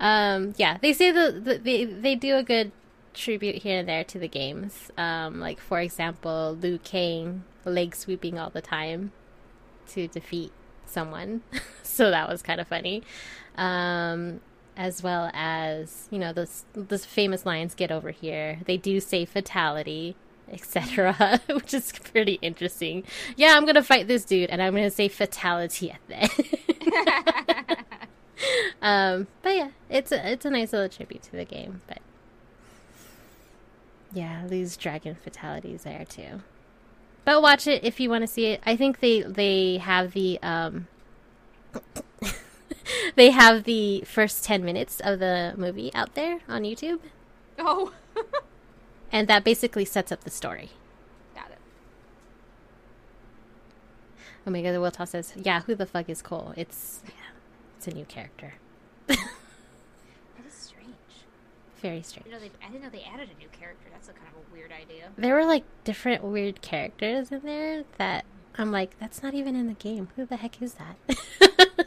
[0.00, 2.72] um, yeah, they say the, the they they do a good
[3.14, 4.90] tribute here and there to the games.
[4.98, 9.12] Um, like for example, Liu Kang leg sweeping all the time
[9.88, 10.52] to defeat
[10.86, 11.42] someone,
[11.82, 13.02] so that was kind of funny.
[13.56, 14.40] Um,
[14.76, 19.24] as well as you know those those famous lines, "Get over here." They do say
[19.24, 20.16] fatality.
[20.50, 23.04] Etc., which is pretty interesting.
[23.36, 26.30] Yeah, I'm gonna fight this dude, and I'm gonna say fatality at end.
[28.82, 31.80] Um, but yeah, it's a it's a nice little tribute to the game.
[31.86, 31.98] But
[34.12, 36.42] yeah, Liu's dragon fatalities there too.
[37.24, 38.60] But watch it if you want to see it.
[38.66, 40.88] I think they they have the um
[43.14, 47.00] they have the first ten minutes of the movie out there on YouTube,
[47.58, 47.92] Oh,
[49.14, 50.70] and that basically sets up the story.
[51.34, 51.58] got it.
[54.46, 56.52] Omega the Will Toss says, "Yeah, who the fuck is Cole?
[56.56, 57.12] It's yeah,
[57.78, 58.54] it's a new character.
[59.06, 60.94] That is strange.
[61.80, 63.86] Very strange." didn't know they, I didn't know they added a new character.
[63.92, 65.10] That's a kind of a weird idea.
[65.16, 68.24] there were like different weird characters in there that
[68.58, 70.08] I'm like, that's not even in the game.
[70.16, 70.96] Who the heck is that?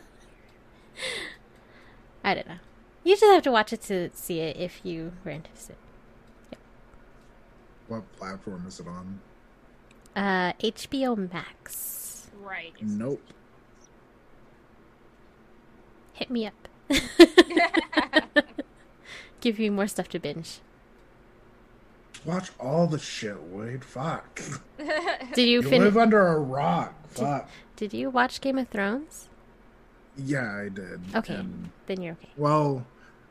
[2.23, 2.59] I don't know.
[3.03, 5.75] You just have to watch it to see it if you were interested.
[7.89, 7.97] Yep.
[7.99, 9.19] What platform is it on?
[10.15, 12.27] Uh, HBO Max.
[12.41, 12.73] Right.
[12.81, 13.21] Nope.
[16.13, 16.67] Hit me up.
[19.41, 20.59] Give you more stuff to binge.
[22.25, 23.85] Watch all the shit, Wade.
[23.85, 24.41] Fuck.
[25.33, 25.85] Did you You finish?
[25.85, 26.93] live under a rock.
[27.09, 27.49] Fuck.
[27.75, 29.29] Did you watch Game of Thrones?
[30.17, 30.99] Yeah, I did.
[31.15, 32.29] Okay, And, then you're okay.
[32.37, 32.85] well,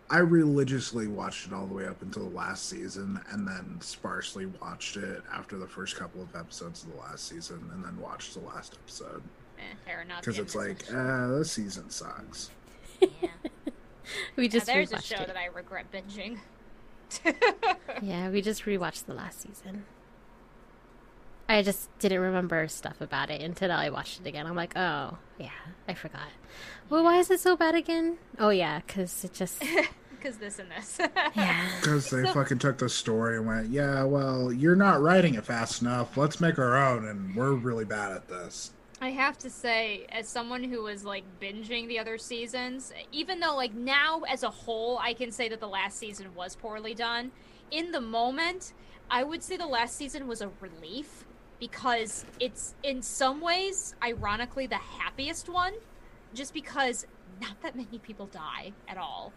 [0.09, 4.47] I religiously watched it all the way up until the last season, and then sparsely
[4.47, 8.35] watched it after the first couple of episodes of the last season, and then watched
[8.35, 9.23] the last episode
[9.59, 10.20] Eh, fair enough.
[10.20, 12.51] because yeah, it's like, is- ah, this season sucks.
[13.01, 13.09] yeah.
[14.37, 15.27] We Now, just there's a show it.
[15.27, 16.39] that I regret binging.
[18.03, 19.85] Yeah, we just rewatched the last season.
[21.48, 24.47] I just didn't remember stuff about it until I watched it again.
[24.47, 25.51] I'm like, oh, yeah,
[25.86, 26.28] I forgot.
[26.90, 28.18] Well, why is it so bad again?
[28.39, 29.62] Oh, yeah, because it just.
[30.18, 30.98] Because this and this.
[31.36, 31.68] Yeah.
[31.81, 35.44] Because they So- fucking took the story and went, yeah, well, you're not writing it
[35.44, 36.16] fast enough.
[36.16, 38.73] Let's make our own, and we're really bad at this.
[39.01, 43.55] I have to say, as someone who was like binging the other seasons, even though
[43.55, 47.31] like now as a whole, I can say that the last season was poorly done.
[47.70, 48.73] In the moment,
[49.10, 51.26] I would say the last season was a relief
[51.61, 55.74] because it's in some ways, ironically, the happiest one,
[56.35, 57.07] just because
[57.41, 59.33] not that many people die at all.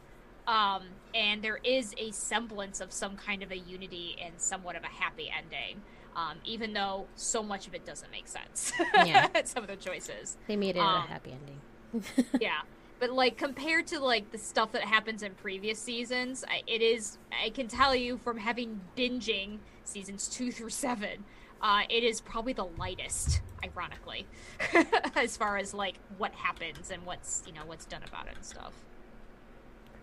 [0.47, 0.83] Um,
[1.13, 4.87] and there is a semblance of some kind of a unity and somewhat of a
[4.87, 5.81] happy ending.
[6.15, 8.73] Um, even though so much of it doesn't make sense.
[9.05, 9.27] Yeah.
[9.45, 10.37] Some of the choices.
[10.47, 12.25] They made it Um, a happy ending.
[12.41, 12.61] Yeah.
[12.99, 17.17] But like compared to like the stuff that happens in previous seasons, I, it is
[17.31, 21.23] I can tell you from having binging seasons 2 through 7,
[21.61, 24.25] uh, it is probably the lightest, ironically,
[25.15, 28.45] as far as like what happens and what's, you know, what's done about it and
[28.45, 28.73] stuff.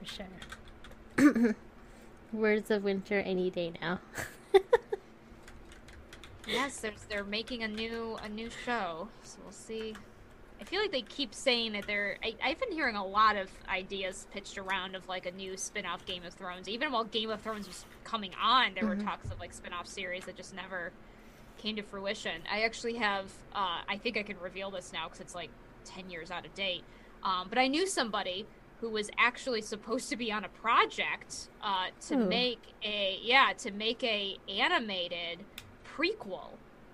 [0.01, 0.25] For
[1.17, 1.55] sure.
[2.33, 4.01] Winds of Winter any day now.
[6.47, 9.95] Yes, there's they're making a new a new show, so we'll see.
[10.61, 12.19] I feel like they keep saying that they're.
[12.23, 16.07] I, I've been hearing a lot of ideas pitched around of like a new spin-off
[16.07, 16.69] Game of Thrones.
[16.69, 20.25] Even while Game of Thrones was coming on, there were talks of like spin-off series
[20.27, 20.93] that just never
[21.59, 22.43] came to fruition.
[22.51, 23.27] I actually have.
[23.55, 25.51] Uh, I think I can reveal this now because it's like
[25.85, 26.83] ten years out of date.
[27.23, 28.47] Um, but I knew somebody
[28.81, 32.27] who was actually supposed to be on a project uh, to Ooh.
[32.27, 35.45] make a yeah to make a animated
[35.97, 36.51] prequel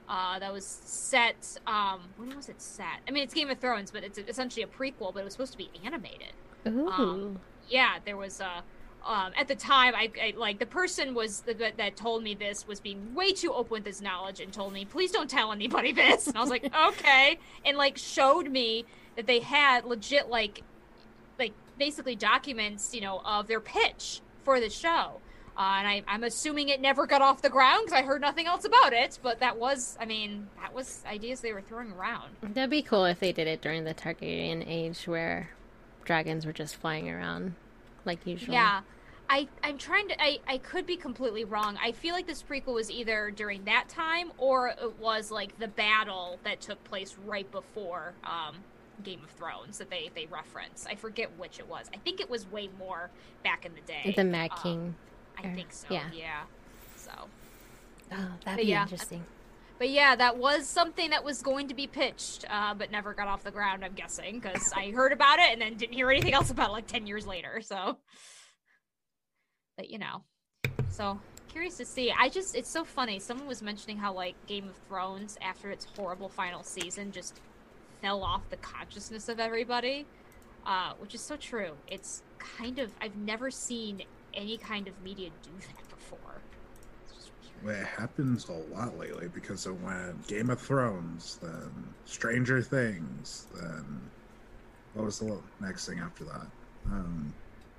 [0.08, 1.58] uh, that was set.
[1.66, 3.00] Um, when was it set?
[3.08, 5.12] I mean, it's Game of Thrones, but it's essentially a prequel.
[5.12, 6.32] But it was supposed to be animated.
[6.66, 6.88] Ooh.
[6.88, 8.62] Um, Yeah, there was a.
[9.04, 12.66] Um, at the time, I, I like the person was that, that told me this
[12.66, 15.92] was being way too open with his knowledge and told me, "Please don't tell anybody
[16.04, 18.84] this." And I was like, "Okay," and like showed me
[19.16, 20.62] that they had legit like,
[21.38, 25.20] like basically documents, you know, of their pitch for the show.
[25.54, 28.46] Uh, and I, I'm assuming it never got off the ground because I heard nothing
[28.46, 29.18] else about it.
[29.22, 32.30] But that was, I mean, that was ideas they were throwing around.
[32.42, 35.50] That'd be cool if they did it during the Targaryen age where
[36.04, 37.54] dragons were just flying around
[38.04, 38.54] like usual.
[38.54, 38.80] Yeah.
[39.30, 40.22] I, I'm trying to.
[40.22, 41.78] I, I could be completely wrong.
[41.82, 45.68] I feel like this prequel was either during that time or it was like the
[45.68, 48.56] battle that took place right before um,
[49.02, 50.86] Game of Thrones that they, they reference.
[50.86, 51.86] I forget which it was.
[51.94, 53.10] I think it was way more
[53.42, 54.12] back in the day.
[54.14, 54.94] The Mad Um, King.
[55.38, 55.86] I think so.
[55.88, 56.10] Yeah.
[56.12, 56.40] Yeah.
[56.96, 57.12] So.
[57.16, 58.82] Oh, that'd but be yeah.
[58.82, 59.24] interesting.
[59.82, 63.26] But yeah, that was something that was going to be pitched, uh, but never got
[63.26, 63.84] off the ground.
[63.84, 66.72] I'm guessing because I heard about it and then didn't hear anything else about it
[66.72, 67.60] like ten years later.
[67.60, 67.98] So,
[69.76, 70.22] but you know,
[70.88, 71.18] so
[71.48, 72.14] curious to see.
[72.16, 73.18] I just it's so funny.
[73.18, 77.40] Someone was mentioning how like Game of Thrones after its horrible final season just
[78.00, 80.06] fell off the consciousness of everybody,
[80.64, 81.72] uh, which is so true.
[81.88, 86.40] It's kind of I've never seen any kind of media do that before.
[87.02, 87.51] It's just weird.
[87.51, 91.70] Well, It happens a lot lately because it went Game of Thrones, then
[92.04, 94.00] Stranger Things, then
[94.94, 96.46] what was the next thing after that?
[96.86, 97.32] Um,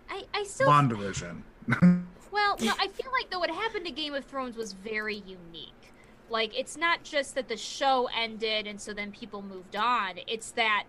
[0.09, 1.41] I I still WandaVision.
[2.33, 5.93] Well, no, I feel like though what happened to Game of Thrones was very unique.
[6.31, 10.15] Like it's not just that the show ended and so then people moved on.
[10.25, 10.85] It's that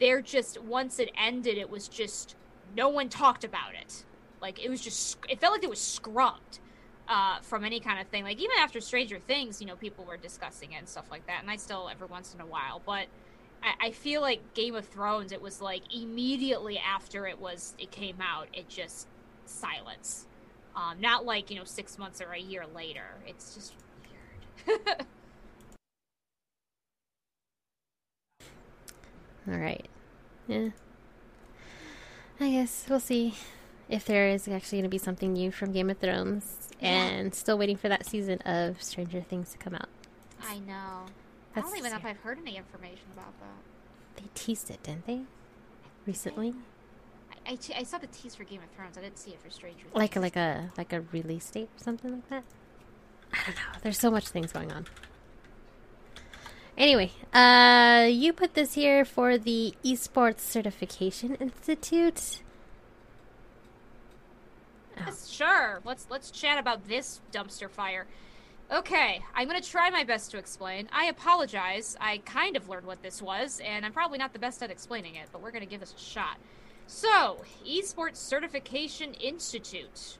[0.00, 2.34] they're just once it ended, it was just
[2.76, 4.04] no one talked about it.
[4.42, 6.58] Like it was just it felt like it was scrubbed
[7.10, 8.24] uh, from any kind of thing.
[8.24, 11.42] Like even after Stranger Things, you know, people were discussing it and stuff like that,
[11.42, 13.06] and I still every once in a while, but.
[13.62, 15.32] I, I feel like Game of Thrones.
[15.32, 19.06] It was like immediately after it was it came out, it just
[19.46, 20.26] silence.
[20.76, 23.04] Um, not like you know six months or a year later.
[23.26, 23.74] It's just
[24.66, 24.80] weird.
[29.48, 29.88] All right.
[30.46, 30.70] Yeah.
[32.40, 33.34] I guess we'll see.
[33.88, 37.58] if there is actually going to be something new from Game of Thrones, and still
[37.58, 39.88] waiting for that season of Stranger Things to come out.
[40.42, 41.06] I know.
[41.54, 42.04] I don't even know if.
[42.04, 44.22] I've heard any information about that.
[44.22, 45.22] They teased it, didn't they?
[46.06, 46.54] Recently,
[47.46, 48.96] I I saw the tease for Game of Thrones.
[48.96, 49.94] I didn't see it for Stranger Things.
[49.94, 52.44] like like a like a release date, or something like that.
[53.32, 53.78] I don't know.
[53.82, 54.86] There's so much things going on.
[56.78, 62.40] Anyway, uh, you put this here for the Esports Certification Institute.
[65.28, 65.80] Sure.
[65.84, 68.06] Let's let's chat about this dumpster fire.
[68.72, 70.88] Okay, I'm gonna try my best to explain.
[70.92, 71.96] I apologize.
[72.00, 75.16] I kind of learned what this was, and I'm probably not the best at explaining
[75.16, 76.36] it, but we're gonna give this a shot.
[76.86, 80.18] So, Esports Certification Institute,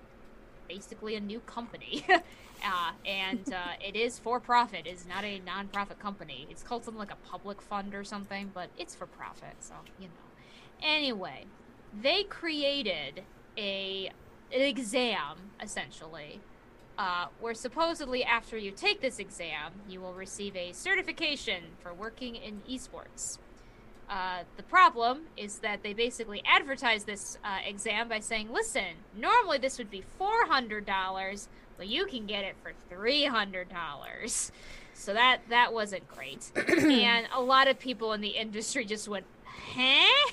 [0.69, 4.86] basically a new company, uh, and uh, it is for profit.
[4.86, 6.47] It is not a non-profit company.
[6.51, 10.07] It's called something like a public fund or something, but it's for profit, so you
[10.09, 10.15] know.
[10.82, 11.44] Anyway,
[12.02, 13.23] they created
[13.57, 14.11] a
[14.52, 16.40] an exam essentially.
[16.98, 22.36] Uh, where supposedly after you take this exam you will receive a certification for working
[22.36, 23.39] in esports.
[24.09, 29.56] Uh, the problem is that they basically advertise this uh, exam by saying listen normally
[29.56, 31.48] this would be $400
[31.78, 34.51] but you can get it for $300
[34.93, 36.52] so that that wasn't great.
[36.56, 39.24] And a lot of people in the industry just went
[39.74, 40.31] huh?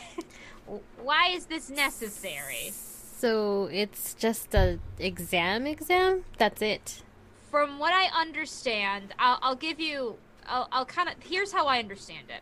[1.02, 2.74] Why is this necessary
[3.18, 6.24] So it's just a exam exam?
[6.38, 7.02] That's it.
[7.50, 10.18] from what I understand, I'll, I'll give you,
[10.48, 12.42] I'll, I'll kind of, here's how I understand it.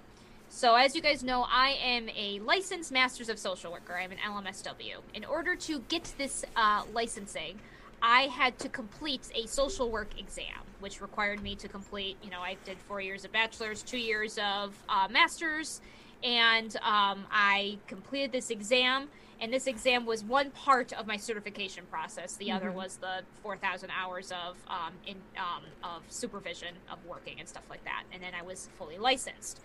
[0.49, 3.95] So, as you guys know, I am a licensed Masters of Social Worker.
[3.97, 4.97] I'm an LMSW.
[5.13, 7.57] In order to get this uh, licensing,
[8.01, 12.41] I had to complete a social work exam, which required me to complete, you know,
[12.41, 15.79] I did four years of bachelor's, two years of uh, master's,
[16.23, 19.07] and um, I completed this exam.
[19.41, 22.35] And this exam was one part of my certification process.
[22.35, 27.47] The other was the 4,000 hours of um, in um, of supervision of working and
[27.47, 28.03] stuff like that.
[28.13, 29.59] And then I was fully licensed.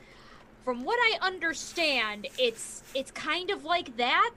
[0.64, 4.36] From what I understand, it's it's kind of like that,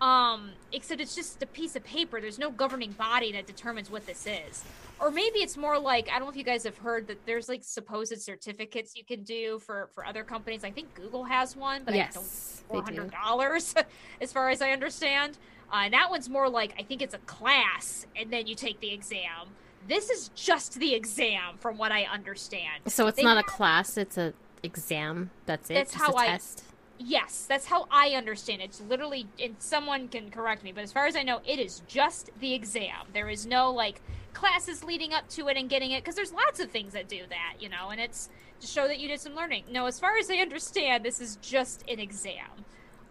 [0.00, 2.20] um, except it's just a piece of paper.
[2.20, 4.64] There's no governing body that determines what this is.
[5.00, 7.48] Or maybe it's more like I don't know if you guys have heard that there's
[7.48, 10.62] like supposed certificates you can do for for other companies.
[10.64, 13.74] I think Google has one, but I don't yes, four hundred dollars,
[14.20, 15.38] as far as I understand.
[15.72, 18.80] Uh, and that one's more like I think it's a class, and then you take
[18.80, 19.48] the exam.
[19.88, 22.82] This is just the exam, from what I understand.
[22.86, 25.30] So it's They not a class; it's a exam.
[25.46, 25.74] That's it.
[25.74, 26.64] That's just how a I- test.
[27.02, 28.66] Yes, that's how I understand it.
[28.66, 31.80] It's literally, and someone can correct me, but as far as I know, it is
[31.88, 33.06] just the exam.
[33.14, 34.02] There is no like
[34.34, 37.22] classes leading up to it and getting it, because there's lots of things that do
[37.30, 38.28] that, you know, and it's
[38.60, 39.64] to show that you did some learning.
[39.70, 42.66] No, as far as I understand, this is just an exam.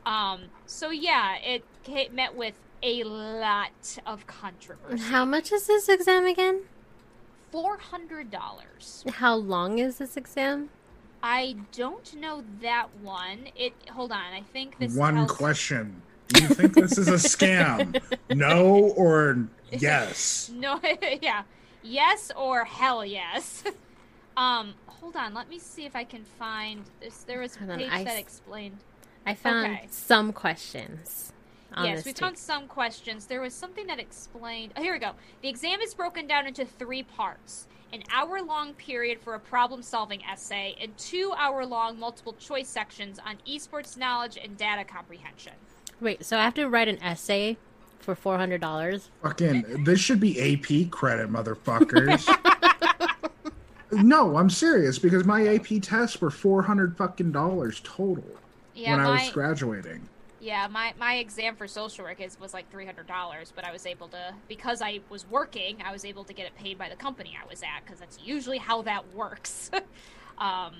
[0.06, 2.54] Um, so yeah, it ca- met with
[2.84, 5.04] a lot of controversy.
[5.04, 6.62] How much is this exam again?
[7.52, 9.04] Four hundred dollars.
[9.16, 10.70] How long is this exam?
[11.22, 13.50] I don't know that one.
[13.56, 13.74] It.
[13.92, 14.34] Hold on.
[14.34, 14.96] I think this.
[14.96, 16.02] One tells- question.
[16.30, 18.00] Do you think this is a scam?
[18.30, 20.52] no or yes?
[20.56, 20.80] No,
[21.22, 21.42] yeah.
[21.82, 23.64] Yes or hell yes.
[24.38, 25.34] um, hold on.
[25.34, 27.24] Let me see if I can find this.
[27.24, 28.78] There was a Hold on, page I that explained.
[29.26, 29.88] I found Okay.
[29.90, 31.34] some questions.
[31.82, 32.26] Yes, we too.
[32.26, 33.26] found some questions.
[33.28, 34.74] There was something that explained.
[34.76, 35.12] Oh, here we go.
[35.42, 39.82] The exam is broken down into three parts an hour long period for a problem
[39.82, 45.54] solving essay, and two hour long multiple choice sections on esports knowledge and data comprehension.
[46.02, 47.58] Wait, so I have to write an essay
[48.00, 49.10] for four hundred dollars?
[49.22, 52.28] Fucking, this should be AP credit, motherfuckers.
[53.92, 58.26] no, I'm serious because my AP tests were four hundred fucking dollars total
[58.74, 60.08] Yeah, when I was graduating.
[60.42, 63.72] Yeah, my, my exam for social work is was like three hundred dollars, but I
[63.72, 66.88] was able to because I was working, I was able to get it paid by
[66.90, 69.70] the company I was at because that's usually how that works.
[70.38, 70.76] um,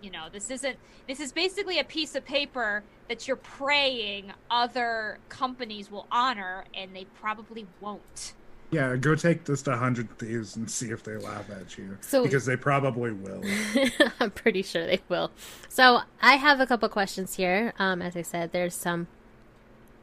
[0.00, 0.78] you know, this isn't
[1.08, 6.94] this is basically a piece of paper that you're praying other companies will honor, and
[6.94, 8.34] they probably won't.
[8.70, 11.98] Yeah, go take this to Hundred Thieves and see if they laugh at you.
[12.00, 13.42] So- because they probably will.
[14.20, 15.32] I'm pretty sure they will.
[15.68, 17.72] So I have a couple questions here.
[17.78, 19.08] Um, as I said, there's some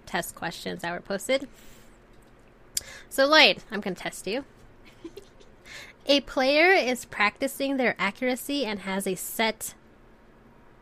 [0.05, 1.47] test questions that were posted.
[3.09, 4.43] So Lloyd, I'm gonna test you.
[6.05, 9.75] a player is practicing their accuracy and has a set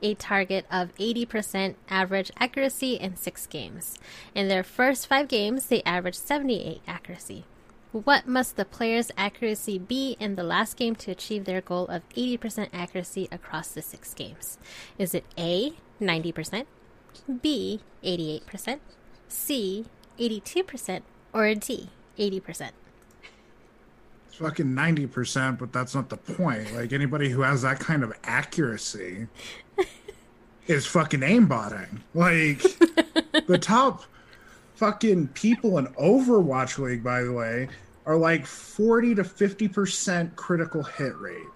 [0.01, 3.97] a target of 80% average accuracy in six games.
[4.35, 7.45] In their first five games, they averaged 78 accuracy.
[8.03, 12.03] What must the player's accuracy be in the last game to achieve their goal of
[12.09, 14.57] 80% accuracy across the six games?
[14.97, 16.65] Is it A, 90%,
[17.41, 18.79] B, 88%,
[19.29, 19.85] C,
[20.19, 21.89] 82%, or D,
[22.19, 22.71] 80%?
[24.27, 26.75] It's fucking 90%, but that's not the point.
[26.75, 29.27] Like, anybody who has that kind of accuracy
[30.67, 32.01] is fucking aimbotting.
[32.13, 32.61] Like,
[33.47, 34.03] the top
[34.73, 37.69] fucking people in Overwatch League, by the way,
[38.05, 41.47] are like 40 to 50% critical hit rate.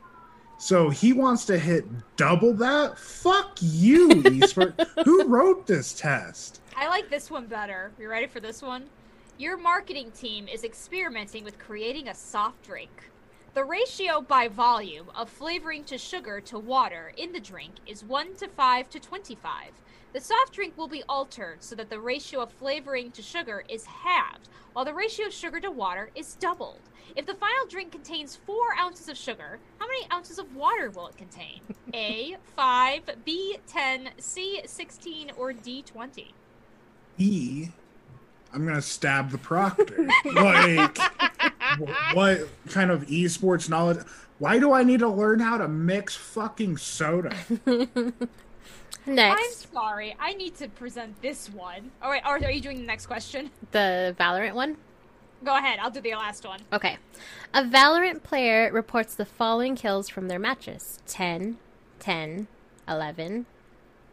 [0.57, 1.85] So he wants to hit
[2.17, 2.97] double that?
[2.97, 4.87] Fuck you, eSport.
[5.05, 6.61] Who wrote this test?
[6.75, 7.91] I like this one better.
[7.97, 8.85] You ready for this one?
[9.37, 13.09] Your marketing team is experimenting with creating a soft drink.
[13.53, 18.35] The ratio by volume of flavoring to sugar to water in the drink is 1
[18.35, 19.71] to 5 to 25.
[20.11, 23.85] The soft drink will be altered so that the ratio of flavoring to sugar is
[23.85, 26.81] halved, while the ratio of sugar to water is doubled.
[27.15, 31.07] If the final drink contains 4 ounces of sugar, how many ounces of water will
[31.07, 31.61] it contain?
[31.93, 36.33] A, 5, B, 10, C, 16, or D, 20?
[37.19, 37.67] E,
[38.51, 40.07] I'm gonna stab the proctor.
[40.33, 40.97] like,
[42.13, 43.99] what kind of esports knowledge?
[44.39, 47.35] Why do I need to learn how to mix fucking soda?
[49.07, 50.15] I'm Next, sorry.
[50.19, 51.91] I need to present this one.
[52.01, 53.49] Oh, All right, are, are you doing the next question?
[53.71, 54.77] the Valorant one.
[55.43, 55.79] Go ahead.
[55.81, 56.59] I'll do the last one.
[56.73, 56.97] Okay.
[57.53, 61.57] A Valorant player reports the following kills from their matches 10,
[61.99, 62.47] 10,
[62.87, 63.45] 11,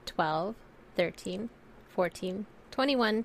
[0.06, 0.54] 12,
[0.96, 1.50] 13,
[1.88, 3.24] 14, 21,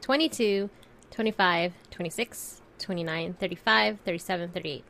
[0.00, 0.70] 22,
[1.10, 4.84] 25, 26, 29, 35, 37, 38.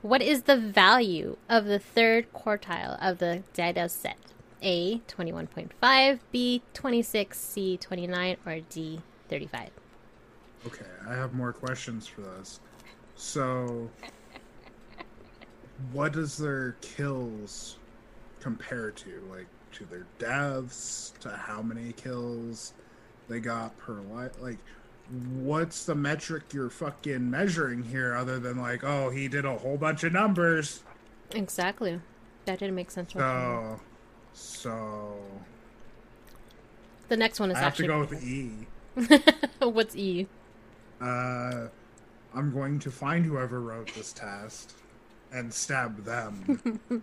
[0.00, 4.16] What is the value of the third quartile of the data set?
[4.62, 9.70] A, 21.5, B, 26, C, 29, or D, 35?
[10.66, 12.60] Okay, I have more questions for this.
[13.14, 13.88] So,
[15.92, 17.76] what does their kills
[18.40, 19.28] compare to?
[19.30, 21.12] Like, to their deaths?
[21.20, 22.74] To how many kills
[23.28, 24.32] they got per life?
[24.40, 24.58] Like,
[25.40, 29.76] what's the metric you're fucking measuring here other than, like, oh, he did a whole
[29.76, 30.82] bunch of numbers?
[31.34, 32.00] Exactly.
[32.46, 33.12] That didn't make sense.
[33.12, 33.80] So,
[34.38, 35.16] so.
[37.08, 38.66] The next one is I have to go with E.
[39.60, 40.26] What's E?
[41.00, 41.68] Uh,
[42.34, 44.74] I'm going to find whoever wrote this test
[45.32, 46.80] and stab them.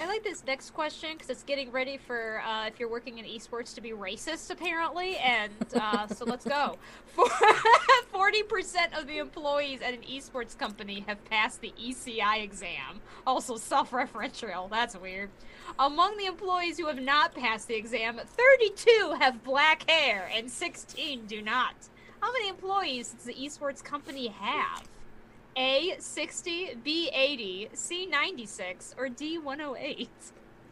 [0.00, 3.24] I like this next question because it's getting ready for uh, if you're working in
[3.24, 5.16] esports to be racist, apparently.
[5.18, 6.76] And uh, so let's go.
[8.12, 13.00] Forty percent of the employees at an esports company have passed the ECI exam.
[13.26, 14.68] Also self-referential.
[14.68, 15.30] That's weird.
[15.78, 21.26] Among the employees who have not passed the exam, 32 have black hair and 16
[21.26, 21.74] do not.
[22.20, 24.82] How many employees does the esports company have?
[25.56, 30.08] A 60, B 80, C 96, or D 108?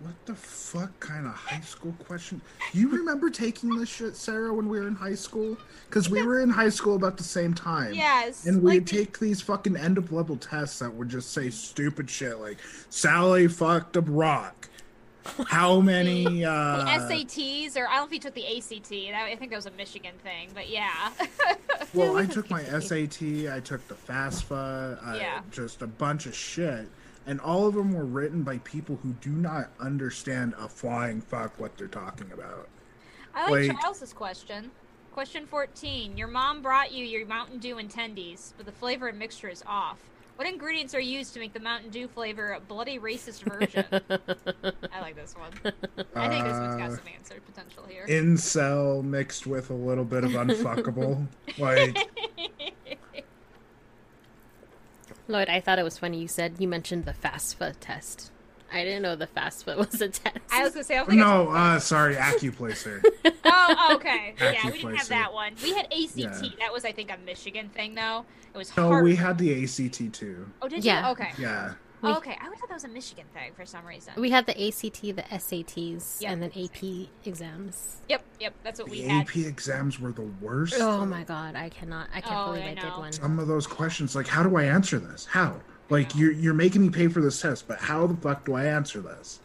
[0.03, 2.41] what the fuck kind of high school question?
[2.73, 5.57] You remember taking this shit, Sarah, when we were in high school?
[5.89, 7.95] Because we were in high school about the same time.
[7.95, 8.47] Yes.
[8.47, 12.11] And we'd like take these fucking end of level tests that would just say stupid
[12.11, 12.59] shit like
[12.91, 14.69] Sally fucked up rock.
[15.47, 18.89] How many the uh SATs, or I don't know if you took the ACT.
[18.90, 21.11] That, I think that was a Michigan thing, but yeah.
[21.94, 23.20] Well, I took my SAT.
[23.53, 25.43] I took the FAFSA, uh, Yeah.
[25.51, 26.89] just a bunch of shit.
[27.27, 31.59] And all of them were written by people who do not understand a flying fuck
[31.61, 32.69] what they're talking about.
[33.35, 34.70] I like Like- Charles's question.
[35.12, 36.16] Question 14.
[36.16, 39.62] Your mom brought you your Mountain Dew and tendies, but the flavor and mixture is
[39.66, 39.99] off.
[40.37, 43.85] What ingredients are used to make the Mountain Dew flavor a bloody racist version?
[44.93, 45.53] I like this one.
[46.17, 48.07] I think this one's got Uh, some answer potential here.
[48.09, 51.27] Incel mixed with a little bit of unfuckable.
[51.59, 51.97] like,
[55.29, 58.31] Lloyd, I thought it was funny you said you mentioned the FAFSA test.
[58.73, 60.39] I didn't know the FAFSA was a test.
[60.51, 63.05] I was gonna say, I don't think no, uh, sorry, AccuPlacer.
[63.44, 64.35] Oh, okay.
[64.40, 65.53] Yeah, we didn't have that one.
[65.62, 66.16] We had ACT.
[66.16, 66.28] Yeah.
[66.59, 68.24] That was, I think, a Michigan thing, though.
[68.55, 69.05] It was No, hard.
[69.05, 70.47] we had the ACT too.
[70.62, 71.07] Oh, did Yeah.
[71.07, 71.12] you?
[71.12, 71.31] Okay.
[71.39, 71.74] Yeah.
[72.01, 72.36] We- Oh, okay.
[72.40, 74.15] I would thought that was a Michigan thing for some reason.
[74.16, 76.32] We had the ACT, the SATs, Yep.
[76.32, 77.99] and then AP exams.
[78.09, 78.55] Yep, yep.
[78.65, 79.28] That's what we The had.
[79.28, 80.74] AP exams were the worst.
[80.78, 82.09] Oh my god, I cannot.
[82.15, 83.12] I can't Oh, believe I I, did one.
[83.12, 85.27] Some of those questions, like, how do I answer this?
[85.27, 85.61] How?
[85.91, 88.65] Like, you're you're making me pay for this test, but how the fuck do I
[88.65, 89.41] answer this?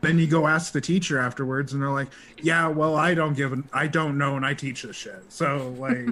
[0.00, 2.08] Then you go ask the teacher afterwards, and they're like,
[2.40, 5.24] "Yeah, well, I don't give an, I don't know, and I teach this shit.
[5.28, 6.10] So, like,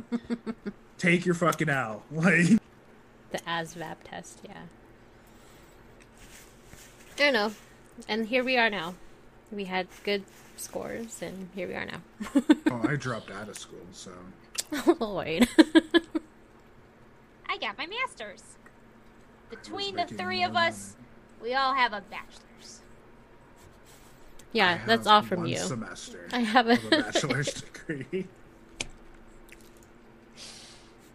[0.98, 2.46] take your fucking L." Like,
[3.30, 4.62] The ASVAB test, yeah.
[7.14, 7.52] I don't know.
[8.08, 8.94] And here we are now.
[9.52, 10.24] We had good
[10.56, 12.00] scores, and here we are now.
[12.70, 14.10] oh, I dropped out of school, so
[14.72, 15.48] oh, Lloyd.
[17.48, 18.42] I got my master's.
[19.50, 20.96] Between the three of us,
[21.42, 22.80] we all have a bachelor's.
[24.52, 25.58] yeah, I that's all from one you.
[25.58, 27.52] Semester I have a- a bachelor's
[27.88, 28.26] degree.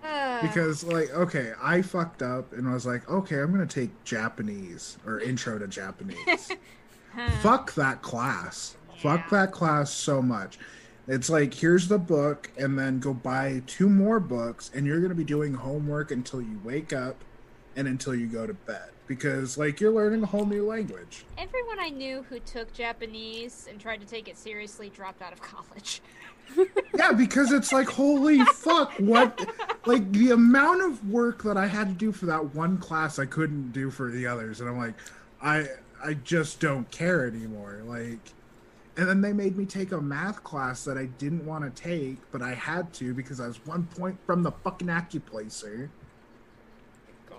[0.04, 0.42] Uh.
[0.42, 4.98] because like okay i fucked up and i was like okay i'm gonna take japanese
[5.06, 6.52] or intro to japanese.
[7.42, 8.78] Fuck that class.
[9.02, 10.58] Fuck that class so much.
[11.10, 15.14] It's like here's the book and then go buy two more books and you're gonna
[15.14, 17.24] be doing homework until you wake up
[17.76, 18.90] and until you go to bed.
[19.08, 21.26] Because like you're learning a whole new language.
[21.38, 25.42] Everyone I knew who took Japanese and tried to take it seriously dropped out of
[25.42, 26.02] college.
[26.98, 29.40] yeah because it's like holy fuck what
[29.86, 33.26] like the amount of work that i had to do for that one class i
[33.26, 34.96] couldn't do for the others and i'm like
[35.42, 35.66] i
[36.04, 38.34] i just don't care anymore like
[38.98, 42.18] and then they made me take a math class that i didn't want to take
[42.32, 45.88] but i had to because i was one point from the fucking Accuplacer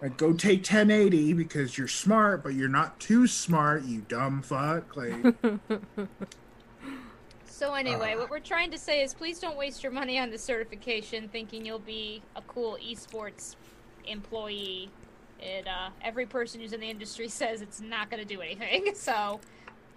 [0.02, 4.96] like go take 1080 because you're smart but you're not too smart you dumb fuck
[4.96, 5.34] like
[7.46, 8.18] So anyway, Uh.
[8.18, 11.64] what we're trying to say is please don't waste your money on the certification thinking
[11.64, 13.54] you'll be a cool esports
[14.04, 14.90] employee.
[15.38, 18.92] It uh, every person who's in the industry says it's not going to do anything.
[18.96, 19.38] So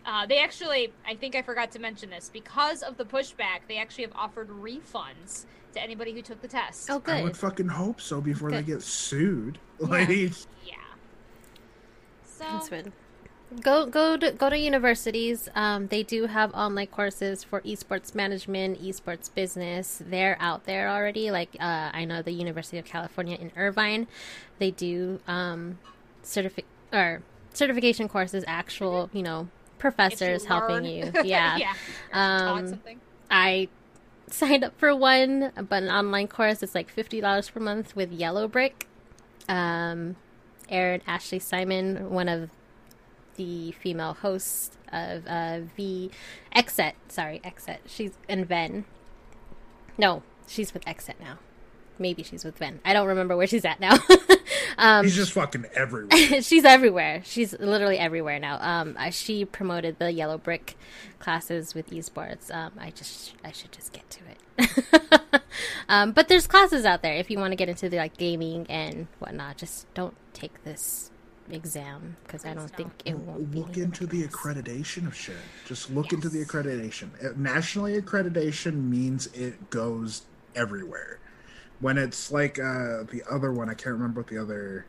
[0.06, 3.78] uh, they actually, I think I forgot to mention this, because of the pushback, they
[3.80, 5.46] actually have offered refunds
[5.76, 6.90] to anybody who took the test.
[6.90, 10.76] Oh, i would fucking hope so before they get sued like Yeah.
[12.26, 12.92] So That's good.
[13.62, 15.48] Go go to go to universities.
[15.56, 20.02] Um, they do have online courses for esports management, esports business.
[20.06, 21.32] They're out there already.
[21.32, 24.08] Like uh, I know the University of California in Irvine,
[24.58, 25.78] they do um,
[26.24, 27.22] certifi- or
[27.54, 28.44] certification courses.
[28.48, 29.48] Actual, you know,
[29.78, 31.12] professors if helping learn- you.
[31.24, 31.58] Yeah.
[31.58, 31.74] yeah.
[32.12, 33.00] Um, something.
[33.30, 33.70] I
[34.30, 36.64] signed up for one, but an online course.
[36.64, 38.84] It's like fifty dollars per month with YellowBrick.
[39.48, 40.16] Um,
[40.70, 42.50] Erin Ashley Simon, one of
[43.36, 46.12] the female hosts of uh, V
[46.56, 46.94] XSET.
[47.08, 47.80] Sorry, XSET.
[47.86, 48.86] She's and VENN.
[49.98, 51.38] No, she's with XSET now.
[51.98, 52.80] Maybe she's with VENN.
[52.84, 53.98] I don't remember where she's at now.
[54.78, 57.22] um, he's just fucking everywhere she's everywhere.
[57.26, 58.58] She's literally everywhere now.
[58.62, 60.76] Um, she promoted the YellowBrick
[61.20, 62.54] classes with esports.
[62.54, 65.42] Um, I just I should just get to it.
[65.90, 68.66] um, but there's classes out there if you want to get into the like gaming
[68.70, 69.58] and whatnot.
[69.58, 71.12] Just don't take this
[71.50, 73.60] exam because I don't think it won't be.
[73.60, 75.36] look into the accreditation of shit.
[75.68, 77.10] Just look into the accreditation.
[77.24, 80.24] Uh, Nationally accreditation means it goes
[80.56, 81.20] everywhere.
[81.80, 84.86] When it's like uh, the other one, I can't remember what the other.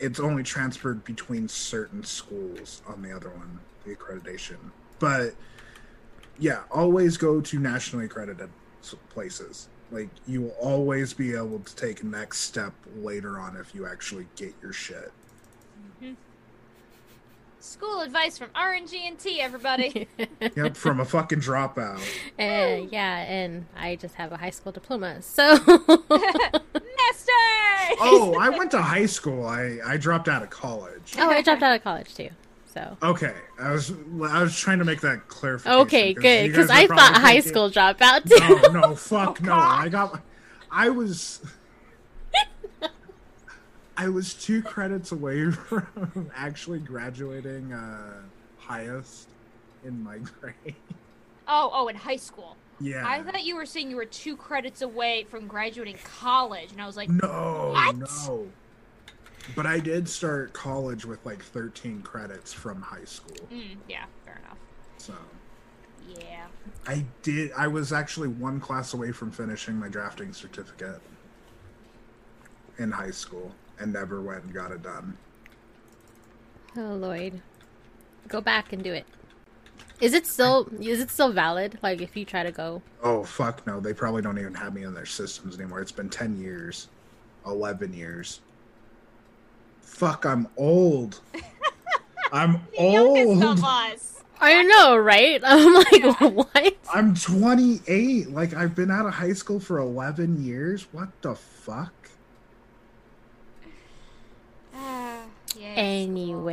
[0.00, 4.56] It's only transferred between certain schools on the other one, the accreditation.
[4.98, 5.34] But
[6.38, 8.50] yeah, always go to nationally accredited
[9.10, 9.68] places.
[9.90, 14.26] Like you will always be able to take next step later on if you actually
[14.36, 15.12] get your shit.
[17.64, 20.06] School advice from RNG and T, everybody.
[20.54, 21.98] Yep, from a fucking dropout.
[22.38, 25.70] Uh, yeah, and I just have a high school diploma, so Nestor!
[28.00, 29.46] Oh, I went to high school.
[29.46, 31.14] I I dropped out of college.
[31.16, 32.28] oh, I dropped out of college too.
[32.72, 33.92] So Okay, I was
[34.24, 35.80] I was trying to make that clarification.
[35.82, 38.72] okay, good because I thought high thinking, school dropout too.
[38.72, 39.54] No, no, fuck no.
[39.54, 40.20] I got.
[40.70, 41.40] I was.
[43.96, 48.22] I was two credits away from actually graduating uh,
[48.58, 49.28] highest
[49.84, 50.74] in my grade.
[51.46, 52.56] Oh, oh, in high school.
[52.80, 53.04] Yeah.
[53.06, 56.86] I thought you were saying you were two credits away from graduating college, and I
[56.86, 57.96] was like, No, What?
[57.96, 58.46] no.
[59.54, 63.36] But I did start college with like 13 credits from high school.
[63.52, 64.58] mm, yeah, fair enough.
[64.96, 65.12] So
[66.18, 66.46] Yeah.
[66.86, 67.52] I did.
[67.52, 71.00] I was actually one class away from finishing my drafting certificate
[72.78, 75.16] in high school and never went and got it done.
[76.76, 77.40] Oh Lloyd,
[78.28, 79.06] go back and do it.
[80.00, 81.78] Is it still is it still valid?
[81.82, 83.80] Like if you try to go, Oh, fuck no.
[83.80, 85.80] They probably don't even have me in their systems anymore.
[85.80, 86.88] It's been 10 years,
[87.46, 88.40] 11 years.
[89.82, 91.20] Fuck, I'm old.
[92.32, 93.60] I'm old.
[94.40, 95.40] I know, right?
[95.44, 96.76] I'm like, what?
[96.92, 98.30] I'm 28.
[98.30, 100.86] Like, I've been out of high school for 11 years.
[100.92, 101.93] What the fuck?
[105.76, 106.52] Anyways,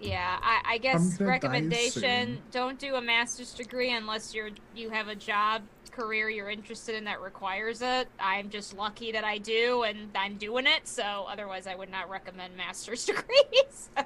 [0.00, 2.38] Yeah, I, I guess recommendation: soon.
[2.50, 7.04] don't do a master's degree unless you're you have a job career you're interested in
[7.04, 8.08] that requires it.
[8.20, 10.86] I'm just lucky that I do, and I'm doing it.
[10.86, 13.90] So otherwise, I would not recommend master's degrees.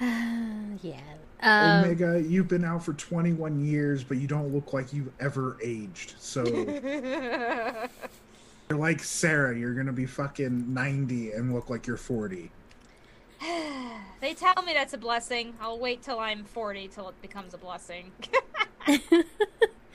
[0.82, 1.00] yeah.
[1.42, 5.56] Um, Omega, you've been out for 21 years, but you don't look like you've ever
[5.62, 6.14] aged.
[6.18, 6.44] So,
[8.70, 9.56] you're like Sarah.
[9.58, 12.50] You're going to be fucking 90 and look like you're 40.
[14.20, 15.54] they tell me that's a blessing.
[15.60, 18.12] I'll wait till I'm 40 till it becomes a blessing.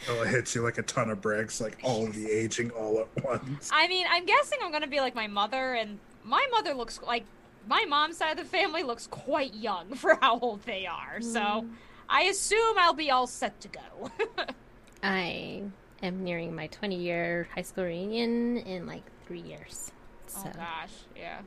[0.07, 2.99] Oh, it hits you like a ton of bricks, like all of the aging all
[2.99, 3.71] at once.
[3.73, 7.23] I mean, I'm guessing I'm gonna be like my mother, and my mother looks like
[7.67, 11.21] my mom's side of the family looks quite young for how old they are.
[11.21, 11.69] So Mm.
[12.07, 14.11] I assume I'll be all set to go.
[15.03, 15.63] I
[16.05, 19.91] am nearing my 20 year high school reunion in like three years.
[20.27, 21.39] So Oh gosh, yeah.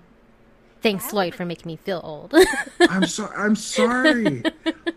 [0.80, 2.34] thanks, Lloyd, would- for making me feel old.
[2.80, 3.36] I'm sorry.
[3.36, 4.42] I'm sorry.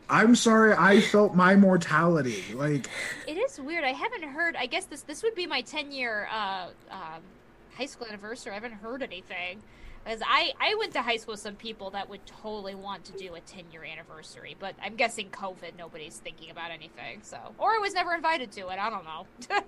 [0.09, 0.73] I'm sorry.
[0.73, 2.43] I felt my mortality.
[2.53, 2.87] Like
[3.27, 3.83] It is weird.
[3.83, 4.55] I haven't heard.
[4.55, 7.21] I guess this this would be my 10 year uh, um,
[7.77, 8.51] high school anniversary.
[8.51, 9.61] I haven't heard anything.
[10.03, 13.11] Because I, I went to high school with some people that would totally want to
[13.13, 17.19] do a 10 year anniversary, but I'm guessing COVID, nobody's thinking about anything.
[17.21, 18.79] So, or I was never invited to it.
[18.79, 19.27] I don't know.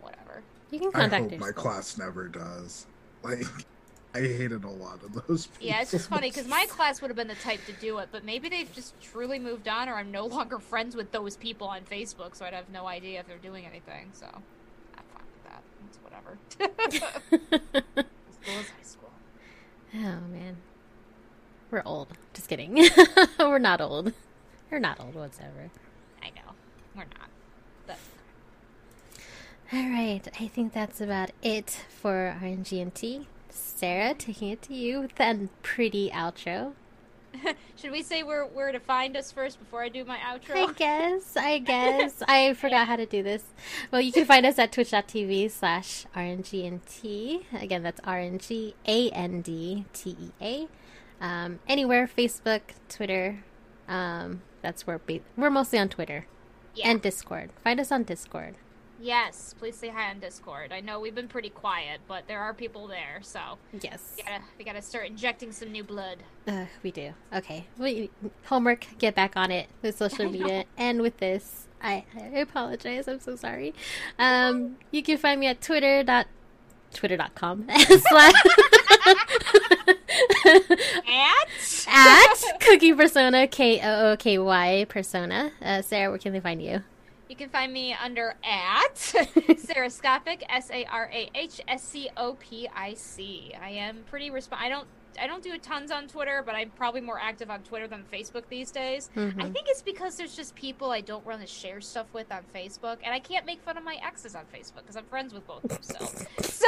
[0.00, 0.42] Whatever.
[0.70, 1.52] you can I hope my school.
[1.52, 2.86] class never does.
[3.22, 3.44] Like
[4.14, 5.46] I hated a lot of those.
[5.46, 5.66] People.
[5.68, 8.08] Yeah, it's just funny because my class would have been the type to do it,
[8.10, 11.68] but maybe they've just truly moved on, or I'm no longer friends with those people
[11.68, 14.10] on Facebook, so I'd have no idea if they're doing anything.
[14.12, 15.62] So, I'm fine with that.
[15.88, 16.36] It's whatever.
[18.42, 19.10] School is high school.
[19.94, 20.56] Oh man,
[21.70, 22.08] we're old.
[22.34, 22.88] Just kidding.
[23.38, 24.12] we're not old.
[24.70, 25.70] We're not old whatsoever.
[26.22, 26.52] I know.
[26.94, 27.28] We're not.
[27.86, 28.00] That's
[29.72, 33.26] All right, I think that's about it for RNG&T.
[33.50, 36.72] Sarah, taking it to you with that pretty outro.
[37.76, 40.68] Should we say where where to find us first before I do my outro?
[40.68, 42.22] I guess, I guess.
[42.26, 43.44] I forgot how to do this.
[43.90, 47.44] Well, you can find us at twitch.tv slash RNGNT.
[47.60, 48.68] Again, that's R-N-G-A-N-D-T-E-A.
[51.20, 53.44] Um, anywhere, Facebook, Twitter.
[53.88, 56.26] Um, that's where we, we're mostly on Twitter.
[56.74, 56.90] Yeah.
[56.90, 57.50] And Discord.
[57.62, 58.56] Find us on Discord.
[59.02, 60.72] Yes, please say hi on Discord.
[60.72, 64.14] I know we've been pretty quiet, but there are people there, so Yes.
[64.16, 66.18] we gotta we gotta start injecting some new blood.
[66.46, 67.12] Uh, we do.
[67.34, 67.66] Okay.
[67.78, 68.10] We,
[68.46, 70.64] homework, get back on it with social media.
[70.76, 73.08] and with this, I, I apologize.
[73.08, 73.74] I'm so sorry.
[74.18, 76.26] Um, you can find me at twitter dot
[76.94, 78.34] twitter.com slash
[81.08, 81.48] At
[81.88, 86.82] at cookie persona k-o-o-k-y persona uh, sarah where can they find you
[87.32, 92.34] You can find me under at Sarahscopic, S A R A H S C O
[92.38, 93.54] P I C.
[93.58, 94.86] I am pretty resp- I don't
[95.18, 98.42] I don't do tons on Twitter, but I'm probably more active on Twitter than Facebook
[98.50, 99.08] these days.
[99.16, 99.50] I Mhm.
[99.54, 102.98] think it's because there's just people I don't want to share stuff with on Facebook,
[103.02, 105.64] and I can't make fun of my exes on Facebook because I'm friends with both
[105.64, 106.08] of them still.
[106.42, 106.66] So,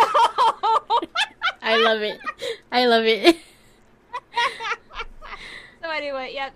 [1.61, 2.19] i love it
[2.73, 4.21] i love it so
[5.95, 6.51] anyway, yeah,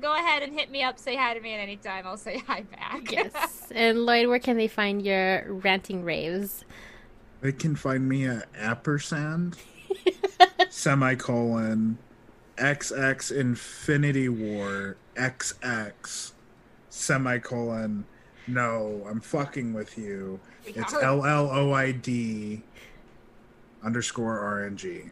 [0.00, 0.98] go ahead and hit me up.
[0.98, 2.06] Say hi to me at any time.
[2.06, 3.10] I'll say hi back.
[3.10, 6.64] yes and lloyd where can they find your ranting raves
[7.40, 9.56] They can find me at Appersand
[10.70, 11.98] semicolon
[12.56, 16.32] XX Infinity War XX
[16.90, 18.04] semicolon.
[18.46, 20.38] No, I'm fucking with you.
[20.64, 21.02] It's are.
[21.02, 22.62] L L O I D
[23.82, 25.10] underscore RNG.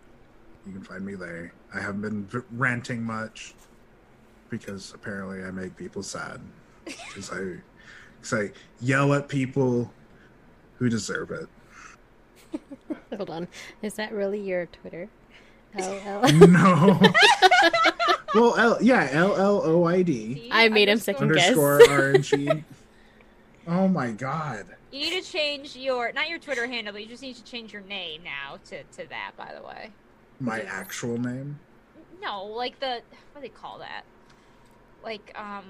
[0.67, 1.53] You can find me there.
[1.75, 3.55] I haven't been v- ranting much
[4.51, 6.41] because apparently I make people sad.
[6.85, 7.57] Because I,
[8.21, 8.51] 'cause I
[8.81, 9.93] yell at people
[10.79, 11.49] who deserve it.
[13.17, 13.47] hold on
[13.83, 15.09] is that really your twitter
[15.79, 16.29] oh, oh.
[16.47, 17.01] No.
[18.35, 21.51] well, L, yeah, L L O I D I made him second guess.
[21.51, 22.65] underscore RNG.
[23.69, 24.67] Oh my god.
[24.91, 27.73] You need to change your not your Twitter handle, but you just need to change
[27.73, 29.33] your name now to, to that.
[29.37, 29.91] By the way,
[30.41, 31.61] My actual name?
[32.21, 33.01] no, like the
[33.33, 34.03] what do they call that?
[35.03, 35.65] Like um,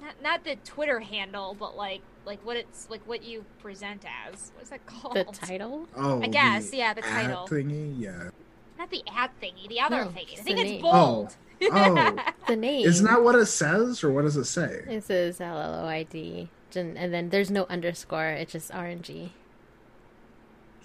[0.00, 4.52] not not the Twitter handle, but like like what it's like what you present as.
[4.56, 5.14] What's that called?
[5.16, 7.46] the title Oh, I guess, the yeah, the at title.
[7.48, 7.94] thingy?
[7.98, 8.30] Yeah.
[8.78, 10.38] Not the ad thingy, the other No, thingy.
[10.38, 10.82] I think it's name.
[10.82, 11.36] bold.
[11.62, 12.16] Oh.
[12.48, 14.82] the name Isn't that what it says, or what does it say?
[14.88, 18.28] It says L L O I D, and and then there's no underscore.
[18.30, 19.30] It's just RNG.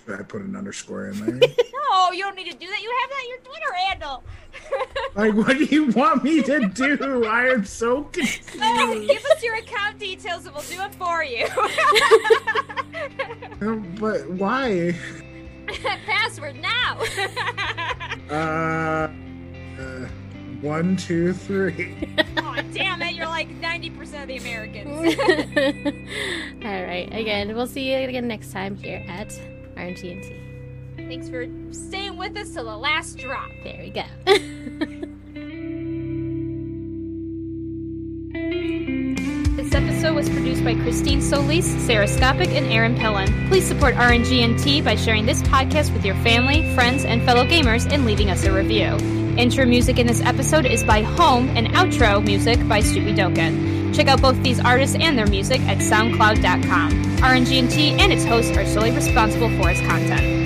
[0.10, 1.50] Should I put an underscore in there?
[1.92, 2.82] No, you don't need to do that.
[2.82, 4.24] You have that in your Twitter handle.
[5.16, 7.26] like, what do you want me to do?
[7.26, 8.60] I am so confused.
[8.62, 11.48] Oh, give us your account details and we'll do it for you.
[14.00, 14.96] But why?
[16.06, 17.00] Password now.
[18.30, 19.10] Uh,
[19.80, 20.08] uh,
[20.62, 22.08] one, two, three.
[22.38, 23.16] oh, damn it.
[23.16, 25.16] You're like 90% of the Americans.
[26.64, 27.10] All right.
[27.12, 29.34] Again, we'll see you again next time here at
[29.80, 30.36] RNG&T.
[31.08, 33.50] Thanks for staying with us till the last drop.
[33.64, 34.04] There we go.
[39.70, 43.48] This episode was produced by Christine Solis, Sarah Skopic, and Aaron Pillen.
[43.50, 48.04] Please support RNG&T by sharing this podcast with your family, friends, and fellow gamers and
[48.04, 48.96] leaving us a review.
[49.38, 53.79] Intro music in this episode is by Home and outro music by Stoopy Doken.
[53.94, 56.92] Check out both these artists and their music at soundcloud.com.
[57.18, 60.39] RNG&T and its hosts are solely responsible for its content.